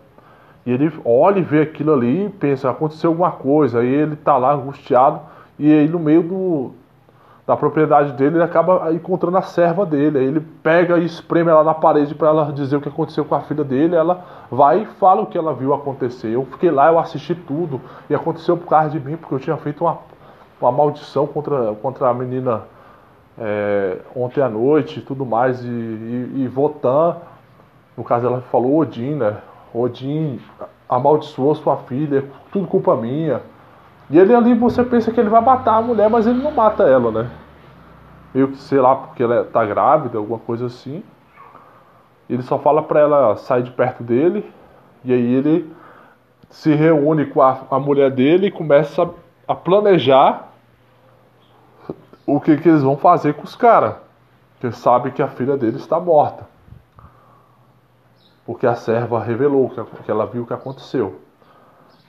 E 0.68 0.72
ele 0.74 0.92
olha 1.06 1.40
e 1.40 1.42
vê 1.42 1.62
aquilo 1.62 1.94
ali 1.94 2.26
e 2.26 2.30
pensa, 2.30 2.70
aconteceu 2.70 3.12
alguma 3.12 3.32
coisa. 3.32 3.80
Aí 3.80 3.88
ele 3.88 4.18
tá 4.18 4.36
lá 4.36 4.54
angustiado 4.54 5.22
e 5.58 5.72
aí 5.72 5.88
no 5.88 5.98
meio 5.98 6.22
do, 6.22 6.72
da 7.48 7.56
propriedade 7.56 8.12
dele, 8.12 8.36
ele 8.36 8.44
acaba 8.44 8.92
encontrando 8.92 9.38
a 9.38 9.42
serva 9.44 9.86
dele. 9.86 10.18
Aí 10.20 10.26
ele 10.26 10.42
pega 10.62 10.98
e 10.98 11.06
espreme 11.06 11.50
ela 11.50 11.64
na 11.64 11.74
parede 11.74 12.14
para 12.14 12.28
ela 12.28 12.52
dizer 12.52 12.76
o 12.76 12.82
que 12.82 12.90
aconteceu 12.90 13.24
com 13.24 13.34
a 13.34 13.40
filha 13.40 13.64
dele. 13.64 13.96
Ela 13.96 14.26
vai 14.52 14.82
e 14.82 14.86
fala 14.86 15.22
o 15.22 15.28
que 15.28 15.38
ela 15.38 15.54
viu 15.54 15.74
acontecer. 15.74 16.34
Eu 16.34 16.46
fiquei 16.52 16.70
lá, 16.70 16.92
eu 16.92 17.00
assisti 17.00 17.34
tudo 17.34 17.80
e 18.10 18.14
aconteceu 18.14 18.58
por 18.58 18.68
causa 18.68 18.90
de 18.90 19.00
mim, 19.00 19.16
porque 19.16 19.36
eu 19.36 19.40
tinha 19.40 19.56
feito 19.56 19.86
uma, 19.86 20.00
uma 20.60 20.70
maldição 20.70 21.26
contra, 21.26 21.74
contra 21.76 22.10
a 22.10 22.14
menina 22.14 22.64
é, 23.40 24.00
ontem 24.14 24.42
à 24.42 24.50
noite 24.50 25.00
e 25.00 25.02
tudo 25.02 25.26
mais. 25.26 25.64
E, 25.64 25.70
e, 25.70 26.34
e 26.40 26.48
Votan, 26.50 27.16
no 27.96 28.04
caso 28.04 28.28
ela 28.28 28.42
falou 28.42 28.80
Odin, 28.80 29.16
né? 29.16 29.38
Odin 29.80 30.40
amaldiçoou 30.90 31.56
sua 31.56 31.78
filha, 31.78 32.26
tudo 32.52 32.68
culpa 32.68 32.96
minha. 32.96 33.42
E 34.10 34.18
ele 34.18 34.34
ali 34.34 34.54
você 34.54 34.84
pensa 34.84 35.12
que 35.12 35.20
ele 35.20 35.30
vai 35.30 35.42
matar 35.42 35.76
a 35.76 35.82
mulher, 35.82 36.10
mas 36.10 36.26
ele 36.26 36.42
não 36.42 36.52
mata 36.52 36.84
ela, 36.84 37.12
né? 37.12 37.30
Meio 38.34 38.50
que, 38.50 38.58
sei 38.58 38.80
lá, 38.80 38.96
porque 38.96 39.24
ela 39.24 39.44
tá 39.44 39.66
grávida, 39.66 40.18
alguma 40.18 40.40
coisa 40.40 40.68
assim. 40.68 41.04
Ele 42.30 42.42
só 42.42 42.58
fala 42.58 42.82
pra 42.82 43.00
ela 43.00 43.36
sair 43.36 43.64
de 43.64 43.72
perto 43.72 44.04
dele. 44.04 44.50
E 45.04 45.14
aí 45.14 45.34
ele 45.34 45.72
se 46.50 46.74
reúne 46.74 47.26
com 47.26 47.42
a, 47.42 47.58
a 47.70 47.80
mulher 47.80 48.12
dele 48.12 48.48
e 48.48 48.52
começa 48.52 49.04
a, 49.04 49.10
a 49.48 49.56
planejar 49.56 50.50
o 52.26 52.40
que, 52.40 52.58
que 52.58 52.68
eles 52.68 52.84
vão 52.84 52.98
fazer 52.98 53.34
com 53.34 53.44
os 53.44 53.56
caras. 53.56 53.96
Porque 54.54 54.76
sabe 54.76 55.12
que 55.12 55.22
a 55.22 55.28
filha 55.28 55.56
dele 55.56 55.78
está 55.78 56.00
morta. 56.00 56.48
Porque 58.48 58.68
a 58.68 58.76
serva 58.76 59.22
revelou 59.22 59.70
que, 59.70 60.12
ela 60.12 60.26
viu 60.26 60.44
o 60.44 60.48
que 60.48 60.54
aconteceu. 60.54 61.22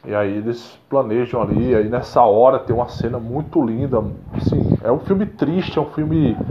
E 0.04 0.14
aí 0.14 0.32
eles 0.38 0.76
planejam 0.88 1.42
ali, 1.42 1.74
aí 1.74 1.88
nessa 1.88 2.22
hora 2.22 2.58
tem 2.60 2.74
uma 2.74 2.88
cena 2.88 3.18
muito 3.18 3.62
linda. 3.64 3.98
Assim, 4.32 4.78
é 4.82 4.92
um 4.92 5.00
filme 5.00 5.26
triste, 5.26 5.78
é 5.78 5.82
um 5.82 5.90
filme 5.90 6.46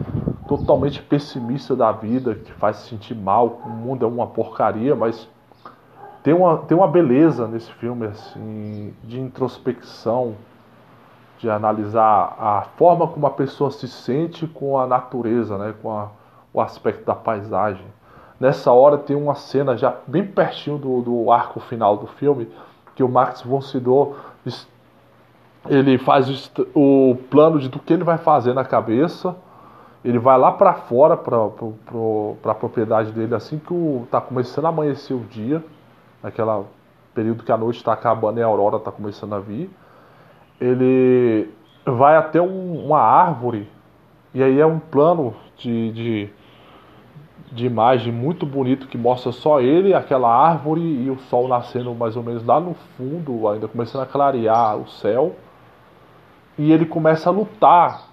totalmente 0.47 1.01
pessimista 1.01 1.75
da 1.75 1.91
vida, 1.91 2.35
que 2.35 2.53
faz 2.53 2.77
se 2.77 2.89
sentir 2.89 3.15
mal, 3.15 3.61
o 3.65 3.69
mundo 3.69 4.05
é 4.05 4.09
uma 4.09 4.27
porcaria, 4.27 4.95
mas 4.95 5.29
tem 6.23 6.33
uma, 6.33 6.59
tem 6.59 6.77
uma 6.77 6.87
beleza 6.87 7.47
nesse 7.47 7.71
filme, 7.73 8.07
assim, 8.07 8.95
de 9.03 9.19
introspecção, 9.19 10.37
de 11.37 11.49
analisar 11.49 12.35
a 12.39 12.63
forma 12.77 13.07
como 13.07 13.27
a 13.27 13.31
pessoa 13.31 13.71
se 13.71 13.87
sente 13.87 14.47
com 14.47 14.77
a 14.79 14.87
natureza, 14.87 15.57
né, 15.57 15.73
com 15.81 15.91
a, 15.91 16.11
o 16.53 16.59
aspecto 16.61 17.05
da 17.05 17.15
paisagem. 17.15 17.85
Nessa 18.39 18.71
hora 18.71 18.97
tem 18.97 19.15
uma 19.15 19.35
cena 19.35 19.75
já 19.75 19.95
bem 20.05 20.25
pertinho 20.25 20.77
do, 20.77 21.01
do 21.01 21.31
arco 21.31 21.59
final 21.59 21.97
do 21.97 22.07
filme, 22.07 22.47
que 22.95 23.03
o 23.03 23.09
Max 23.09 23.41
von 23.41 23.61
Sydow 23.61 24.15
ele 25.69 25.97
faz 25.97 26.51
o, 26.73 27.17
plano 27.29 27.59
de 27.59 27.67
do 27.67 27.79
que 27.79 27.93
ele 27.93 28.03
vai 28.03 28.17
fazer 28.17 28.53
na 28.53 28.63
cabeça. 28.63 29.35
Ele 30.03 30.19
vai 30.19 30.37
lá 30.37 30.51
para 30.51 30.73
fora, 30.73 31.17
para 31.17 32.51
a 32.51 32.55
propriedade 32.55 33.11
dele, 33.11 33.35
assim 33.35 33.59
que 33.59 33.73
está 34.03 34.21
começando 34.21 34.65
a 34.65 34.69
amanhecer 34.69 35.13
o 35.13 35.19
dia, 35.19 35.63
naquela 36.23 36.63
período 37.13 37.43
que 37.43 37.51
a 37.51 37.57
noite 37.57 37.77
está 37.77 37.93
acabando 37.93 38.39
e 38.39 38.43
a 38.43 38.45
aurora 38.45 38.77
está 38.77 38.91
começando 38.91 39.33
a 39.33 39.39
vir. 39.39 39.69
Ele 40.61 41.49
vai 41.85 42.15
até 42.15 42.39
um, 42.39 42.85
uma 42.85 42.99
árvore, 42.99 43.69
e 44.33 44.41
aí 44.41 44.59
é 44.59 44.65
um 44.65 44.79
plano 44.79 45.35
de, 45.57 45.91
de 45.91 46.29
de 47.51 47.65
imagem 47.65 48.11
muito 48.11 48.45
bonito 48.45 48.87
que 48.87 48.97
mostra 48.97 49.31
só 49.31 49.61
ele, 49.61 49.93
aquela 49.93 50.29
árvore 50.29 50.81
e 50.81 51.09
o 51.09 51.17
sol 51.29 51.47
nascendo 51.47 51.93
mais 51.95 52.17
ou 52.17 52.23
menos 52.23 52.45
lá 52.45 52.59
no 52.59 52.73
fundo, 52.73 53.47
ainda 53.47 53.67
começando 53.67 54.01
a 54.01 54.05
clarear 54.05 54.77
o 54.77 54.87
céu. 54.87 55.35
E 56.57 56.71
ele 56.71 56.85
começa 56.85 57.29
a 57.29 57.31
lutar 57.31 58.07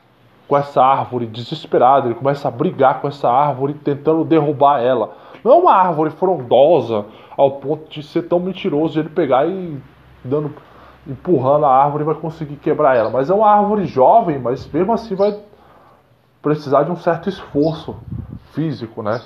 com 0.46 0.56
essa 0.56 0.82
árvore 0.82 1.26
desesperado, 1.26 2.08
ele 2.08 2.14
começa 2.14 2.46
a 2.46 2.50
brigar 2.50 3.00
com 3.00 3.08
essa 3.08 3.28
árvore, 3.28 3.74
tentando 3.74 4.24
derrubar 4.24 4.80
ela. 4.80 5.16
Não 5.42 5.52
é 5.52 5.56
uma 5.56 5.74
árvore 5.74 6.10
frondosa 6.10 7.06
ao 7.36 7.52
ponto 7.52 7.90
de 7.90 8.02
ser 8.02 8.22
tão 8.22 8.38
mentiroso 8.38 8.94
de 8.94 9.00
ele 9.00 9.08
pegar 9.08 9.46
e 9.46 9.76
dando 10.22 10.54
empurrando 11.06 11.66
a 11.66 11.84
árvore 11.84 12.04
vai 12.04 12.14
conseguir 12.14 12.56
quebrar 12.56 12.96
ela, 12.96 13.10
mas 13.10 13.28
é 13.28 13.34
uma 13.34 13.50
árvore 13.50 13.84
jovem, 13.84 14.38
mas 14.38 14.66
mesmo 14.72 14.92
assim 14.92 15.14
vai 15.14 15.38
precisar 16.40 16.84
de 16.84 16.90
um 16.90 16.96
certo 16.96 17.28
esforço 17.28 17.96
físico, 18.54 19.02
né? 19.02 19.20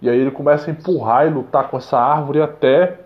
E 0.00 0.10
aí 0.10 0.18
ele 0.18 0.30
começa 0.32 0.70
a 0.70 0.72
empurrar 0.72 1.26
e 1.26 1.30
lutar 1.30 1.68
com 1.68 1.76
essa 1.76 1.96
árvore 1.96 2.42
até 2.42 2.98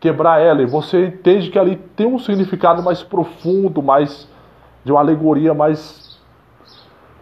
quebrar 0.00 0.40
ela. 0.40 0.62
E 0.62 0.66
você 0.66 1.06
entende 1.06 1.50
que 1.50 1.58
ali 1.58 1.76
tem 1.76 2.06
um 2.06 2.18
significado 2.18 2.82
mais 2.82 3.02
profundo, 3.02 3.82
mais 3.82 4.28
de 4.84 4.90
uma 4.90 5.00
alegoria 5.00 5.54
mais 5.54 6.10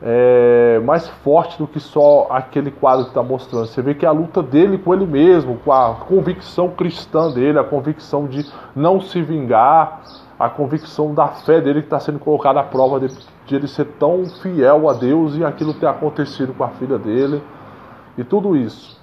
é, 0.01 0.81
mais 0.85 1.09
forte 1.09 1.59
do 1.59 1.67
que 1.67 1.81
só 1.81 2.29
aquele 2.31 2.71
quadro 2.71 3.05
que 3.05 3.11
está 3.11 3.23
mostrando. 3.23 3.67
Você 3.67 3.83
vê 3.83 3.95
que 3.95 4.07
é 4.07 4.09
a 4.09 4.13
luta 4.13 4.43
dele 4.43 4.79
com 4.79 4.95
ele 4.95 5.05
mesmo, 5.05 5.59
com 5.59 5.73
a 5.73 5.97
convicção 6.09 6.71
cristã 6.71 7.31
dele, 7.31 7.59
a 7.59 7.65
convicção 7.65 8.27
de 8.27 8.47
não 8.77 9.01
se 9.01 9.21
vingar, 9.21 10.03
a 10.39 10.49
convicção 10.49 11.13
da 11.13 11.27
fé 11.27 11.61
dele 11.61 11.81
que 11.81 11.89
está 11.89 11.99
sendo 11.99 12.21
colocada 12.21 12.61
à 12.61 12.63
prova 12.63 13.01
de, 13.01 13.09
de 13.45 13.57
ele 13.57 13.67
ser 13.67 13.87
tão 13.99 14.25
fiel 14.41 14.89
a 14.89 14.93
Deus 14.93 15.37
e 15.37 15.45
aquilo 15.45 15.75
ter 15.75 15.89
acontecido 15.89 16.55
com 16.55 16.63
a 16.63 16.69
filha 16.69 16.97
dele 16.97 17.43
e 18.19 18.25
tudo 18.25 18.57
isso. 18.57 18.99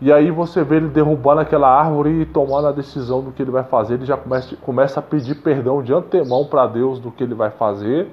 E 0.00 0.10
aí 0.10 0.30
você 0.30 0.64
vê 0.64 0.76
ele 0.76 0.88
derrubando 0.88 1.42
aquela 1.42 1.68
árvore 1.68 2.22
e 2.22 2.26
tomando 2.26 2.68
a 2.68 2.72
decisão 2.72 3.20
do 3.22 3.32
que 3.32 3.42
ele 3.42 3.50
vai 3.50 3.64
fazer. 3.64 3.94
Ele 3.94 4.06
já 4.06 4.16
começa, 4.16 4.56
começa 4.56 5.00
a 5.00 5.02
pedir 5.02 5.34
perdão 5.42 5.82
de 5.82 5.92
antemão 5.92 6.46
para 6.46 6.66
Deus 6.66 6.98
do 6.98 7.10
que 7.10 7.22
ele 7.22 7.34
vai 7.34 7.50
fazer. 7.50 8.08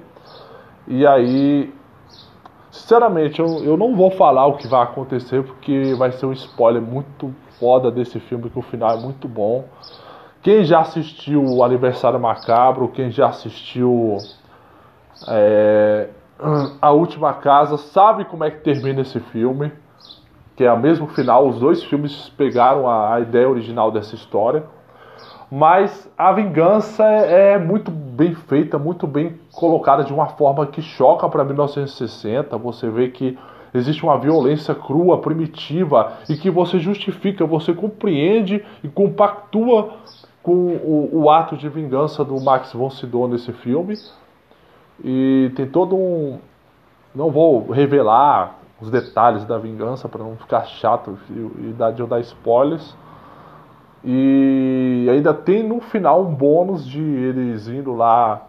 E 0.86 1.06
aí 1.06 1.72
Sinceramente, 2.70 3.40
eu, 3.40 3.64
eu 3.64 3.76
não 3.76 3.96
vou 3.96 4.10
falar 4.10 4.46
o 4.46 4.56
que 4.56 4.68
vai 4.68 4.82
acontecer 4.82 5.42
porque 5.42 5.94
vai 5.94 6.12
ser 6.12 6.26
um 6.26 6.32
spoiler 6.32 6.82
muito 6.82 7.34
foda 7.58 7.90
desse 7.90 8.20
filme, 8.20 8.50
que 8.50 8.58
o 8.58 8.62
final 8.62 8.96
é 8.96 9.00
muito 9.00 9.26
bom. 9.26 9.64
Quem 10.42 10.62
já 10.64 10.80
assistiu 10.80 11.44
o 11.44 11.64
Aniversário 11.64 12.20
Macabro, 12.20 12.88
quem 12.88 13.10
já 13.10 13.28
assistiu 13.28 14.18
é, 15.28 16.08
A 16.80 16.90
Última 16.92 17.34
Casa, 17.34 17.76
sabe 17.76 18.24
como 18.26 18.44
é 18.44 18.50
que 18.50 18.60
termina 18.60 19.00
esse 19.00 19.18
filme. 19.18 19.72
Que 20.58 20.64
é 20.64 20.72
o 20.72 20.76
mesmo 20.76 21.06
final, 21.06 21.46
os 21.46 21.60
dois 21.60 21.84
filmes 21.84 22.30
pegaram 22.30 22.88
a, 22.88 23.14
a 23.14 23.20
ideia 23.20 23.48
original 23.48 23.92
dessa 23.92 24.16
história. 24.16 24.64
Mas 25.48 26.10
a 26.18 26.32
vingança 26.32 27.04
é, 27.04 27.52
é 27.52 27.58
muito 27.58 27.92
bem 27.92 28.34
feita, 28.34 28.76
muito 28.76 29.06
bem 29.06 29.38
colocada 29.52 30.02
de 30.02 30.12
uma 30.12 30.26
forma 30.30 30.66
que 30.66 30.82
choca 30.82 31.28
para 31.28 31.44
1960. 31.44 32.58
Você 32.58 32.90
vê 32.90 33.06
que 33.06 33.38
existe 33.72 34.02
uma 34.02 34.18
violência 34.18 34.74
crua, 34.74 35.18
primitiva 35.18 36.14
e 36.28 36.34
que 36.34 36.50
você 36.50 36.80
justifica, 36.80 37.46
você 37.46 37.72
compreende 37.72 38.64
e 38.82 38.88
compactua 38.88 39.90
com 40.42 40.50
o, 40.50 41.08
o 41.22 41.30
ato 41.30 41.56
de 41.56 41.68
vingança 41.68 42.24
do 42.24 42.36
Max 42.40 42.72
von 42.72 42.90
Sydow 42.90 43.28
nesse 43.28 43.52
filme. 43.52 43.94
E 45.04 45.52
tem 45.54 45.68
todo 45.68 45.94
um. 45.94 46.40
Não 47.14 47.30
vou 47.30 47.70
revelar 47.70 48.57
os 48.80 48.90
detalhes 48.90 49.44
da 49.44 49.58
vingança 49.58 50.08
para 50.08 50.22
não 50.22 50.36
ficar 50.36 50.64
chato 50.64 51.18
e, 51.30 51.68
e 51.68 51.74
dar, 51.76 51.92
de 51.92 52.00
eu 52.00 52.06
dar 52.06 52.20
spoilers. 52.20 52.96
E 54.04 55.08
ainda 55.10 55.34
tem 55.34 55.66
no 55.66 55.80
final 55.80 56.22
um 56.22 56.34
bônus 56.34 56.86
de 56.86 57.02
eles 57.02 57.66
indo 57.66 57.94
lá 57.94 58.42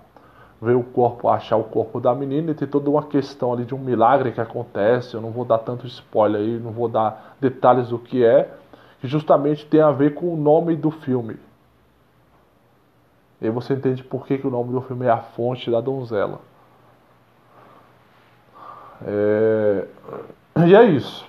ver 0.61 0.75
o 0.75 0.83
corpo, 0.83 1.29
achar 1.29 1.57
o 1.57 1.63
corpo 1.63 1.99
da 1.99 2.13
menina 2.13 2.51
e 2.51 2.53
tem 2.53 2.67
toda 2.67 2.89
uma 2.89 3.03
questão 3.03 3.53
ali 3.53 3.65
de 3.65 3.73
um 3.73 3.79
milagre 3.79 4.31
que 4.31 4.41
acontece. 4.41 5.15
Eu 5.15 5.21
não 5.21 5.31
vou 5.31 5.45
dar 5.45 5.59
tanto 5.59 5.87
spoiler 5.87 6.41
aí, 6.41 6.59
não 6.59 6.71
vou 6.71 6.87
dar 6.87 7.35
detalhes 7.39 7.89
do 7.89 7.97
que 7.97 8.23
é, 8.23 8.53
que 8.99 9.07
justamente 9.07 9.65
tem 9.65 9.81
a 9.81 9.91
ver 9.91 10.13
com 10.13 10.31
o 10.33 10.37
nome 10.37 10.75
do 10.75 10.91
filme. 10.91 11.37
E 13.41 13.45
aí 13.45 13.51
você 13.51 13.73
entende 13.73 14.03
por 14.03 14.27
que, 14.27 14.37
que 14.37 14.45
o 14.45 14.51
nome 14.51 14.73
do 14.73 14.81
filme 14.81 15.05
é 15.05 15.09
A 15.09 15.19
Fonte 15.19 15.71
da 15.71 15.79
Donzela. 15.79 16.41
É... 19.05 19.85
E 20.65 20.75
é 20.75 20.83
isso. 20.85 21.25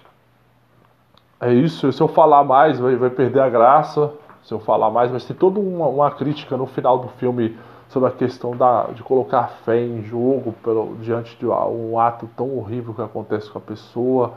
É 1.40 1.52
isso, 1.52 1.90
se 1.90 2.00
eu 2.00 2.08
falar 2.08 2.44
mais 2.44 2.78
vai, 2.78 2.96
vai 2.96 3.10
perder 3.10 3.40
a 3.40 3.48
graça. 3.48 4.12
Se 4.42 4.52
eu 4.52 4.60
falar 4.60 4.90
mais, 4.90 5.10
mas 5.10 5.24
tem 5.24 5.36
toda 5.36 5.60
uma, 5.60 5.86
uma 5.86 6.10
crítica 6.10 6.56
no 6.56 6.66
final 6.66 6.98
do 6.98 7.08
filme 7.08 7.56
sobre 7.88 8.08
a 8.08 8.12
questão 8.12 8.56
da, 8.56 8.84
de 8.84 9.02
colocar 9.02 9.48
fé 9.64 9.80
em 9.80 10.02
jogo 10.02 10.52
pelo, 10.62 10.96
diante 10.96 11.36
de 11.36 11.46
um 11.46 11.98
ato 11.98 12.28
tão 12.36 12.56
horrível 12.56 12.94
que 12.94 13.02
acontece 13.02 13.50
com 13.50 13.58
a 13.58 13.60
pessoa, 13.60 14.34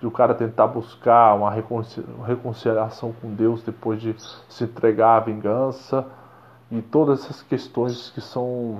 de 0.00 0.06
o 0.06 0.10
cara 0.10 0.34
tentar 0.34 0.66
buscar 0.66 1.34
uma 1.34 1.50
reconciliação 1.50 3.14
com 3.20 3.34
Deus 3.34 3.62
depois 3.62 4.00
de 4.00 4.14
se 4.48 4.64
entregar 4.64 5.16
à 5.18 5.20
vingança 5.20 6.04
e 6.70 6.80
todas 6.80 7.20
essas 7.20 7.42
questões 7.42 8.10
que 8.10 8.20
são 8.20 8.78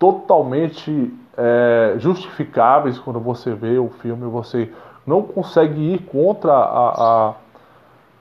totalmente 0.00 1.14
é, 1.36 1.94
justificáveis 1.98 2.98
quando 2.98 3.20
você 3.20 3.54
vê 3.54 3.78
o 3.78 3.90
filme, 3.90 4.24
você 4.24 4.72
não 5.06 5.22
consegue 5.22 5.94
ir 5.94 5.98
contra 6.06 6.52
a, 6.52 7.28
a, 7.28 7.34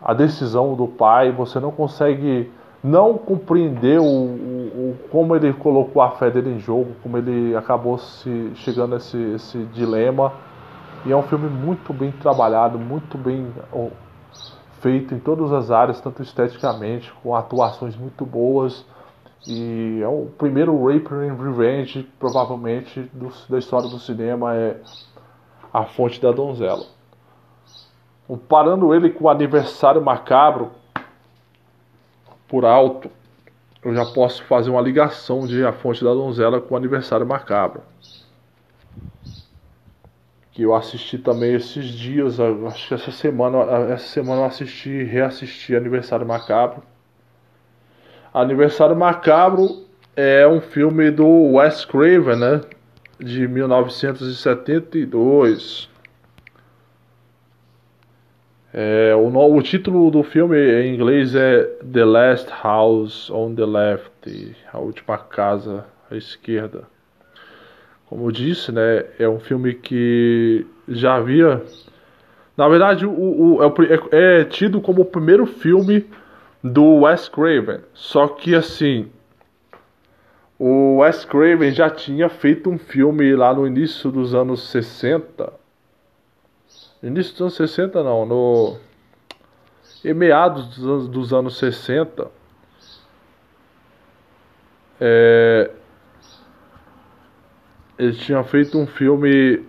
a 0.01 0.13
decisão 0.13 0.75
do 0.75 0.87
pai, 0.87 1.31
você 1.31 1.57
não 1.57 1.71
consegue 1.71 2.51
não 2.83 3.17
compreender 3.17 3.99
o, 3.99 4.03
o, 4.03 4.05
o, 4.05 4.97
como 5.09 5.35
ele 5.35 5.53
colocou 5.53 6.01
a 6.01 6.11
fé 6.11 6.29
dele 6.29 6.51
em 6.51 6.59
jogo, 6.59 6.91
como 7.01 7.17
ele 7.17 7.55
acabou 7.55 7.97
se 7.97 8.51
chegando 8.55 8.95
a 8.95 8.97
esse, 8.97 9.17
esse 9.35 9.57
dilema. 9.73 10.33
E 11.05 11.13
é 11.13 11.15
um 11.15 11.23
filme 11.23 11.47
muito 11.47 11.93
bem 11.93 12.11
trabalhado, 12.11 12.77
muito 12.77 13.17
bem 13.17 13.47
feito 14.81 15.13
em 15.13 15.19
todas 15.19 15.53
as 15.53 15.71
áreas, 15.71 16.01
tanto 16.01 16.21
esteticamente, 16.21 17.11
com 17.23 17.33
atuações 17.33 17.95
muito 17.95 18.25
boas. 18.25 18.85
E 19.47 19.99
é 20.01 20.07
o 20.07 20.27
primeiro 20.37 20.85
Rape 20.85 21.09
Revenge, 21.09 22.03
provavelmente, 22.19 23.01
do, 23.13 23.31
da 23.49 23.57
história 23.57 23.89
do 23.89 23.99
cinema. 23.99 24.55
É 24.55 24.79
a 25.71 25.85
fonte 25.85 26.19
da 26.19 26.31
donzela. 26.31 26.85
Comparando 28.27 28.93
ele 28.93 29.09
com 29.09 29.25
o 29.25 29.29
aniversário 29.29 30.01
macabro, 30.01 30.71
por 32.47 32.65
alto, 32.65 33.09
eu 33.83 33.93
já 33.93 34.05
posso 34.05 34.43
fazer 34.43 34.69
uma 34.69 34.81
ligação 34.81 35.47
de 35.47 35.63
A 35.63 35.71
Fonte 35.71 36.03
da 36.03 36.13
Donzela 36.13 36.59
com 36.59 36.73
o 36.73 36.77
Aniversário 36.77 37.25
Macabro. 37.25 37.81
Que 40.51 40.63
eu 40.63 40.75
assisti 40.75 41.17
também 41.17 41.53
esses 41.53 41.85
dias, 41.85 42.39
acho 42.39 42.87
que 42.89 42.93
essa 42.93 43.11
semana, 43.11 43.59
essa 43.93 44.07
semana 44.07 44.41
eu 44.41 44.45
assisti, 44.45 45.03
reassisti 45.03 45.75
Aniversário 45.75 46.27
Macabro. 46.27 46.83
Aniversário 48.33 48.95
Macabro 48.95 49.83
é 50.15 50.47
um 50.47 50.61
filme 50.61 51.09
do 51.09 51.55
Wes 51.55 51.83
Craven, 51.83 52.37
né? 52.37 52.61
De 53.19 53.47
1972. 53.47 55.89
É, 58.71 59.15
o, 59.15 59.35
o, 59.35 59.61
título 59.63 60.11
do 60.11 60.21
filme 60.21 60.57
em 60.57 60.93
inglês 60.93 61.33
é 61.33 61.63
The 61.91 62.05
Last 62.05 62.51
House 62.63 63.27
on 63.31 63.55
the 63.55 63.65
Left, 63.65 64.55
a 64.71 64.77
última 64.77 65.17
casa 65.17 65.85
à 66.11 66.15
esquerda. 66.15 66.83
Como 68.05 68.27
eu 68.27 68.31
disse, 68.31 68.71
né, 68.71 69.05
é 69.17 69.27
um 69.27 69.39
filme 69.39 69.73
que 69.73 70.67
já 70.87 71.15
havia. 71.15 71.63
Na 72.55 72.69
verdade, 72.69 73.07
o, 73.07 73.57
o 73.57 73.63
é, 73.63 73.73
é, 74.11 74.41
é 74.41 74.43
tido 74.43 74.79
como 74.79 75.01
o 75.01 75.05
primeiro 75.05 75.47
filme 75.47 76.05
do 76.63 77.01
Wes 77.01 77.29
Craven. 77.29 77.81
Só 77.93 78.27
que 78.27 78.55
assim, 78.55 79.11
o 80.57 80.97
Wes 80.97 81.25
Craven 81.25 81.71
já 81.71 81.89
tinha 81.89 82.29
feito 82.29 82.69
um 82.69 82.77
filme 82.77 83.35
lá 83.35 83.53
no 83.53 83.65
início 83.65 84.11
dos 84.11 84.33
anos 84.35 84.69
60 84.69 85.59
Início 87.01 87.31
dos 87.31 87.41
anos 87.41 87.55
60 87.55 88.03
não, 88.03 88.25
no. 88.25 88.77
Em 90.03 90.13
meados 90.13 90.67
dos 90.67 90.85
anos, 90.85 91.07
dos 91.07 91.33
anos 91.33 91.57
60. 91.57 92.29
É, 94.99 95.71
eles 97.97 98.17
tinham 98.17 98.43
feito 98.43 98.77
um 98.77 98.85
filme. 98.85 99.65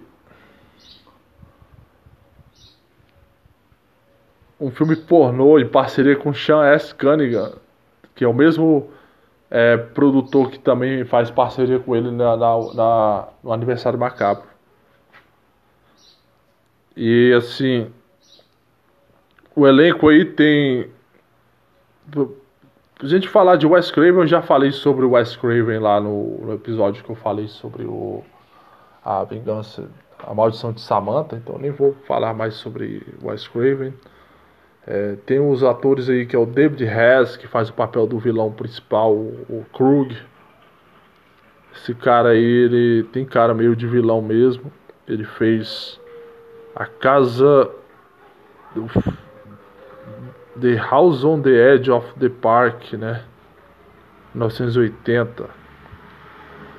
Um 4.61 4.71
filme 4.71 4.95
pornô 4.95 5.59
em 5.59 5.67
parceria 5.67 6.17
com 6.17 6.35
Sean 6.35 6.65
S. 6.67 6.95
Cunningham, 6.95 7.55
que 8.15 8.25
é 8.25 8.29
o 8.29 8.35
mesmo 8.35 8.91
é, 9.51 9.77
produtor 9.77 10.51
que 10.51 10.59
também 10.59 11.05
faz 11.05 11.31
parceria 11.31 11.79
com 11.79 11.97
ele 11.97 12.11
na, 12.11 12.37
na, 12.37 12.75
na 12.75 13.29
no 13.43 13.53
Aniversário 13.53 13.99
Macabro. 13.99 14.45
E 16.97 17.33
assim, 17.33 17.91
o 19.57 19.67
elenco 19.67 20.09
aí 20.09 20.25
tem. 20.25 20.91
A 23.03 23.07
gente 23.07 23.29
falar 23.29 23.57
de 23.57 23.67
Wes 23.67 23.91
Craven, 23.91 24.21
eu 24.21 24.27
já 24.27 24.43
falei 24.43 24.73
sobre 24.73 25.05
o 25.05 25.13
Wes 25.13 25.35
Craven 25.37 25.79
lá 25.79 26.01
no, 26.01 26.39
no 26.39 26.55
episódio 26.55 27.03
que 27.03 27.11
eu 27.11 27.17
falei 27.17 27.49
sobre 27.49 27.85
o 27.85 28.23
A 29.03 29.25
Vingança, 29.25 29.89
A 30.19 30.35
Maldição 30.35 30.73
de 30.73 30.83
Samantha, 30.83 31.37
então 31.37 31.59
nem 31.59 31.71
vou 31.71 31.95
falar 32.07 32.35
mais 32.35 32.55
sobre 32.55 33.03
Wes 33.23 33.49
Craven. 33.49 33.95
É, 34.87 35.17
tem 35.27 35.39
os 35.39 35.63
atores 35.63 36.09
aí 36.09 36.25
que 36.27 36.35
é 36.35 36.39
o 36.39 36.47
David 36.47 36.85
Hess, 36.85 37.37
que 37.37 37.47
faz 37.47 37.69
o 37.69 37.75
papel 37.75 38.07
do 38.07 38.19
vilão 38.19 38.51
principal, 38.51 39.13
o, 39.15 39.65
Krug. 39.73 40.17
Esse 41.75 41.95
cara 41.95 42.31
aí, 42.31 42.45
ele 42.45 43.05
tem 43.13 43.25
cara 43.25 43.55
meio 43.55 43.77
de 43.77 43.87
vilão 43.87 44.21
mesmo. 44.21 44.73
Ele 45.07 45.25
fez 45.25 46.01
a 46.75 46.87
casa 46.87 47.71
do 48.75 48.87
The 50.61 50.77
House 50.91 51.25
on 51.25 51.41
the 51.43 51.75
Edge 51.75 51.91
of 51.91 52.07
the 52.19 52.29
Park, 52.29 52.93
né? 52.95 53.23
1980. 54.35 55.49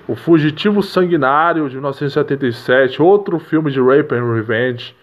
O 0.07 0.15
Fugitivo 0.15 0.81
Sanguinário 0.81 1.69
de 1.69 1.75
1977, 1.75 3.01
outro 3.01 3.39
filme 3.39 3.71
de 3.71 3.79
Rape 3.79 4.13
and 4.13 4.33
Revenge. 4.33 4.95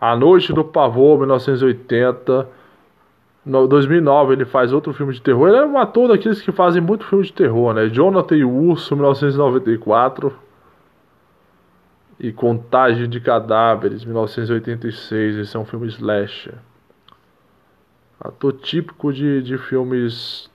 A 0.00 0.14
Noite 0.14 0.52
do 0.52 0.64
Pavor, 0.64 1.18
1980. 1.18 2.48
No 3.44 3.66
2009 3.66 4.34
ele 4.34 4.44
faz 4.44 4.72
outro 4.72 4.92
filme 4.92 5.12
de 5.12 5.22
terror. 5.22 5.48
Ele 5.48 5.56
é 5.56 5.66
um 5.66 5.78
ator 5.78 6.08
daqueles 6.08 6.40
que 6.40 6.52
fazem 6.52 6.80
muito 6.80 7.04
filme 7.06 7.24
de 7.24 7.32
terror, 7.32 7.74
né? 7.74 7.88
Jonathan 7.88 8.36
e 8.36 8.44
o 8.44 8.50
Urso, 8.50 8.94
1994. 8.94 10.32
E 12.20 12.32
Contagem 12.32 13.08
de 13.08 13.20
Cadáveres, 13.20 14.04
1986. 14.04 15.36
Esse 15.36 15.56
é 15.56 15.60
um 15.60 15.64
filme 15.64 15.88
slasher. 15.88 16.54
Ator 18.20 18.52
típico 18.52 19.12
de, 19.12 19.42
de 19.42 19.56
filmes 19.56 20.50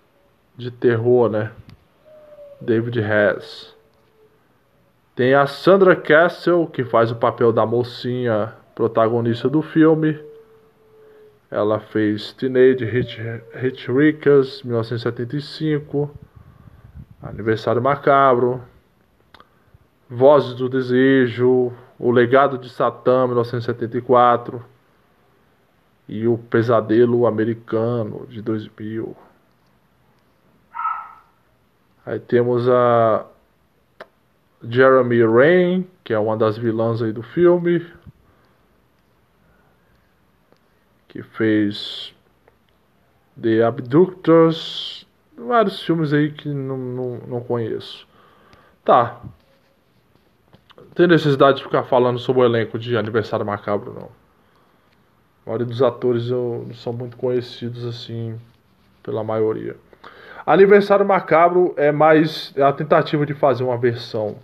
de 0.55 0.69
terror, 0.69 1.29
né? 1.29 1.51
David 2.61 2.99
Hess. 2.99 3.75
Tem 5.15 5.33
a 5.33 5.45
Sandra 5.45 5.95
Castle, 5.95 6.67
que 6.67 6.83
faz 6.83 7.11
o 7.11 7.15
papel 7.15 7.51
da 7.51 7.65
mocinha 7.65 8.53
protagonista 8.75 9.49
do 9.49 9.61
filme. 9.61 10.19
Ela 11.49 11.79
fez 11.79 12.33
Teenage 12.33 12.83
Hitchhiker's 12.83 14.63
1975, 14.63 16.09
Aniversário 17.21 17.81
Macabro, 17.81 18.61
Vozes 20.09 20.55
do 20.55 20.67
Desejo, 20.67 21.71
O 21.99 22.11
Legado 22.11 22.57
de 22.57 22.69
Satã 22.69 23.27
1974 23.27 24.63
e 26.09 26.27
O 26.27 26.37
Pesadelo 26.37 27.27
Americano 27.27 28.25
de 28.27 28.41
2000. 28.41 29.15
Aí 32.05 32.19
temos 32.19 32.67
a 32.67 33.25
Jeremy 34.67 35.23
Rain, 35.23 35.87
que 36.03 36.13
é 36.13 36.19
uma 36.19 36.35
das 36.35 36.57
vilãs 36.57 37.01
aí 37.01 37.13
do 37.13 37.23
filme, 37.23 37.85
que 41.13 41.21
fez 41.21 42.11
The 43.39 43.63
Abductors, 43.63 45.05
vários 45.37 45.79
filmes 45.83 46.11
aí 46.11 46.31
que 46.31 46.49
não, 46.49 46.75
não, 46.75 47.17
não 47.27 47.41
conheço. 47.41 48.07
Tá. 48.83 49.21
Tem 50.95 51.05
necessidade 51.05 51.57
de 51.57 51.63
ficar 51.63 51.83
falando 51.83 52.17
sobre 52.17 52.41
o 52.41 52.45
elenco 52.45 52.79
de 52.79 52.97
Aniversário 52.97 53.45
Macabro, 53.45 53.93
não. 53.93 54.09
A 55.45 55.49
maioria 55.49 55.67
dos 55.67 55.83
atores 55.83 56.29
eu, 56.29 56.65
não 56.67 56.73
são 56.73 56.91
muito 56.91 57.15
conhecidos 57.15 57.85
assim 57.85 58.35
pela 59.03 59.23
maioria. 59.23 59.75
Aniversário 60.43 61.05
Macabro 61.05 61.75
é 61.77 61.91
mais 61.91 62.51
é 62.55 62.63
a 62.63 62.73
tentativa 62.73 63.23
de 63.23 63.35
fazer 63.35 63.63
uma 63.63 63.77
versão 63.77 64.37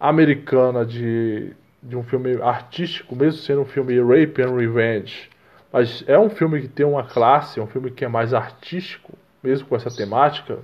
americana 0.00 0.84
de, 0.84 1.52
de 1.82 1.94
um 1.94 2.02
filme 2.02 2.40
artístico, 2.40 3.14
mesmo 3.14 3.40
sendo 3.42 3.60
um 3.60 3.66
filme 3.66 4.00
Rape 4.00 4.40
and 4.40 4.56
Revenge. 4.56 5.33
Mas 5.74 6.04
é 6.06 6.16
um 6.16 6.30
filme 6.30 6.60
que 6.60 6.68
tem 6.68 6.86
uma 6.86 7.02
classe, 7.02 7.58
é 7.58 7.62
um 7.62 7.66
filme 7.66 7.90
que 7.90 8.04
é 8.04 8.08
mais 8.08 8.32
artístico, 8.32 9.12
mesmo 9.42 9.66
com 9.66 9.74
essa 9.74 9.90
temática. 9.90 10.58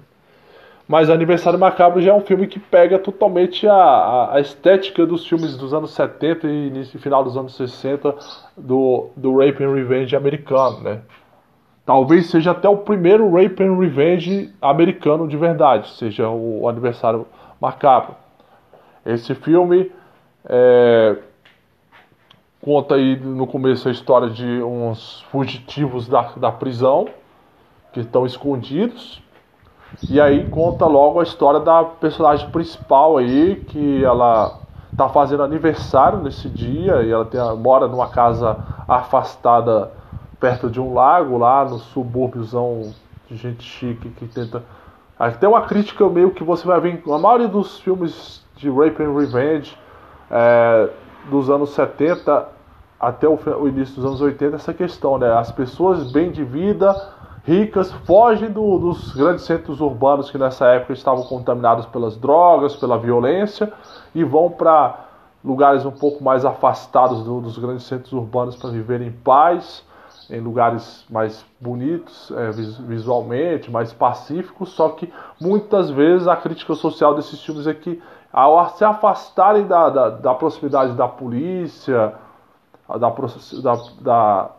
Mas 0.86 1.10
Aniversário 1.10 1.58
Macabro 1.58 2.00
já 2.00 2.12
é 2.12 2.14
um 2.14 2.20
filme 2.20 2.46
que 2.46 2.60
pega 2.60 2.96
totalmente 2.96 3.66
a, 3.66 3.74
a, 3.74 4.36
a 4.36 4.40
estética 4.40 5.04
dos 5.04 5.26
filmes 5.26 5.56
dos 5.56 5.74
anos 5.74 5.90
70 5.94 6.46
e 6.46 6.68
início 6.68 7.00
final 7.00 7.24
dos 7.24 7.36
anos 7.36 7.56
60 7.56 8.14
do, 8.56 9.08
do 9.16 9.36
Rape 9.36 9.64
and 9.64 9.74
Revenge 9.74 10.14
americano, 10.14 10.80
né? 10.80 11.00
Talvez 11.84 12.30
seja 12.30 12.52
até 12.52 12.68
o 12.68 12.76
primeiro 12.76 13.32
Rape 13.32 13.64
and 13.64 13.80
Revenge 13.80 14.54
americano 14.62 15.26
de 15.26 15.36
verdade, 15.36 15.90
seja 15.90 16.28
o 16.28 16.68
Aniversário 16.68 17.26
Macabro. 17.60 18.14
Esse 19.04 19.34
filme 19.34 19.90
é, 20.44 21.16
conta 22.62 22.94
aí 22.94 23.16
no 23.16 23.46
começo 23.46 23.88
a 23.88 23.92
história 23.92 24.28
de 24.28 24.62
uns 24.62 25.22
fugitivos 25.30 26.06
da, 26.08 26.32
da 26.36 26.52
prisão 26.52 27.08
que 27.92 28.00
estão 28.00 28.26
escondidos 28.26 29.22
e 30.08 30.20
aí 30.20 30.46
conta 30.46 30.86
logo 30.86 31.20
a 31.20 31.22
história 31.22 31.60
da 31.60 31.84
personagem 31.84 32.48
principal 32.50 33.18
aí, 33.18 33.56
que 33.68 34.04
ela 34.04 34.58
tá 34.96 35.08
fazendo 35.08 35.42
aniversário 35.42 36.20
nesse 36.20 36.48
dia 36.48 37.02
e 37.02 37.10
ela 37.10 37.24
tem, 37.24 37.40
mora 37.56 37.88
numa 37.88 38.08
casa 38.08 38.56
afastada 38.86 39.90
perto 40.38 40.70
de 40.70 40.80
um 40.80 40.94
lago 40.94 41.36
lá 41.36 41.64
no 41.64 41.78
subúrbiozão 41.78 42.92
de 43.28 43.36
gente 43.36 43.62
chique 43.62 44.08
que 44.10 44.26
tenta. 44.26 44.62
Tem 45.38 45.48
uma 45.48 45.62
crítica 45.62 46.08
meio 46.08 46.30
que 46.30 46.42
você 46.42 46.66
vai 46.66 46.80
ver 46.80 47.02
a 47.06 47.18
maioria 47.18 47.48
dos 47.48 47.78
filmes 47.80 48.44
de 48.56 48.70
Rape 48.70 49.02
and 49.02 49.12
Revenge 49.12 49.76
é, 50.30 50.88
dos 51.28 51.50
anos 51.50 51.70
70 51.70 52.48
até 52.98 53.28
o, 53.28 53.38
o 53.60 53.68
início 53.68 53.96
dos 53.96 54.04
anos 54.04 54.20
80 54.20 54.56
essa 54.56 54.74
questão, 54.74 55.18
né? 55.18 55.32
As 55.32 55.50
pessoas 55.50 56.12
bem 56.12 56.30
de 56.30 56.44
vida 56.44 56.94
ricas 57.44 57.90
fogem 58.04 58.50
do, 58.50 58.78
dos 58.78 59.12
grandes 59.12 59.44
centros 59.44 59.80
urbanos 59.80 60.30
que 60.30 60.38
nessa 60.38 60.66
época 60.66 60.92
estavam 60.92 61.24
contaminados 61.24 61.86
pelas 61.86 62.16
drogas, 62.16 62.76
pela 62.76 62.98
violência 62.98 63.72
e 64.14 64.22
vão 64.22 64.50
para 64.50 65.06
lugares 65.44 65.86
um 65.86 65.90
pouco 65.90 66.22
mais 66.22 66.44
afastados 66.44 67.24
do, 67.24 67.40
dos 67.40 67.58
grandes 67.58 67.84
centros 67.84 68.12
urbanos 68.12 68.56
para 68.56 68.70
viver 68.70 69.00
em 69.00 69.10
paz, 69.10 69.84
em 70.28 70.40
lugares 70.40 71.04
mais 71.10 71.44
bonitos 71.58 72.30
é, 72.36 72.50
visualmente, 72.86 73.70
mais 73.70 73.92
pacíficos. 73.92 74.70
Só 74.70 74.90
que 74.90 75.12
muitas 75.40 75.90
vezes 75.90 76.28
a 76.28 76.36
crítica 76.36 76.74
social 76.74 77.14
desses 77.14 77.42
filmes 77.42 77.66
é 77.66 77.74
que, 77.74 78.00
ao 78.32 78.68
se 78.70 78.84
afastarem 78.84 79.66
da, 79.66 79.88
da, 79.88 80.10
da 80.10 80.34
proximidade 80.34 80.92
da 80.94 81.08
polícia, 81.08 82.14
da, 82.88 83.08
da, 83.62 83.82
da 84.00 84.50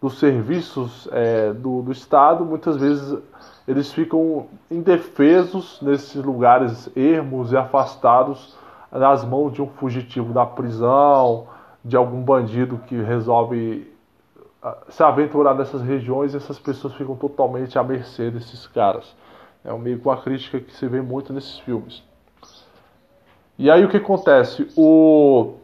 dos 0.00 0.18
serviços 0.18 1.08
é, 1.10 1.52
do, 1.52 1.82
do 1.82 1.90
Estado, 1.90 2.44
muitas 2.44 2.76
vezes 2.76 3.18
eles 3.66 3.92
ficam 3.92 4.46
indefesos 4.70 5.80
nesses 5.80 6.22
lugares 6.22 6.90
ermos 6.96 7.52
e 7.52 7.56
afastados 7.56 8.56
nas 8.92 9.24
mãos 9.24 9.52
de 9.52 9.62
um 9.62 9.66
fugitivo 9.66 10.32
da 10.32 10.46
prisão, 10.46 11.48
de 11.84 11.96
algum 11.96 12.22
bandido 12.22 12.78
que 12.86 13.00
resolve 13.00 13.92
ah, 14.62 14.76
se 14.88 15.02
aventurar 15.02 15.54
nessas 15.54 15.82
regiões 15.82 16.34
e 16.34 16.36
essas 16.36 16.58
pessoas 16.58 16.94
ficam 16.94 17.16
totalmente 17.16 17.78
à 17.78 17.82
mercê 17.82 18.30
desses 18.30 18.66
caras. 18.66 19.14
É 19.64 19.72
meio 19.72 19.98
com 19.98 20.10
a 20.10 20.16
crítica 20.16 20.60
que 20.60 20.72
se 20.72 20.86
vê 20.86 21.00
muito 21.00 21.32
nesses 21.32 21.58
filmes. 21.58 22.04
E 23.58 23.70
aí 23.70 23.84
o 23.84 23.88
que 23.88 23.96
acontece? 23.96 24.68
O, 24.76 25.54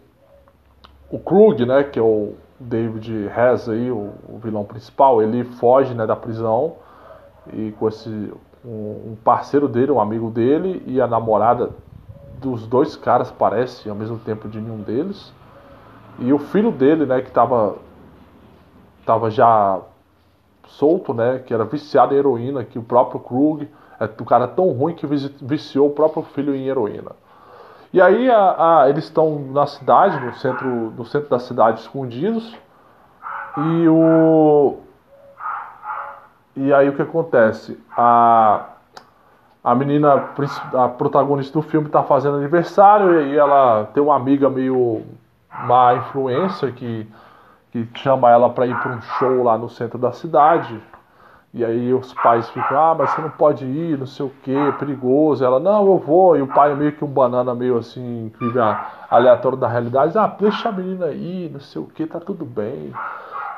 o 1.11 1.19
Krug, 1.19 1.67
né, 1.67 1.85
que 1.85 1.99
é 1.99 2.03
o, 2.03 2.35
David 2.63 3.27
Hess 3.27 3.69
aí, 3.69 3.91
o, 3.91 4.13
o, 4.29 4.39
vilão 4.43 4.65
principal, 4.65 5.23
ele 5.23 5.45
foge 5.45 5.95
né, 5.95 6.07
da 6.07 6.15
prisão 6.15 6.75
e 7.53 7.73
com 7.73 7.89
esse 7.89 8.09
um, 8.65 8.69
um, 8.69 9.17
parceiro 9.25 9.69
dele, 9.69 9.91
um 9.91 10.01
amigo 10.01 10.31
dele 10.31 10.83
e 10.87 11.01
a 11.01 11.07
namorada 11.07 11.71
dos 12.41 12.67
dois 12.67 12.95
caras 12.95 13.31
parece 13.31 13.89
ao 13.89 13.97
mesmo 13.97 14.19
tempo 14.19 14.49
de 14.49 14.61
nenhum 14.61 14.79
deles 14.79 15.33
e 16.19 16.33
o 16.33 16.39
filho 16.39 16.71
dele, 16.71 17.05
né, 17.07 17.21
que 17.21 17.29
estava 17.29 17.77
tava 19.05 19.31
já 19.31 19.81
solto, 20.67 21.13
né, 21.13 21.43
que 21.45 21.53
era 21.53 21.65
viciado 21.65 22.15
em 22.15 22.19
heroína, 22.19 22.65
que 22.65 22.79
o 22.79 22.83
próprio 22.83 23.19
Krug 23.19 23.69
é 23.99 24.05
um 24.05 24.25
cara 24.25 24.47
tão 24.47 24.71
ruim 24.71 24.95
que 24.95 25.07
viciou 25.07 25.89
o 25.89 25.93
próprio 25.93 26.23
filho 26.23 26.55
em 26.55 26.69
heroína. 26.69 27.13
E 27.93 28.01
aí 28.01 28.31
a, 28.31 28.83
a, 28.83 28.89
eles 28.89 29.05
estão 29.05 29.39
na 29.39 29.67
cidade, 29.67 30.19
no 30.25 30.33
centro, 30.35 30.67
no 30.97 31.05
centro 31.05 31.29
da 31.29 31.39
cidade, 31.39 31.81
escondidos. 31.81 32.57
E 33.57 33.89
o 33.89 34.79
e 36.57 36.73
aí 36.73 36.89
o 36.89 36.95
que 36.95 37.03
acontece? 37.03 37.79
A 37.97 38.67
a 39.65 39.75
menina, 39.77 40.31
a 40.75 40.89
protagonista 40.89 41.53
do 41.57 41.63
filme, 41.63 41.87
está 41.87 42.03
fazendo 42.03 42.37
aniversário 42.37 43.23
e 43.27 43.39
ela 43.39 43.85
tem 43.95 44.03
uma 44.03 44.17
amiga 44.17 44.51
meio 44.51 45.03
má 45.65 45.95
influência 45.95 46.73
que, 46.73 47.07
que 47.71 47.89
chama 47.95 48.29
ela 48.29 48.51
para 48.51 48.67
ir 48.67 48.77
para 48.81 48.93
um 48.93 49.01
show 49.01 49.45
lá 49.45 49.57
no 49.57 49.69
centro 49.69 49.99
da 49.99 50.11
cidade. 50.11 50.81
E 51.55 51.63
aí 51.63 51.93
os 51.93 52.15
pais 52.15 52.49
ficam, 52.49 52.79
ah, 52.79 52.95
mas 52.95 53.11
você 53.11 53.21
não 53.21 53.29
pode 53.29 53.67
ir, 53.67 53.99
não 53.99 54.07
sei 54.07 54.25
o 54.25 54.33
que, 54.43 54.57
é 54.57 54.73
perigoso. 54.73 55.45
Ela, 55.45 55.61
não, 55.61 55.87
eu 55.87 55.99
vou. 55.99 56.35
E 56.35 56.41
o 56.41 56.47
pai 56.47 56.73
é 56.73 56.75
meio 56.75 56.93
que 56.93 57.05
um 57.05 57.09
banana 57.09 57.55
meio 57.55 57.77
assim, 57.77 58.33
que 58.33 58.47
vive 58.47 58.59
aleatório 59.11 59.59
da 59.59 59.69
realidade. 59.69 60.17
Ah, 60.17 60.27
deixa 60.27 60.71
a 60.71 60.73
menina 60.73 61.09
ir, 61.09 61.51
não 61.53 61.61
sei 61.61 61.83
o 61.83 61.87
que, 61.87 62.07
tá 62.07 62.19
tudo 62.19 62.47
bem. 62.47 62.91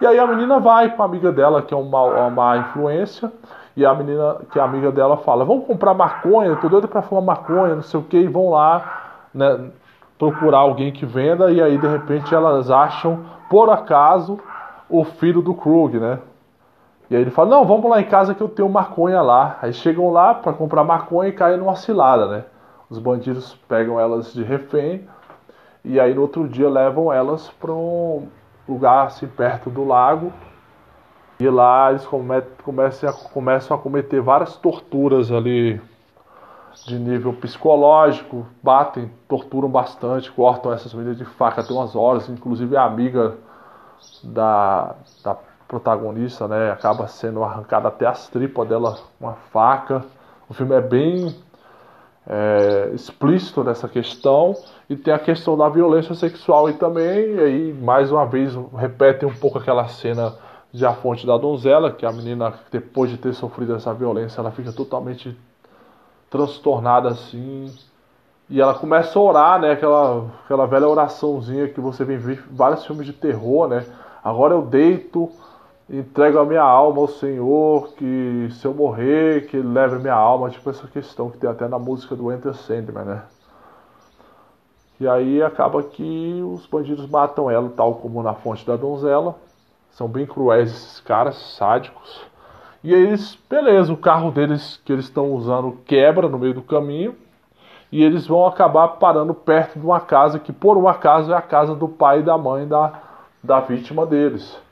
E 0.00 0.06
aí 0.06 0.18
a 0.18 0.26
menina 0.26 0.58
vai 0.58 0.90
com 0.90 1.02
a 1.02 1.06
amiga 1.06 1.30
dela, 1.30 1.62
que 1.62 1.72
é 1.72 1.76
uma, 1.76 2.02
uma 2.02 2.30
má 2.30 2.56
influência. 2.56 3.32
E 3.76 3.86
a 3.86 3.94
menina, 3.94 4.38
que 4.50 4.58
é 4.58 4.62
amiga 4.62 4.90
dela, 4.90 5.18
fala, 5.18 5.44
vamos 5.44 5.64
comprar 5.64 5.94
maconha, 5.94 6.56
tô 6.56 6.68
doido 6.68 6.88
pra 6.88 7.02
fumar 7.02 7.22
maconha, 7.22 7.76
não 7.76 7.82
sei 7.82 8.00
o 8.00 8.02
que, 8.02 8.18
e 8.18 8.26
vão 8.26 8.50
lá, 8.50 9.28
né, 9.32 9.70
procurar 10.18 10.58
alguém 10.58 10.92
que 10.92 11.06
venda. 11.06 11.50
E 11.52 11.62
aí, 11.62 11.78
de 11.78 11.86
repente, 11.86 12.34
elas 12.34 12.72
acham, 12.72 13.24
por 13.48 13.70
acaso, 13.70 14.40
o 14.88 15.04
filho 15.04 15.40
do 15.40 15.54
Krug, 15.54 15.98
né? 15.98 16.18
E 17.14 17.16
aí 17.16 17.22
ele 17.22 17.30
fala, 17.30 17.48
não, 17.48 17.64
vamos 17.64 17.88
lá 17.88 18.00
em 18.00 18.06
casa 18.06 18.34
que 18.34 18.40
eu 18.40 18.48
tenho 18.48 18.68
maconha 18.68 19.22
lá. 19.22 19.56
Aí 19.62 19.72
chegam 19.72 20.10
lá 20.10 20.34
para 20.34 20.52
comprar 20.52 20.82
maconha 20.82 21.28
e 21.28 21.32
caem 21.32 21.56
numa 21.56 21.76
cilada, 21.76 22.26
né? 22.26 22.44
Os 22.90 22.98
bandidos 22.98 23.54
pegam 23.68 24.00
elas 24.00 24.34
de 24.34 24.42
refém 24.42 25.06
e 25.84 26.00
aí 26.00 26.12
no 26.12 26.22
outro 26.22 26.48
dia 26.48 26.68
levam 26.68 27.12
elas 27.12 27.48
para 27.48 27.70
um 27.70 28.26
lugar 28.68 29.06
assim 29.06 29.28
perto 29.28 29.70
do 29.70 29.84
lago. 29.84 30.32
E 31.38 31.48
lá 31.48 31.90
eles 31.90 32.04
começam 32.64 33.08
a, 33.08 33.12
começam 33.12 33.76
a 33.76 33.80
cometer 33.80 34.20
várias 34.20 34.56
torturas 34.56 35.30
ali 35.30 35.80
de 36.84 36.98
nível 36.98 37.32
psicológico, 37.34 38.44
batem, 38.60 39.08
torturam 39.28 39.68
bastante, 39.68 40.32
cortam 40.32 40.72
essas 40.72 40.92
meninas 40.92 41.16
de 41.16 41.24
faca 41.24 41.60
até 41.60 41.72
umas 41.72 41.94
horas, 41.94 42.28
inclusive 42.28 42.76
a 42.76 42.82
amiga 42.82 43.36
da, 44.24 44.96
da 45.22 45.36
protagonista, 45.66 46.46
né, 46.46 46.70
acaba 46.70 47.06
sendo 47.06 47.42
arrancada 47.42 47.88
até 47.88 48.06
as 48.06 48.28
tripas 48.28 48.68
dela 48.68 48.98
com 49.18 49.26
uma 49.26 49.34
faca. 49.52 50.04
O 50.48 50.54
filme 50.54 50.74
é 50.74 50.80
bem 50.80 51.34
é, 52.26 52.90
explícito 52.94 53.62
nessa 53.64 53.88
questão. 53.88 54.54
E 54.88 54.96
tem 54.96 55.12
a 55.12 55.18
questão 55.18 55.56
da 55.56 55.68
violência 55.68 56.14
sexual 56.14 56.68
e 56.68 56.74
também, 56.74 57.34
e 57.34 57.40
aí 57.40 57.72
mais 57.72 58.12
uma 58.12 58.26
vez 58.26 58.54
repete 58.76 59.24
um 59.24 59.34
pouco 59.34 59.58
aquela 59.58 59.88
cena 59.88 60.34
de 60.72 60.84
A 60.84 60.92
Fonte 60.92 61.26
da 61.26 61.38
Donzela, 61.38 61.92
que 61.92 62.04
a 62.04 62.12
menina 62.12 62.52
depois 62.70 63.10
de 63.10 63.16
ter 63.16 63.32
sofrido 63.32 63.74
essa 63.74 63.94
violência, 63.94 64.40
ela 64.40 64.50
fica 64.50 64.72
totalmente 64.72 65.36
transtornada 66.28 67.08
assim, 67.10 67.72
e 68.50 68.60
ela 68.60 68.74
começa 68.74 69.16
a 69.16 69.22
orar, 69.22 69.60
né, 69.60 69.70
aquela, 69.70 70.26
aquela 70.44 70.66
velha 70.66 70.88
oraçãozinha 70.88 71.68
que 71.68 71.80
você 71.80 72.04
vê 72.04 72.16
em 72.16 72.38
vários 72.50 72.84
filmes 72.84 73.06
de 73.06 73.12
terror, 73.12 73.68
né, 73.68 73.86
agora 74.22 74.52
eu 74.52 74.62
deito 74.62 75.30
entrego 75.88 76.38
a 76.38 76.44
minha 76.44 76.62
alma 76.62 77.00
ao 77.00 77.08
Senhor, 77.08 77.92
que 77.94 78.48
se 78.52 78.66
eu 78.66 78.74
morrer, 78.74 79.46
que 79.46 79.56
ele 79.56 79.68
leve 79.68 79.96
a 79.96 79.98
minha 79.98 80.14
alma, 80.14 80.50
tipo 80.50 80.68
essa 80.70 80.86
questão 80.86 81.30
que 81.30 81.38
tem 81.38 81.48
até 81.48 81.68
na 81.68 81.78
música 81.78 82.16
do 82.16 82.32
Enter 82.32 82.54
Sandman, 82.54 83.04
né? 83.04 83.22
E 84.98 85.08
aí 85.08 85.42
acaba 85.42 85.82
que 85.82 86.40
os 86.42 86.66
bandidos 86.66 87.08
matam 87.08 87.50
ela, 87.50 87.68
tal 87.76 87.96
como 87.96 88.22
na 88.22 88.32
fonte 88.32 88.64
da 88.64 88.76
donzela. 88.76 89.34
São 89.90 90.08
bem 90.08 90.24
cruéis 90.24 90.70
esses 90.70 91.00
caras, 91.00 91.36
sádicos. 91.56 92.24
E 92.82 92.92
eles, 92.92 93.36
beleza, 93.48 93.92
o 93.92 93.96
carro 93.96 94.30
deles 94.30 94.80
que 94.84 94.92
eles 94.92 95.06
estão 95.06 95.32
usando 95.32 95.78
quebra 95.84 96.28
no 96.28 96.38
meio 96.38 96.54
do 96.54 96.62
caminho. 96.62 97.16
E 97.90 98.02
eles 98.02 98.26
vão 98.26 98.46
acabar 98.46 98.88
parando 98.88 99.34
perto 99.34 99.78
de 99.78 99.84
uma 99.84 100.00
casa 100.00 100.38
que 100.38 100.52
por 100.52 100.76
um 100.76 100.88
acaso 100.88 101.32
é 101.32 101.36
a 101.36 101.42
casa 101.42 101.74
do 101.74 101.88
pai 101.88 102.20
e 102.20 102.22
da 102.22 102.38
mãe 102.38 102.66
da, 102.66 103.00
da 103.42 103.60
vítima 103.60 104.06
deles. 104.06 104.63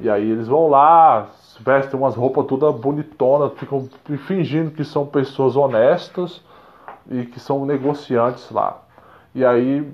E 0.00 0.08
aí 0.08 0.30
eles 0.30 0.46
vão 0.46 0.68
lá, 0.68 1.26
vestem 1.60 1.98
umas 1.98 2.14
roupas 2.14 2.46
toda 2.46 2.70
bonitonas, 2.70 3.52
ficam 3.54 3.88
fingindo 4.26 4.70
que 4.70 4.84
são 4.84 5.04
pessoas 5.04 5.56
honestas 5.56 6.42
e 7.10 7.24
que 7.24 7.40
são 7.40 7.66
negociantes 7.66 8.50
lá. 8.50 8.78
E 9.34 9.44
aí 9.44 9.92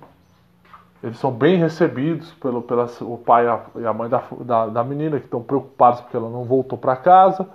eles 1.02 1.18
são 1.18 1.30
bem 1.30 1.56
recebidos 1.56 2.32
pelo, 2.34 2.62
pela, 2.62 2.88
o 3.02 3.18
pai 3.18 3.46
e 3.76 3.86
a 3.86 3.92
mãe 3.92 4.08
da, 4.08 4.22
da, 4.40 4.66
da 4.66 4.84
menina, 4.84 5.18
que 5.18 5.26
estão 5.26 5.42
preocupados 5.42 6.00
porque 6.00 6.16
ela 6.16 6.30
não 6.30 6.44
voltou 6.44 6.78
para 6.78 6.96
casa. 6.96 7.46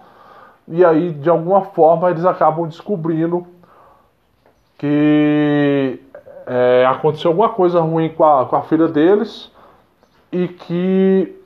E 0.67 0.85
aí, 0.85 1.11
de 1.11 1.29
alguma 1.29 1.61
forma, 1.61 2.11
eles 2.11 2.25
acabam 2.25 2.67
descobrindo 2.67 3.47
que 4.77 5.99
é, 6.45 6.85
aconteceu 6.87 7.31
alguma 7.31 7.49
coisa 7.49 7.81
ruim 7.81 8.09
com 8.09 8.23
a, 8.23 8.45
com 8.45 8.55
a 8.55 8.61
filha 8.61 8.87
deles 8.87 9.51
e 10.31 10.47
que 10.47 11.38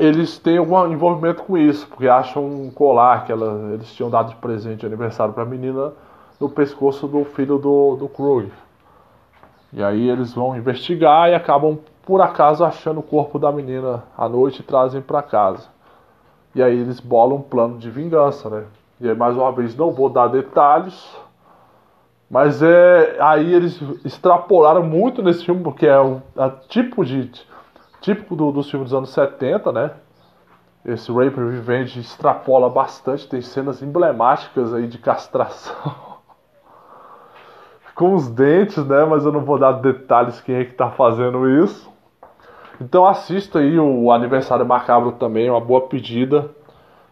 eles 0.00 0.38
têm 0.38 0.56
algum 0.56 0.90
envolvimento 0.90 1.42
com 1.42 1.58
isso, 1.58 1.86
porque 1.86 2.08
acham 2.08 2.42
um 2.44 2.70
colar 2.70 3.26
que 3.26 3.30
ela, 3.30 3.70
eles 3.74 3.92
tinham 3.92 4.08
dado 4.08 4.30
de 4.30 4.36
presente 4.36 4.80
de 4.80 4.86
aniversário 4.86 5.34
para 5.34 5.42
a 5.42 5.46
menina 5.46 5.92
no 6.40 6.48
pescoço 6.48 7.06
do 7.06 7.22
filho 7.24 7.58
do, 7.58 7.96
do 7.96 8.08
Krug. 8.08 8.50
E 9.74 9.82
aí 9.82 10.08
eles 10.08 10.32
vão 10.32 10.56
investigar 10.56 11.28
e 11.28 11.34
acabam, 11.34 11.78
por 12.06 12.22
acaso, 12.22 12.64
achando 12.64 13.00
o 13.00 13.02
corpo 13.02 13.38
da 13.38 13.52
menina 13.52 14.02
à 14.16 14.26
noite 14.26 14.60
e 14.60 14.62
trazem 14.62 15.02
para 15.02 15.22
casa. 15.22 15.68
E 16.54 16.62
aí 16.62 16.76
eles 16.76 16.98
bolam 16.98 17.36
um 17.36 17.42
plano 17.42 17.76
de 17.76 17.90
vingança, 17.90 18.48
né? 18.48 18.64
E 18.98 19.08
aí, 19.08 19.14
mais 19.14 19.36
uma 19.36 19.52
vez, 19.52 19.76
não 19.76 19.92
vou 19.92 20.08
dar 20.08 20.28
detalhes, 20.28 21.14
mas 22.28 22.62
é 22.62 23.18
aí 23.20 23.52
eles 23.52 23.78
extrapolaram 24.04 24.82
muito 24.82 25.22
nesse 25.22 25.44
filme, 25.44 25.62
porque 25.62 25.86
é 25.86 26.00
um, 26.00 26.22
é 26.36 26.50
tipo 26.68 27.04
de 27.04 27.30
típico 28.00 28.34
do, 28.34 28.50
dos 28.50 28.70
filmes 28.70 28.90
dos 28.90 28.96
anos 28.96 29.10
70, 29.10 29.72
né? 29.72 29.90
Esse 30.84 31.12
Rape 31.12 31.36
Revenge 31.36 32.00
extrapola 32.00 32.70
bastante, 32.70 33.28
tem 33.28 33.42
cenas 33.42 33.82
emblemáticas 33.82 34.72
aí 34.72 34.86
de 34.86 34.98
castração. 34.98 35.92
Com 37.94 38.14
os 38.14 38.30
dentes, 38.30 38.84
né? 38.86 39.04
Mas 39.04 39.24
eu 39.26 39.32
não 39.32 39.44
vou 39.44 39.58
dar 39.58 39.72
detalhes 39.72 40.40
quem 40.40 40.54
é 40.54 40.64
que 40.64 40.72
tá 40.72 40.90
fazendo 40.90 41.48
isso. 41.62 41.90
Então 42.80 43.06
assista 43.06 43.58
aí 43.58 43.78
o 43.78 44.10
Aniversário 44.10 44.64
Macabro 44.64 45.12
também, 45.12 45.50
uma 45.50 45.60
boa 45.60 45.82
pedida. 45.82 46.50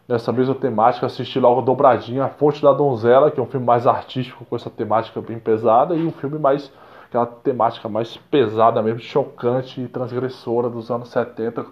Nessa 0.09 0.33
mesma 0.33 0.55
temática, 0.55 1.05
assisti 1.05 1.39
logo 1.39 1.61
dobradinha 1.61 2.25
A 2.25 2.29
Fonte 2.31 2.63
da 2.63 2.73
Donzela, 2.73 3.31
que 3.31 3.39
é 3.39 3.43
um 3.43 3.47
filme 3.47 3.67
mais 3.67 3.87
artístico 3.87 4.47
com 4.47 4.57
essa 4.57 4.71
temática 4.71 5.21
bem 5.21 5.39
pesada, 5.39 5.95
e 5.95 6.07
um 6.07 6.11
filme 6.11 6.39
mais 6.39 6.73
aquela 7.09 7.27
temática 7.27 7.89
mais 7.89 8.17
pesada 8.17 8.83
mesmo, 8.83 9.01
chocante 9.01 9.81
e 9.81 9.89
transgressora 9.89 10.69
dos 10.69 10.91
anos 10.91 11.09
70, 11.09 11.65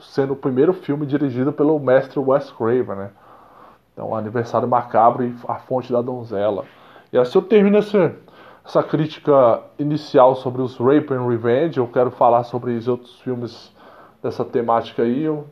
sendo 0.00 0.32
o 0.32 0.36
primeiro 0.36 0.72
filme 0.72 1.06
dirigido 1.06 1.52
pelo 1.52 1.78
mestre 1.78 2.18
Wes 2.18 2.50
Craven, 2.50 2.96
né? 2.96 3.10
Então, 3.92 4.14
Aniversário 4.14 4.66
Macabro 4.66 5.24
e 5.24 5.34
A 5.46 5.56
Fonte 5.56 5.92
da 5.92 6.00
Donzela. 6.00 6.64
E 7.12 7.18
assim 7.18 7.38
eu 7.38 7.42
termino 7.42 7.76
essa, 7.76 8.16
essa 8.64 8.82
crítica 8.82 9.60
inicial 9.78 10.34
sobre 10.34 10.62
os 10.62 10.76
Rape 10.76 11.12
and 11.12 11.28
Revenge. 11.28 11.78
Eu 11.78 11.86
quero 11.86 12.10
falar 12.10 12.42
sobre 12.44 12.72
os 12.72 12.88
outros 12.88 13.20
filmes 13.20 13.72
dessa 14.22 14.44
temática 14.44 15.02
aí. 15.02 15.24
Eu, 15.24 15.46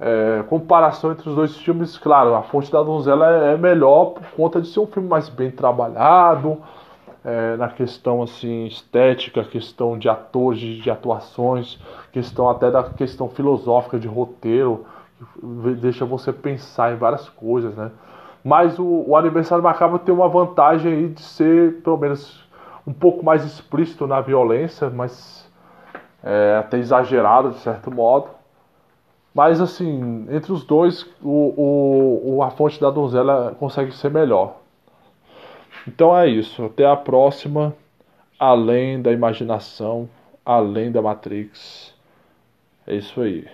é, 0.00 0.42
comparação 0.48 1.12
entre 1.12 1.28
os 1.28 1.36
dois 1.36 1.56
filmes, 1.56 1.96
claro, 1.96 2.34
A 2.34 2.42
Fonte 2.42 2.70
da 2.70 2.82
Donzela 2.82 3.30
é, 3.30 3.54
é 3.54 3.56
melhor 3.56 4.06
por 4.06 4.26
conta 4.32 4.60
de 4.60 4.66
ser 4.66 4.80
um 4.80 4.86
filme 4.86 5.08
mais 5.08 5.28
bem 5.28 5.52
trabalhado, 5.52 6.60
é, 7.24 7.56
na 7.56 7.68
questão 7.68 8.22
assim 8.22 8.66
estética, 8.66 9.42
questão 9.42 9.98
de 9.98 10.08
atores, 10.08 10.82
de 10.82 10.90
atuações, 10.90 11.80
questão 12.12 12.48
até 12.50 12.70
da 12.70 12.82
questão 12.82 13.28
filosófica 13.28 13.98
de 13.98 14.06
roteiro, 14.06 14.84
deixa 15.80 16.04
você 16.04 16.32
pensar 16.32 16.92
em 16.92 16.96
várias 16.96 17.28
coisas, 17.30 17.74
né? 17.74 17.90
Mas 18.44 18.78
o, 18.78 19.04
o 19.08 19.16
Aniversário 19.16 19.64
Macabro 19.64 19.98
tem 19.98 20.14
uma 20.14 20.28
vantagem 20.28 20.92
aí 20.92 21.08
de 21.08 21.22
ser, 21.22 21.80
pelo 21.82 21.96
menos, 21.96 22.46
um 22.86 22.92
pouco 22.92 23.24
mais 23.24 23.42
explícito 23.42 24.06
na 24.06 24.20
violência, 24.20 24.90
mas 24.90 25.50
é, 26.22 26.58
até 26.58 26.76
exagerado 26.76 27.50
de 27.50 27.58
certo 27.60 27.90
modo. 27.90 28.28
Mas 29.34 29.62
assim, 29.62 30.26
entre 30.30 30.52
os 30.52 30.62
dois, 30.62 31.10
o, 31.22 32.36
o 32.36 32.42
A 32.42 32.50
Fonte 32.50 32.78
da 32.78 32.90
Donzela 32.90 33.56
consegue 33.58 33.92
ser 33.92 34.10
melhor. 34.10 34.63
Então 35.86 36.16
é 36.16 36.28
isso. 36.28 36.64
Até 36.64 36.86
a 36.86 36.96
próxima. 36.96 37.74
Além 38.38 39.00
da 39.00 39.12
imaginação, 39.12 40.08
além 40.44 40.90
da 40.90 41.00
Matrix. 41.00 41.94
É 42.86 42.96
isso 42.96 43.20
aí. 43.20 43.46